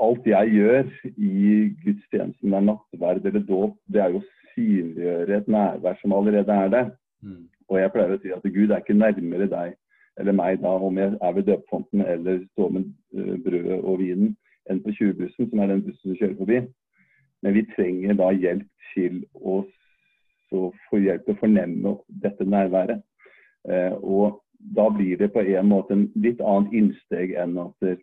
alt 0.00 0.26
jeg 0.28 0.52
gjør 0.54 0.88
i 1.16 1.44
gudstjenesten, 1.84 2.54
er 2.54 2.64
nattverd 2.64 3.26
eller 3.26 3.44
dåp, 3.48 3.76
det 3.92 4.00
er 4.00 4.14
jo 4.14 4.20
å 4.20 4.28
synliggjøre 4.54 5.38
et 5.38 5.48
nærvær 5.48 5.96
som 6.00 6.14
allerede 6.16 6.56
er 6.64 6.72
der. 6.72 6.90
Mm. 7.24 7.46
Og 7.70 7.78
jeg 7.80 7.92
pleier 7.94 8.14
å 8.14 8.20
si 8.20 8.32
at 8.34 8.44
Gud 8.44 8.70
er 8.70 8.82
ikke 8.82 8.96
nærmere 8.96 9.48
deg 9.50 9.76
eller 10.20 10.36
meg 10.36 10.60
da, 10.60 10.72
om 10.76 10.98
jeg 10.98 11.16
er 11.16 11.34
ved 11.36 11.46
døpefonten 11.48 12.04
eller 12.04 12.42
står 12.52 12.72
med 12.76 12.88
uh, 13.16 13.36
brødet 13.44 13.78
og 13.80 14.00
vinen, 14.02 14.34
enn 14.70 14.82
på 14.84 14.92
20-bussen, 14.98 15.48
som 15.50 15.62
er 15.62 15.70
den 15.72 15.84
bussen 15.86 16.12
du 16.12 16.18
kjører 16.18 16.36
forbi. 16.40 16.58
Men 17.40 17.56
vi 17.56 17.66
trenger 17.74 18.18
da 18.18 18.28
hjelp 18.36 18.66
til 18.92 19.22
å 19.34 19.62
få 20.50 21.00
hjelp 21.00 21.26
til 21.26 21.36
å 21.36 21.40
fornemme 21.40 21.96
dette 22.22 22.46
nærværet. 22.46 23.02
Uh, 23.68 23.94
og 24.00 24.40
da 24.76 24.88
blir 24.92 25.18
det 25.20 25.30
på 25.32 25.42
en 25.42 25.68
måte 25.68 25.96
en 25.96 26.06
litt 26.20 26.40
annet 26.40 26.72
innsteg 26.76 27.34
enn 27.40 27.56
at 27.60 27.84
det, 27.84 27.96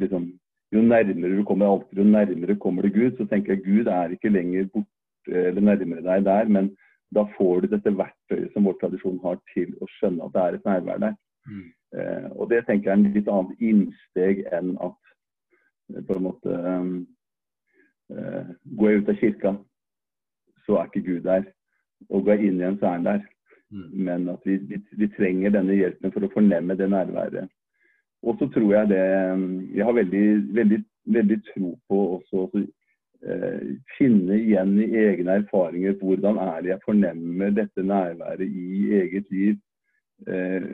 liksom, 0.00 0.30
jo 0.72 0.82
nærmere 0.84 1.36
du 1.36 1.44
kommer 1.48 1.68
alltid, 1.68 1.98
jo 2.02 2.08
nærmere 2.08 2.56
kommer 2.60 2.86
du 2.86 2.92
Gud, 2.92 3.16
så 3.16 3.26
tenker 3.28 3.54
jeg 3.54 3.64
Gud 3.66 3.90
er 3.92 4.12
ikke 4.12 4.32
lenger 4.32 4.68
borte 4.72 4.92
eller 5.48 5.60
nærmere 5.62 6.04
deg 6.04 6.24
der, 6.26 6.48
men 6.50 6.72
da 7.14 7.26
får 7.36 7.62
du 7.62 7.72
dette 7.74 7.92
verktøyet 7.96 8.52
som 8.54 8.66
vår 8.66 8.78
tradisjon 8.80 9.20
har 9.24 9.38
til 9.52 9.72
å 9.80 9.88
skjønne 9.98 10.26
at 10.26 10.34
det 10.34 10.42
er 10.42 10.58
et 10.58 10.68
nærvær 10.68 11.02
der. 11.02 11.16
Mm. 11.48 11.66
Eh, 11.98 12.28
og 12.32 12.48
det 12.50 12.62
tenker 12.66 12.90
jeg 12.90 12.94
er 12.94 13.00
en 13.00 13.16
litt 13.16 13.28
annet 13.28 13.66
innsteg 13.68 14.44
enn 14.56 14.72
at 14.80 15.12
eh, 15.92 16.00
på 16.08 16.16
en 16.16 16.24
måte 16.24 16.54
um, 16.64 16.94
uh, 18.14 18.48
Går 18.78 18.90
jeg 18.90 19.02
ut 19.02 19.12
av 19.12 19.20
kirka, 19.20 19.54
så 20.66 20.78
er 20.78 20.90
ikke 20.90 21.06
Gud 21.06 21.20
der. 21.26 21.46
Og 22.10 22.24
går 22.24 22.36
jeg 22.36 22.50
inn 22.50 22.60
igjen, 22.60 22.78
så 22.78 22.86
er 22.88 22.98
han 22.98 23.08
der. 23.08 23.24
Mm. 23.72 23.88
Men 24.06 24.28
at 24.28 24.44
vi, 24.44 24.56
vi, 24.68 24.78
vi, 25.00 25.08
trenger 25.16 25.54
denne 25.54 25.76
hjelpen 25.76 26.12
for 26.12 26.26
å 26.26 26.32
fornemme 26.34 26.76
det 26.76 26.90
nærværet. 26.92 27.50
Og 28.22 28.36
så 28.38 28.46
tror 28.54 28.74
jeg 28.74 28.88
det 28.92 29.04
Jeg 29.74 29.84
har 29.84 29.96
veldig, 29.96 30.26
veldig, 30.54 30.78
veldig 31.16 31.38
tro 31.48 31.72
på 31.88 32.00
også 32.18 32.44
å 32.44 32.50
eh, 32.60 33.72
finne 33.96 34.38
igjen 34.38 34.76
i 34.84 34.90
egne 35.06 35.40
erfaringer 35.40 35.96
hvordan 36.02 36.38
er 36.38 36.60
det 36.60 36.74
jeg 36.74 36.84
fornemmer 36.84 37.56
dette 37.56 37.82
nærværet 37.82 38.46
i 38.46 38.92
eget 39.00 39.30
liv. 39.30 39.56
Eh, 40.28 40.68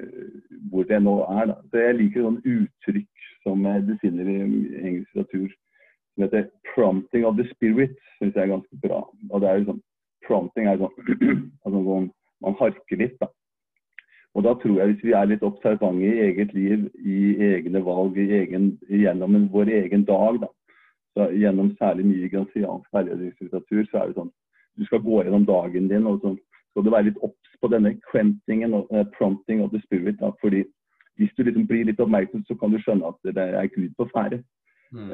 hvor 0.70 0.84
det 0.84 1.00
nå 1.02 1.20
er. 1.22 1.46
Da. 1.52 1.56
Så 1.70 1.86
Jeg 1.86 1.98
liker 2.02 2.26
sånn 2.26 2.42
uttrykk 2.44 3.30
som 3.46 3.64
du 3.86 3.94
finner 4.02 4.28
i 4.28 4.40
engelsk 4.42 5.14
litteratur 5.14 5.54
heter 6.24 6.48
'prompting 6.74 7.24
of 7.24 7.36
the 7.36 7.44
spirit'. 7.54 7.96
synes 8.18 8.34
jeg 8.34 8.42
er 8.42 8.54
ganske 8.54 8.76
bra. 8.82 9.00
Og 9.30 9.40
det 9.40 9.48
er 9.48 9.58
liksom, 9.58 9.82
Prompting 10.26 10.66
er 10.66 10.76
sånn, 10.76 10.96
altså 11.64 11.80
sånn 11.84 12.10
man 12.42 12.54
harker 12.58 12.96
litt. 12.96 13.16
da. 13.20 13.26
Og 14.34 14.44
da 14.44 14.54
tror 14.54 14.78
jeg 14.78 14.92
hvis 14.92 15.04
vi 15.04 15.12
er 15.12 15.24
litt 15.30 15.42
observante 15.42 16.04
i 16.04 16.20
eget 16.28 16.52
liv, 16.54 16.90
i 17.00 17.36
egne 17.54 17.80
valg, 17.84 18.18
i 18.18 18.30
egen, 18.40 18.78
gjennom 18.90 19.34
en, 19.34 19.48
vår 19.48 19.70
egen 19.82 20.04
dag, 20.04 20.40
da, 20.40 20.50
så 21.16 21.30
gjennom 21.34 21.72
særlig 21.78 22.06
mye 22.06 22.28
gransiansk 22.28 22.92
veiledningslitteratur, 22.92 23.86
så 23.90 23.98
er 23.98 24.06
det 24.06 24.18
sånn 24.20 24.34
du 24.78 24.84
skal 24.86 25.02
gå 25.02 25.22
gjennom 25.22 25.46
dagen 25.46 25.88
din, 25.90 26.06
og 26.06 26.20
så 26.22 26.36
skal 26.70 26.84
du 26.84 26.90
være 26.94 27.08
litt 27.08 27.22
obs 27.26 27.56
på 27.60 27.70
denne 27.72 27.96
quentingen 28.10 28.76
og 28.78 28.92
uh, 28.94 29.02
prompting 29.16 29.64
of 29.64 29.72
the 29.72 29.80
spirit. 29.82 30.20
Da, 30.20 30.30
fordi 30.40 30.62
hvis 31.18 31.32
du 31.34 31.42
liksom 31.42 31.66
blir 31.66 31.88
litt 31.88 32.00
oppmerksom, 32.00 32.44
så 32.46 32.54
kan 32.60 32.70
du 32.70 32.78
skjønne 32.78 33.10
at 33.10 33.34
det 33.34 33.42
er 33.42 33.72
Gud 33.74 33.90
på 33.98 34.06
ferde. 34.12 34.38
Mm. 34.94 35.10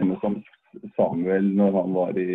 Uh, 0.00 0.14
som 0.22 0.38
Samuel 0.96 1.50
når 1.56 1.74
han 1.80 1.94
var 1.94 2.18
i 2.18 2.28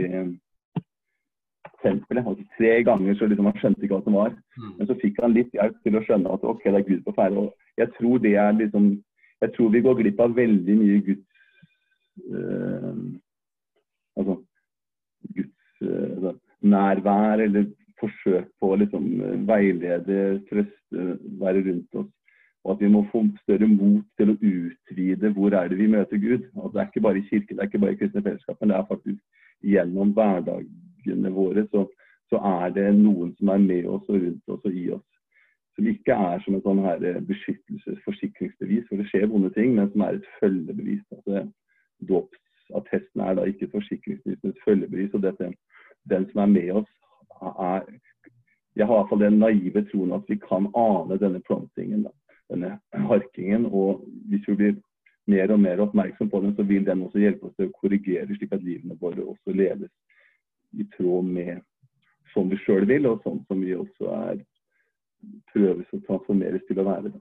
tempelet. 1.83 2.27
Altså, 2.27 2.43
tre 2.57 2.83
ganger 2.83 3.15
så 3.15 3.29
liksom 3.29 3.49
han 3.49 3.59
skjønte 3.61 3.85
ikke 3.85 3.97
hva 3.97 4.05
som 4.05 4.17
var. 4.17 4.35
Mm. 4.57 4.73
Men 4.77 4.89
så 4.89 4.97
fikk 5.01 5.21
han 5.23 5.35
litt 5.35 5.53
hjelp 5.57 5.77
til 5.85 5.97
å 5.97 6.03
skjønne 6.05 6.33
at 6.33 6.45
ok, 6.51 6.63
det 6.65 6.81
er 6.81 6.87
Gud 6.89 7.03
på 7.05 7.15
ferde. 7.17 7.45
Og 7.45 7.81
jeg 7.81 7.93
tror 7.99 8.23
det 8.23 8.35
er 8.35 8.57
liksom 8.63 8.95
Jeg 9.37 9.51
tror 9.53 9.69
vi 9.69 9.79
går 9.85 9.97
glipp 9.99 10.19
av 10.23 10.31
veldig 10.33 10.75
mye 10.79 11.01
Guds 11.05 11.27
øh, 12.33 12.95
Altså 14.17 14.35
Guds 15.35 15.83
øh, 15.85 16.31
nærvær 16.65 17.43
eller 17.43 17.67
forsøk 18.01 18.47
på 18.59 18.71
å 18.73 18.79
liksom 18.81 19.05
veilede, 19.45 20.39
trøste, 20.49 21.05
være 21.37 21.61
rundt 21.67 21.99
oss. 22.01 22.09
Og 22.67 22.73
at 22.73 22.81
vi 22.83 22.87
må 22.91 23.05
få 23.11 23.21
større 23.45 23.67
mot 23.71 24.03
til 24.19 24.33
å 24.33 24.37
utvide 24.43 25.29
hvor 25.37 25.53
er 25.55 25.69
det 25.71 25.77
vi 25.79 25.87
møter 25.87 26.19
Gud. 26.19 26.49
Og 26.59 26.73
det 26.73 26.81
er 26.81 26.89
ikke 26.89 27.03
bare 27.05 27.21
i 27.21 27.27
kirken, 27.29 27.55
det 27.55 27.63
er 27.63 27.69
ikke 27.69 27.79
bare 27.79 27.95
i 27.95 27.99
kristne 28.01 28.23
fellesskap, 28.25 28.57
men 28.59 28.73
det 28.73 28.75
er 28.77 28.89
faktisk 28.89 29.21
gjennom 29.63 30.11
hverdagene 30.17 31.31
våre, 31.31 31.63
så, 31.71 31.85
så, 32.27 32.41
er 32.59 32.73
det 32.75 32.89
noen 32.97 33.31
som 33.37 33.53
er 33.53 33.63
med 33.63 33.87
oss 33.87 34.09
og 34.11 34.19
rundt 34.19 34.51
oss 34.51 34.67
og 34.67 34.75
i 34.75 34.83
oss. 34.97 35.05
Som 35.77 35.87
ikke 35.87 36.19
er 36.27 36.43
som 36.43 36.57
et 36.57 36.67
sånn 36.67 36.83
her 36.83 37.07
eh, 37.07 37.21
beskyttelsesforsikringsbevis, 37.29 38.85
for 38.89 38.99
det 38.99 39.07
skjer 39.13 39.31
vonde 39.31 39.53
ting, 39.55 39.75
men 39.77 39.87
som 39.93 40.03
er 40.03 40.19
et 40.19 40.29
følgebevis. 40.41 41.05
Altså, 41.15 41.45
Dåpsattesten 42.11 43.23
er 43.23 43.39
da 43.39 43.47
ikke 43.47 43.69
et 43.69 43.75
forsikringsbevis, 43.79 44.43
men 44.43 44.57
et 44.57 44.63
følgebevis. 44.65 45.15
og 45.15 45.23
dette, 45.23 45.53
Den 46.11 46.27
som 46.33 46.43
er 46.43 46.53
med 46.57 46.71
oss, 46.81 46.93
er 47.39 47.87
Jeg 48.77 48.85
har 48.85 48.99
iallfall 48.99 49.23
den 49.23 49.39
naive 49.41 49.81
troen 49.89 50.11
at 50.13 50.27
vi 50.29 50.35
kan 50.37 50.67
ane 50.77 51.15
denne 51.17 51.39
promptingen, 51.47 52.03
da, 52.05 52.11
denne 52.51 52.77
harkingen. 53.09 53.65
Og 53.69 54.03
hvis 54.31 54.45
vi 54.49 54.57
blir 54.59 54.75
mer 55.27 55.51
og 55.53 55.59
mer 55.59 55.81
oppmerksom 55.83 56.29
på 56.31 56.41
den, 56.43 56.55
så 56.55 56.63
vil 56.67 56.85
den 56.87 57.03
også 57.05 57.21
hjelpe 57.21 57.49
oss 57.49 57.55
til 57.57 57.69
å 57.69 57.79
korrigere, 57.79 58.29
slik 58.35 58.53
at 58.55 58.63
livene 58.63 58.99
våre 59.01 59.25
også 59.25 59.55
leves 59.55 59.91
i 60.77 60.85
tråd 60.97 61.27
med 61.31 61.63
sånn 62.33 62.51
vi 62.51 62.59
sjøl 62.63 62.85
vil, 62.87 63.07
og 63.09 63.23
sånn 63.25 63.41
som 63.47 63.63
vi 63.63 63.75
også 63.75 64.13
er 64.13 64.39
prøves 65.51 65.93
å 65.95 66.01
transformeres 66.07 66.63
til 66.67 66.79
å 66.81 66.87
være. 66.87 67.11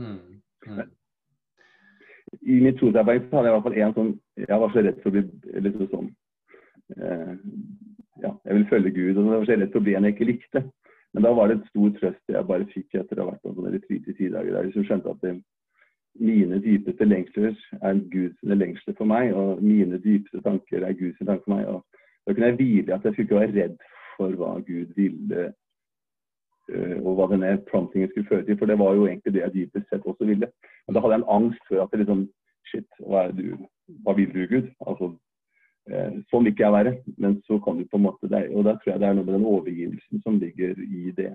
Mm. 0.00 0.18
Mm. 0.66 0.90
I 2.48 2.58
mitt 2.64 2.78
trosarbeid 2.80 3.26
hadde 3.32 3.48
jeg 3.48 3.52
i 3.52 3.54
hvert 3.54 3.64
fall 3.66 3.74
en 3.76 3.94
sånn 3.96 4.10
Jeg 4.40 4.58
var 4.62 4.70
så 4.72 4.82
redd 4.86 5.00
for 5.02 5.10
å 5.10 5.14
bli 5.16 5.62
litt 5.66 5.80
sånn 5.90 6.06
eh, 6.96 7.32
Ja, 8.22 8.30
jeg 8.30 8.54
ville 8.54 8.70
følge 8.70 8.92
Gud, 8.94 9.18
og 9.18 9.26
jeg 9.26 9.42
var 9.42 9.48
så 9.50 9.58
redd 9.58 9.74
for 9.74 9.82
å 9.82 9.86
bli 9.88 9.96
en 9.98 10.06
jeg 10.06 10.16
ikke 10.16 10.28
likte. 10.30 10.62
Men 11.12 11.26
da 11.26 11.32
var 11.36 11.48
det 11.48 11.58
et 11.58 11.70
stor 11.70 11.90
trøst 11.98 12.32
jeg 12.32 12.48
bare 12.48 12.68
fikk 12.72 12.94
etter 12.96 13.20
å 13.20 13.26
ha 13.26 13.34
vært 13.34 13.84
på 13.84 13.96
i 13.96 14.00
ti 14.16 14.28
dager. 14.32 14.62
Jeg 14.64 14.86
skjønte 14.86 15.12
at 15.12 15.24
det, 15.24 15.34
mine 16.20 16.60
dypeste 16.64 17.04
lengsler 17.04 17.56
er 17.80 18.00
Guds 18.12 18.38
lengsler 18.42 18.96
for 18.96 19.08
meg, 19.08 19.32
og 19.36 19.62
mine 19.64 20.00
dypeste 20.00 20.40
tanker 20.44 20.84
er 20.84 20.96
Guds 20.96 21.18
tanker 21.20 21.44
for 21.44 21.54
meg. 21.56 21.68
og 21.68 21.84
da 22.26 22.34
kunne 22.34 22.46
jeg 22.46 22.56
hvile 22.60 22.94
at 22.94 23.04
jeg 23.04 23.12
skulle 23.12 23.26
ikke 23.26 23.40
være 23.40 23.62
redd 23.62 23.78
for 24.16 24.36
hva 24.38 24.52
Gud 24.66 24.92
ville, 24.96 25.46
uh, 26.72 26.98
og 27.02 27.16
hva 27.18 27.26
denne 27.32 27.56
promptingen 27.70 28.10
skulle 28.10 28.28
føre 28.28 28.46
til. 28.46 28.58
For 28.58 28.70
det 28.70 28.78
var 28.78 28.94
jo 28.94 29.08
egentlig 29.08 29.34
det 29.34 29.42
jeg 29.42 29.54
dypest 29.56 29.88
sett 29.90 30.06
også 30.06 30.28
ville. 30.28 30.48
Men 30.86 30.94
da 30.94 31.02
hadde 31.02 31.16
jeg 31.18 31.24
en 31.24 31.34
angst 31.38 31.68
for 31.68 31.82
at 31.82 31.92
det 31.92 32.04
liksom 32.04 32.28
Shit, 32.70 32.86
hva, 33.02 33.24
er 33.26 33.32
du, 33.34 33.56
hva 34.06 34.12
vil 34.14 34.30
du, 34.30 34.44
Gud? 34.46 34.68
Altså, 34.86 35.08
sånn 36.30 36.44
vil 36.44 36.52
ikke 36.52 36.64
jeg 36.66 36.76
være. 36.76 36.92
Men 37.18 37.38
så 37.46 37.58
kan 37.64 37.78
du 37.78 37.86
på 37.90 37.98
en 37.98 38.06
måte 38.08 38.30
det, 38.30 38.44
Og 38.54 38.64
da 38.64 38.76
tror 38.76 38.92
jeg 38.92 39.00
det 39.02 39.08
er 39.08 39.16
noe 39.18 39.26
med 39.26 39.34
den 39.34 39.48
overgivelsen 39.48 40.22
som 40.22 40.38
ligger 40.38 40.78
i 40.78 41.14
det, 41.16 41.32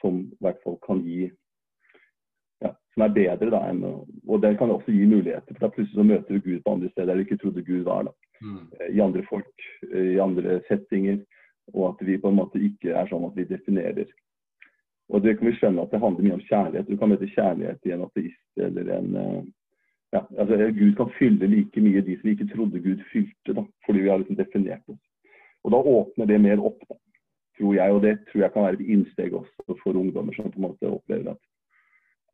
som 0.00 0.22
i 0.24 0.38
hvert 0.40 0.62
fall 0.64 0.78
kan 0.86 1.02
gi 1.04 1.26
ja, 2.64 2.70
som 2.94 3.04
er 3.04 3.12
bedre 3.12 3.50
da 3.52 3.60
enn 3.68 3.82
Og 3.84 4.40
det 4.40 4.56
kan 4.58 4.72
også 4.72 4.92
gi 4.92 5.04
muligheter. 5.04 5.52
For 5.52 5.66
da 5.66 5.72
plutselig 5.72 5.98
så 5.98 6.06
møter 6.06 6.34
du 6.34 6.40
Gud 6.40 6.62
på 6.64 6.76
andre 6.76 6.92
steder 6.92 7.12
der 7.12 7.20
du 7.20 7.26
ikke 7.26 7.42
trodde 7.42 7.66
Gud 7.66 7.84
var. 7.84 8.08
da. 8.08 8.14
Mm. 8.40 8.68
i 8.92 9.00
andre 9.00 9.22
folk, 9.28 9.66
i 9.94 10.18
andre 10.20 10.60
settinger. 10.68 11.20
Og 11.74 11.88
at 11.88 12.06
vi 12.06 12.18
på 12.18 12.28
en 12.28 12.38
måte 12.38 12.62
ikke 12.62 12.92
er 12.94 13.08
sånn 13.10 13.24
at 13.26 13.36
vi 13.36 13.46
definerer. 13.48 14.10
Og 15.08 15.22
det 15.22 15.36
kan 15.38 15.48
vi 15.48 15.54
skjønne 15.56 15.82
at 15.82 15.92
det 15.92 16.00
handler 16.02 16.26
mye 16.26 16.36
om 16.38 16.44
kjærlighet. 16.48 16.88
Du 16.88 16.98
kan 16.98 17.10
møte 17.10 17.30
kjærlighet 17.30 17.86
i 17.86 17.94
en 17.94 18.04
ateist 18.06 18.62
eller 18.68 18.90
en 18.96 19.16
eh, 19.16 19.42
ja, 20.16 20.22
altså 20.38 20.70
Gud 20.76 20.94
kan 20.98 21.10
fylle 21.18 21.48
like 21.50 21.82
mye 21.82 22.04
de 22.06 22.16
som 22.16 22.28
vi 22.28 22.36
ikke 22.36 22.48
trodde 22.52 22.82
Gud 22.84 23.02
fylte, 23.12 23.56
da, 23.58 23.64
fordi 23.86 24.04
vi 24.04 24.12
har 24.12 24.22
liksom 24.22 24.38
definert 24.38 24.94
oss. 24.94 25.02
Og 25.66 25.72
Da 25.74 25.82
åpner 25.98 26.30
det 26.30 26.40
mer 26.40 26.62
opp, 26.62 26.78
da, 26.88 26.96
tror 27.58 27.74
jeg. 27.74 27.92
Og 27.92 28.02
det 28.02 28.18
tror 28.28 28.42
jeg 28.42 28.52
kan 28.54 28.66
være 28.66 28.78
et 28.80 28.88
innsteg 28.94 29.34
også 29.34 29.78
for 29.82 29.98
ungdommer 29.98 30.36
som 30.36 30.50
på 30.50 30.60
en 30.60 30.68
måte 30.68 30.90
opplever 30.90 31.34
at 31.34 31.42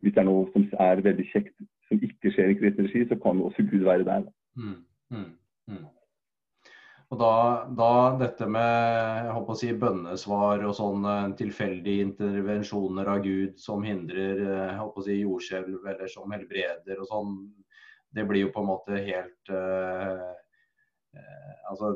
hvis 0.03 0.15
det 0.15 0.21
er 0.21 0.27
noe 0.27 0.49
som 0.51 0.67
er 0.83 1.01
veldig 1.07 1.25
kjekt, 1.31 1.55
som 1.89 2.01
ikke 2.03 2.33
skjer 2.35 2.51
i 2.51 2.59
kristen 2.59 2.89
regi, 2.89 3.05
så 3.07 3.19
kan 3.23 3.41
også 3.41 3.63
Gud 3.71 3.85
være 3.87 4.07
der. 4.09 4.25
Mm. 4.59 4.79
Mm. 5.15 5.29
Mm. 5.71 5.85
Og 7.13 7.19
da, 7.21 7.33
da, 7.77 7.91
dette 8.19 8.47
med 8.49 8.71
jeg 9.27 9.35
håper 9.37 9.55
å 9.55 9.59
si, 9.61 9.71
bønnesvar 9.79 10.65
og 10.65 10.75
sånne 10.75 11.17
tilfeldige 11.39 12.07
intervensjoner 12.09 13.11
av 13.15 13.21
Gud 13.27 13.61
som 13.61 13.85
hindrer 13.85 14.41
jeg 14.41 14.79
håper 14.81 15.03
å 15.03 15.07
si, 15.07 15.19
jordskjelv 15.21 15.91
eller 15.93 16.11
som 16.11 16.33
helbreder 16.33 17.03
og 17.05 17.11
sånn, 17.11 17.37
det 18.13 18.27
blir 18.29 18.47
jo 18.47 18.53
på 18.55 18.63
en 18.63 18.71
måte 18.71 18.99
helt 18.99 19.53
eh, 19.53 20.29
eh 21.17 21.71
altså, 21.71 21.95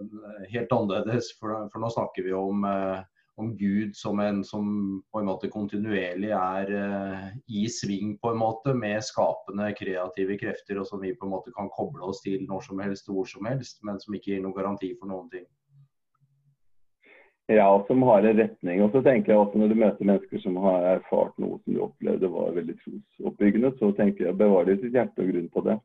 helt 0.53 0.73
annerledes. 0.73 1.35
For, 1.41 1.69
for, 1.73 1.83
nå 1.83 1.93
snakker 1.93 2.27
vi 2.27 2.35
om 2.37 2.65
eh, 2.69 3.05
om 3.37 3.51
Gud 3.61 3.93
som 3.97 4.21
en 4.25 4.39
som 4.49 4.69
på 5.13 5.21
en 5.21 5.27
måte 5.29 5.51
kontinuerlig 5.53 6.31
er 6.33 6.71
i 7.53 7.67
sving 7.69 8.15
på 8.17 8.31
en 8.33 8.39
måte 8.41 8.73
med 8.73 9.05
skapende, 9.05 9.67
kreative 9.77 10.39
krefter, 10.41 10.81
og 10.81 10.89
som 10.89 11.03
vi 11.05 11.13
på 11.13 11.29
en 11.29 11.35
måte 11.35 11.53
kan 11.53 11.69
koble 11.77 12.09
oss 12.09 12.23
til 12.25 12.47
når 12.49 12.65
som 12.65 12.81
helst 12.81 13.11
og 13.13 13.19
hvor 13.19 13.29
som 13.29 13.45
helst, 13.45 13.83
men 13.85 14.01
som 14.01 14.17
ikke 14.17 14.31
gir 14.31 14.41
noen 14.41 14.57
garanti 14.57 14.95
for 14.97 15.13
noen 15.13 15.29
ting. 15.35 15.45
Ja, 17.47 17.85
som 17.87 18.03
har 18.03 18.23
en 18.23 18.39
retning. 18.39 18.81
Og 18.83 18.91
så 18.91 19.03
tenker 19.07 19.33
jeg 19.33 19.39
også 19.39 19.59
Når 19.59 19.69
du 19.69 19.75
møter 19.79 20.09
mennesker 20.09 20.41
som 20.43 20.57
har 20.65 20.87
erfart 20.97 21.37
noe 21.39 21.61
som 21.63 21.77
du 21.77 21.83
opplevde 21.85 22.31
var 22.33 22.57
veldig 22.57 22.75
trosoppbyggende, 22.81 23.71
så 23.79 23.93
tenker 23.95 24.27
jeg 24.27 24.39
bevare 24.41 24.75
ditt 24.75 24.91
hjerte 24.91 25.23
og 25.23 25.31
grunn 25.31 25.53
på 25.55 25.63
det. 25.69 25.77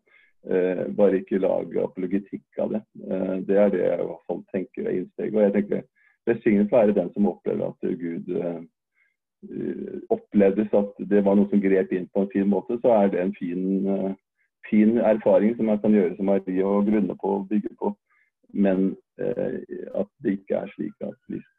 Eh, 0.43 0.87
bare 0.97 1.19
ikke 1.21 1.37
lag 1.37 1.75
apologetikk 1.77 2.61
av 2.63 2.71
det. 2.73 2.81
Eh, 3.05 3.35
det 3.45 3.57
er 3.61 3.67
det 3.69 3.81
jeg 3.83 3.97
i 3.99 4.05
hvert 4.07 4.23
fall 4.27 4.39
tenker 4.49 4.87
er 4.87 4.95
innsteget. 4.97 5.35
Og 5.35 5.43
jeg 5.43 5.53
tenker 5.57 5.83
Velsignet 6.29 6.71
være 6.71 6.93
den 6.93 7.09
som 7.13 7.27
opplever 7.29 7.69
at 7.69 7.99
Gud 7.99 8.27
eh, 8.37 8.61
opplevdes 10.13 10.73
at 10.77 10.99
det 11.09 11.23
var 11.25 11.37
noe 11.37 11.49
som 11.49 11.61
grep 11.61 11.93
inn 11.93 12.09
på 12.13 12.25
en 12.25 12.29
fin 12.33 12.49
måte, 12.49 12.77
så 12.81 12.93
er 12.93 13.07
det 13.09 13.21
en 13.21 13.33
fin, 13.33 13.87
uh, 13.89 14.11
fin 14.69 14.99
erfaring 15.01 15.55
som 15.57 15.71
jeg 15.73 15.81
kan 15.81 15.95
gjøre 15.97 16.13
som 16.19 16.29
Marie 16.29 16.65
og 16.65 16.85
grunne 16.85 17.15
på 17.17 17.31
og 17.39 17.47
bygge 17.49 17.73
på. 17.81 17.89
Men 18.53 18.91
uh, 19.17 19.57
at 19.97 20.11
det 20.21 20.35
ikke 20.37 20.59
er 20.59 20.69
slik 20.75 20.93
at 21.09 21.17
hvis 21.25 21.49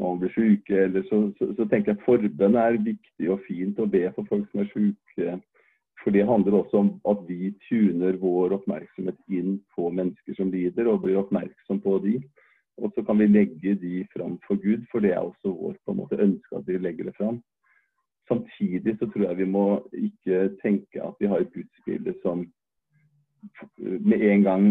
noen 0.00 0.20
blir 0.20 0.32
syke, 0.36 0.84
eller 0.84 1.08
så, 1.08 1.22
så, 1.38 1.48
så, 1.56 1.64
tenker 1.64 1.94
jeg 1.94 2.04
forbønn 2.04 2.60
er 2.60 2.76
viktig 2.84 3.32
og 3.32 3.40
fint 3.48 3.80
å 3.80 3.88
be 3.88 4.04
for 4.16 4.28
folk 4.28 4.44
som 4.52 4.60
er 4.60 4.70
syke. 4.74 5.40
For 6.00 6.14
det 6.14 6.26
handler 6.26 6.56
også 6.60 6.80
om 6.80 6.90
at 7.10 7.24
vi 7.28 7.50
tuner 7.68 8.16
vår 8.20 8.54
oppmerksomhet 8.56 9.18
inn 9.28 9.58
på 9.76 9.90
mennesker 9.92 10.36
som 10.38 10.52
lider, 10.52 10.88
og 10.88 11.02
blir 11.04 11.20
oppmerksom 11.20 11.82
på 11.84 11.98
de. 12.04 12.14
Og 12.80 12.92
så 12.94 13.04
kan 13.04 13.18
vi 13.20 13.28
legge 13.28 13.74
de 13.76 14.04
fram 14.14 14.38
for 14.46 14.56
Gud, 14.62 14.86
for 14.92 15.04
det 15.04 15.12
er 15.12 15.20
også 15.20 15.52
vårt 15.52 15.80
på 15.84 15.92
en 15.92 16.00
måte 16.00 16.20
ønske 16.20 16.56
at 16.56 16.68
vi 16.68 16.78
legger 16.80 17.10
det 17.10 17.16
fram. 17.18 17.42
Samtidig 18.30 18.96
så 18.96 19.10
tror 19.10 19.26
jeg 19.26 19.38
vi 19.42 19.50
må 19.50 19.66
ikke 19.92 20.48
tenke 20.62 21.02
at 21.02 21.20
vi 21.20 21.28
har 21.28 21.42
et 21.42 21.52
gudsbilde 21.52 22.14
som 22.22 22.46
med 23.80 24.20
en 24.20 24.42
gang 24.42 24.64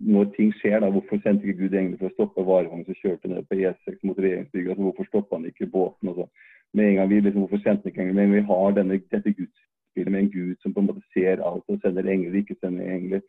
når 0.00 0.30
ting 0.36 0.52
skjer, 0.56 0.78
da, 0.80 0.88
hvorfor 0.90 1.20
sendte 1.20 1.46
ikke 1.46 1.66
Gud 1.66 1.76
engler 1.76 2.00
for 2.00 2.08
å 2.08 2.14
stoppe 2.14 2.44
varevognen 2.46 2.86
som 2.88 2.96
kjørte 3.00 3.28
ned 3.28 3.44
på 3.48 3.58
E6 3.60 3.98
mot 4.08 4.18
regjeringsbygget? 4.18 4.70
Altså, 4.72 4.86
hvorfor 4.86 5.08
stoppa 5.10 5.36
han 5.36 5.48
ikke 5.50 5.68
båten? 5.72 6.12
Og 6.12 6.20
så. 6.20 6.26
Med 6.74 6.88
en 6.88 6.96
gang 6.98 7.10
vi 7.10 7.20
liksom, 7.20 7.44
Hvorfor 7.44 7.60
sendte 7.62 7.90
ikke 7.90 8.02
engler? 8.02 8.16
Men 8.22 8.32
vi 8.34 8.46
har 8.48 8.76
denne, 8.78 8.98
dette 9.12 9.34
gudsbildet 9.94 10.12
med 10.12 10.20
en 10.20 10.30
Gud 10.30 10.56
som 10.62 10.74
på 10.74 10.80
en 10.80 10.86
måte 10.86 11.02
ser 11.12 11.42
alt 11.42 11.64
og 11.68 11.80
sender 11.82 12.08
engler, 12.10 12.34
ikke 12.34 12.56
sender 12.60 12.84
engler. 12.84 13.20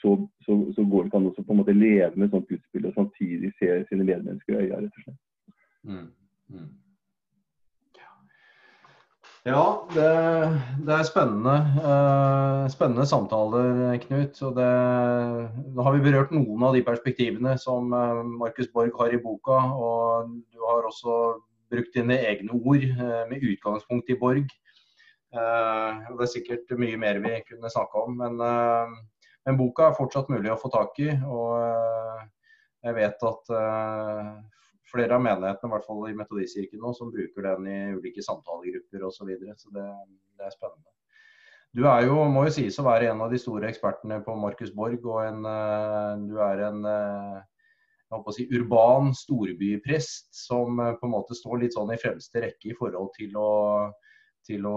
Så, 0.00 0.28
så, 0.44 0.72
så 0.74 0.84
går 0.84 1.04
det 1.04 1.14
an 1.14 1.28
å 1.28 1.32
på 1.34 1.52
en 1.52 1.60
måte 1.60 1.72
leve 1.72 2.12
med 2.16 2.30
sånt 2.30 2.48
gudsbilde 2.48 2.90
og 2.92 2.96
samtidig 2.96 3.52
se 3.58 3.84
sine 3.88 4.04
medmennesker 4.04 4.54
i 4.54 4.66
øya, 4.66 4.80
rett 4.80 4.98
og 4.98 5.04
slett. 5.04 5.22
Mm. 5.86 6.10
Mm. 6.52 6.74
Ja, 9.46 9.86
det, 9.94 10.06
det 10.86 10.92
er 10.92 11.06
spennende, 11.06 11.54
uh, 11.78 12.66
spennende 12.68 13.06
samtaler, 13.06 13.94
Knut. 14.02 14.40
Og 14.42 14.56
det, 14.56 14.70
nå 15.70 15.86
har 15.86 15.94
vi 15.94 16.02
berørt 16.02 16.34
noen 16.34 16.64
av 16.66 16.74
de 16.74 16.82
perspektivene 16.82 17.54
som 17.62 17.94
uh, 17.94 18.24
Markus 18.26 18.68
Borg 18.74 18.90
har 18.98 19.14
i 19.14 19.22
boka. 19.22 19.60
Og 19.78 20.34
du 20.50 20.66
har 20.66 20.90
også 20.90 21.38
brukt 21.70 21.94
dine 21.94 22.18
egne 22.26 22.58
ord 22.58 22.88
uh, 22.98 23.22
med 23.30 23.46
utgangspunkt 23.46 24.10
i 24.10 24.18
Borg. 24.18 24.50
Og 25.36 26.18
det 26.18 26.26
er 26.26 26.32
sikkert 26.32 26.74
mye 26.80 26.98
mer 27.00 27.20
vi 27.24 27.34
kunne 27.48 27.70
snakke 27.72 28.02
om. 28.06 28.18
Men, 28.20 28.40
men 29.46 29.58
boka 29.58 29.90
er 29.90 29.98
fortsatt 29.98 30.30
mulig 30.32 30.50
å 30.52 30.58
få 30.60 30.70
tak 30.74 30.98
i. 31.04 31.10
Og 31.12 32.26
jeg 32.86 32.96
vet 32.96 33.26
at 33.30 33.54
flere 34.90 35.16
av 35.16 35.24
menighetene, 35.24 35.70
i 35.70 35.74
hvert 35.74 35.88
fall 35.88 36.04
i 36.08 36.16
Metodistkirken 36.16 36.82
nå, 36.82 36.92
som 36.96 37.10
bruker 37.14 37.48
den 37.48 37.66
i 37.70 37.78
ulike 37.96 38.24
samtalegrupper 38.24 39.06
osv. 39.06 39.18
Så, 39.18 39.28
videre. 39.28 39.56
så 39.58 39.72
det, 39.74 39.86
det, 40.36 40.46
er 40.46 40.54
spennende. 40.54 40.92
Du 41.76 41.84
er 41.90 42.06
jo, 42.06 42.22
må 42.32 42.46
jo 42.46 42.54
sies 42.56 42.78
å 42.80 42.86
være 42.86 43.10
en 43.10 43.20
av 43.24 43.32
de 43.32 43.40
store 43.40 43.68
ekspertene 43.68 44.22
på 44.24 44.36
Markus 44.40 44.72
Borg, 44.74 45.02
og 45.04 45.20
en, 45.26 45.42
eh, 45.50 46.12
du 46.30 46.38
er 46.40 46.62
en 46.70 46.80
eh, 46.88 47.44
jeg 48.06 48.14
håper 48.14 48.32
å 48.32 48.36
si, 48.36 48.46
urban 48.54 49.10
storbyprest 49.18 50.30
som 50.46 50.80
eh, 50.80 50.94
på 51.00 51.08
en 51.08 51.14
måte 51.16 51.36
står 51.36 51.64
litt 51.64 51.76
sånn 51.76 51.92
i 51.92 52.00
fremste 52.00 52.44
rekke 52.44 52.70
i 52.70 52.76
forhold 52.78 53.12
til 53.18 53.36
å, 53.40 53.50
til 54.46 54.66
å 54.68 54.76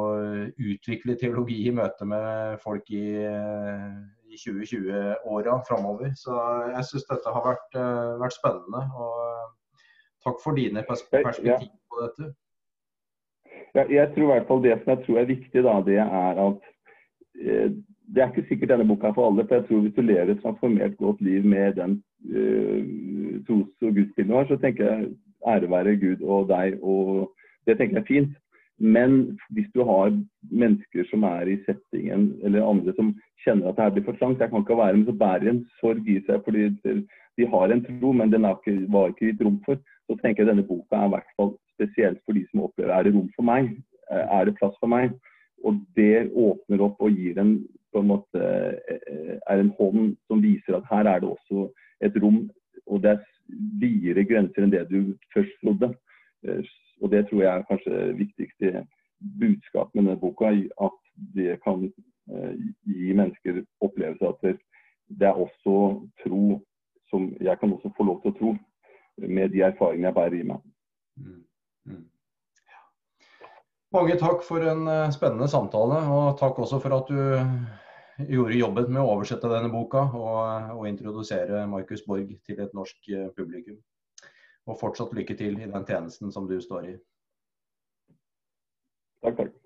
utvikle 0.58 1.16
teologi 1.20 1.62
i 1.70 1.76
møte 1.76 2.08
med 2.10 2.58
folk 2.64 2.90
i, 2.90 3.06
i 3.22 4.40
2020-åra 4.42 5.60
framover. 5.70 6.12
Så 6.18 6.36
jeg 6.74 6.88
syns 6.90 7.08
dette 7.12 7.36
har 7.38 7.46
vært, 7.46 7.80
vært 8.22 8.38
spennende. 8.38 8.84
og 8.98 9.56
Takk 10.26 10.42
for 10.44 10.58
dine 10.58 10.84
perspektiv 10.84 11.70
på 11.90 12.02
dette. 12.04 12.34
Ja, 13.76 13.86
jeg 13.90 14.12
tror 14.16 14.24
i 14.24 14.32
hvert 14.34 14.48
fall 14.48 14.64
Det 14.64 14.76
som 14.82 14.92
jeg 14.94 15.06
tror 15.06 15.20
er 15.20 15.30
viktig, 15.30 15.64
da, 15.64 15.76
det 15.86 15.98
er 16.02 16.42
at 16.48 16.68
eh, 17.40 17.72
det 18.10 18.24
er 18.24 18.32
ikke 18.32 18.48
sikkert 18.50 18.72
denne 18.74 18.88
boka 18.90 19.08
er 19.08 19.14
for 19.14 19.30
alle. 19.30 19.46
for 19.48 19.56
jeg 19.56 19.68
tror 19.68 19.82
Hvis 19.86 19.96
du 19.96 20.02
lever 20.02 20.32
et 20.34 20.42
transformert 20.42 20.98
godt 20.98 21.22
liv 21.22 21.46
med 21.46 21.74
den 21.78 22.04
eh, 22.36 22.84
tros- 23.48 23.88
og 23.88 23.96
gudsbildet 23.96 24.30
du 24.30 24.36
har, 24.36 24.48
så 24.48 24.58
tenker 24.58 24.86
jeg 24.86 25.10
ære 25.48 25.72
være 25.72 25.98
Gud 26.04 26.22
og 26.26 26.50
deg. 26.50 26.84
og 26.84 27.32
Det 27.68 27.78
tenker 27.78 27.96
jeg 27.96 28.02
er 28.02 28.14
fint. 28.14 28.38
Men 28.80 29.38
hvis 29.56 29.68
du 29.76 29.84
har 29.84 30.14
mennesker 30.52 31.08
som 31.10 31.24
er 31.28 31.52
i 31.52 31.60
settingen, 31.66 32.32
eller 32.44 32.64
andre 32.64 32.94
som 32.96 33.14
kjenner 33.44 33.70
at 33.70 33.78
det 33.78 33.86
her 33.86 33.96
blir 33.96 34.08
for 34.08 34.20
trangt, 34.20 34.40
jeg 34.40 34.52
kan 34.52 34.64
ikke 34.64 34.80
være 34.80 34.98
med, 34.98 35.08
så 35.10 35.20
bærer 35.20 35.52
en 35.52 35.64
sorg 35.82 36.08
i 36.08 36.20
seg 36.28 36.44
fordi 36.46 36.70
de 37.38 37.48
har 37.48 37.72
en 37.72 37.84
tro, 37.84 38.14
men 38.16 38.32
den 38.32 38.48
ikke, 38.48 38.76
var 38.92 39.12
ikke 39.12 39.32
gitt 39.32 39.44
rom 39.44 39.60
for 39.66 39.80
så 40.10 40.18
tenker 40.18 40.44
jeg 40.44 40.50
denne 40.50 40.66
boka 40.66 40.98
er 40.98 41.10
i 41.10 41.14
hvert 41.14 41.34
fall 41.38 41.52
spesielt 41.76 42.22
for 42.26 42.38
de 42.38 42.42
som 42.50 42.64
opplever 42.66 42.94
er 42.96 43.06
det 43.06 43.14
rom 43.14 43.28
for 43.36 43.46
meg, 43.46 43.70
eh, 44.10 44.26
er 44.26 44.48
det 44.48 44.56
plass 44.58 44.78
for 44.82 44.90
meg. 44.90 45.14
Og 45.68 45.78
det 46.00 46.32
åpner 46.34 46.82
opp 46.82 47.02
og 47.04 47.14
gir 47.14 47.38
en 47.42 47.60
på 47.94 48.02
en 48.02 48.10
måte 48.10 48.42
eh, 48.42 49.36
er 49.38 49.62
en 49.62 49.74
hånd 49.78 50.16
som 50.30 50.42
viser 50.42 50.78
at 50.78 50.90
her 50.90 51.10
er 51.10 51.22
det 51.22 51.30
også 51.30 51.68
et 52.06 52.18
rom, 52.24 52.44
og 52.90 53.04
det 53.04 53.16
er 53.16 53.24
videre 53.82 54.26
grenser 54.26 54.66
enn 54.66 54.74
det 54.74 54.86
du 54.90 55.14
først 55.34 55.56
trodde. 55.62 55.94
Eh, 57.00 57.04
og 57.04 57.12
det 57.12 57.26
tror 57.30 57.43
jeg 57.43 57.52
er 57.52 57.68
kanskje 57.70 57.95
det 57.95 58.18
viktigste 58.20 58.86
budskap 59.39 59.93
med 59.95 60.04
denne 60.04 60.20
boka, 60.20 60.52
at 60.82 60.97
det 61.36 61.60
kan 61.64 61.89
gi 62.30 63.14
mennesker 63.18 63.64
opplevelse 63.82 64.28
at 64.28 64.60
det 65.10 65.28
er 65.28 65.34
også 65.34 66.06
tro 66.22 66.60
som 67.10 67.26
jeg 67.41 67.60
kan 67.60 67.74
også 67.74 67.89
få 67.97 68.06
lov 68.06 68.22
til 68.22 68.32
å 68.32 68.38
tro 68.38 68.52
med 69.18 69.52
de 69.54 69.64
erfaringene 69.66 70.12
jeg 70.12 70.18
bærer 70.20 70.38
i 70.38 70.47
meg. 70.52 70.62
Mm. 71.20 71.41
Mm. 71.89 72.06
Mange 73.97 74.18
takk 74.22 74.43
for 74.45 74.64
en 74.70 74.88
eh, 74.88 75.12
spennende 75.16 75.50
samtale, 75.50 76.04
og 76.14 76.38
takk 76.39 76.60
også 76.62 76.80
for 76.84 77.00
at 77.00 77.10
du 77.10 78.30
gjorde 78.30 78.60
jobben 78.60 78.91
med 78.93 79.02
å 79.02 79.16
oversette 79.16 79.50
denne 79.50 79.72
boka 79.74 80.06
og, 80.14 80.76
og 80.76 80.88
introdusere 80.89 81.66
Markus 81.72 82.04
Borg 82.08 82.30
til 82.45 82.62
et 82.62 82.76
norsk 82.78 83.10
eh, 83.16 83.32
publikum. 83.38 83.80
Og 84.70 84.78
fortsatt 84.78 85.16
lykke 85.18 85.36
til 85.38 85.58
i 85.58 85.70
den 85.70 85.88
tjenesten 85.88 86.34
som 86.34 86.48
du 86.50 86.60
står 86.62 86.92
i. 86.92 86.98
Takk, 89.26 89.40
takk. 89.42 89.59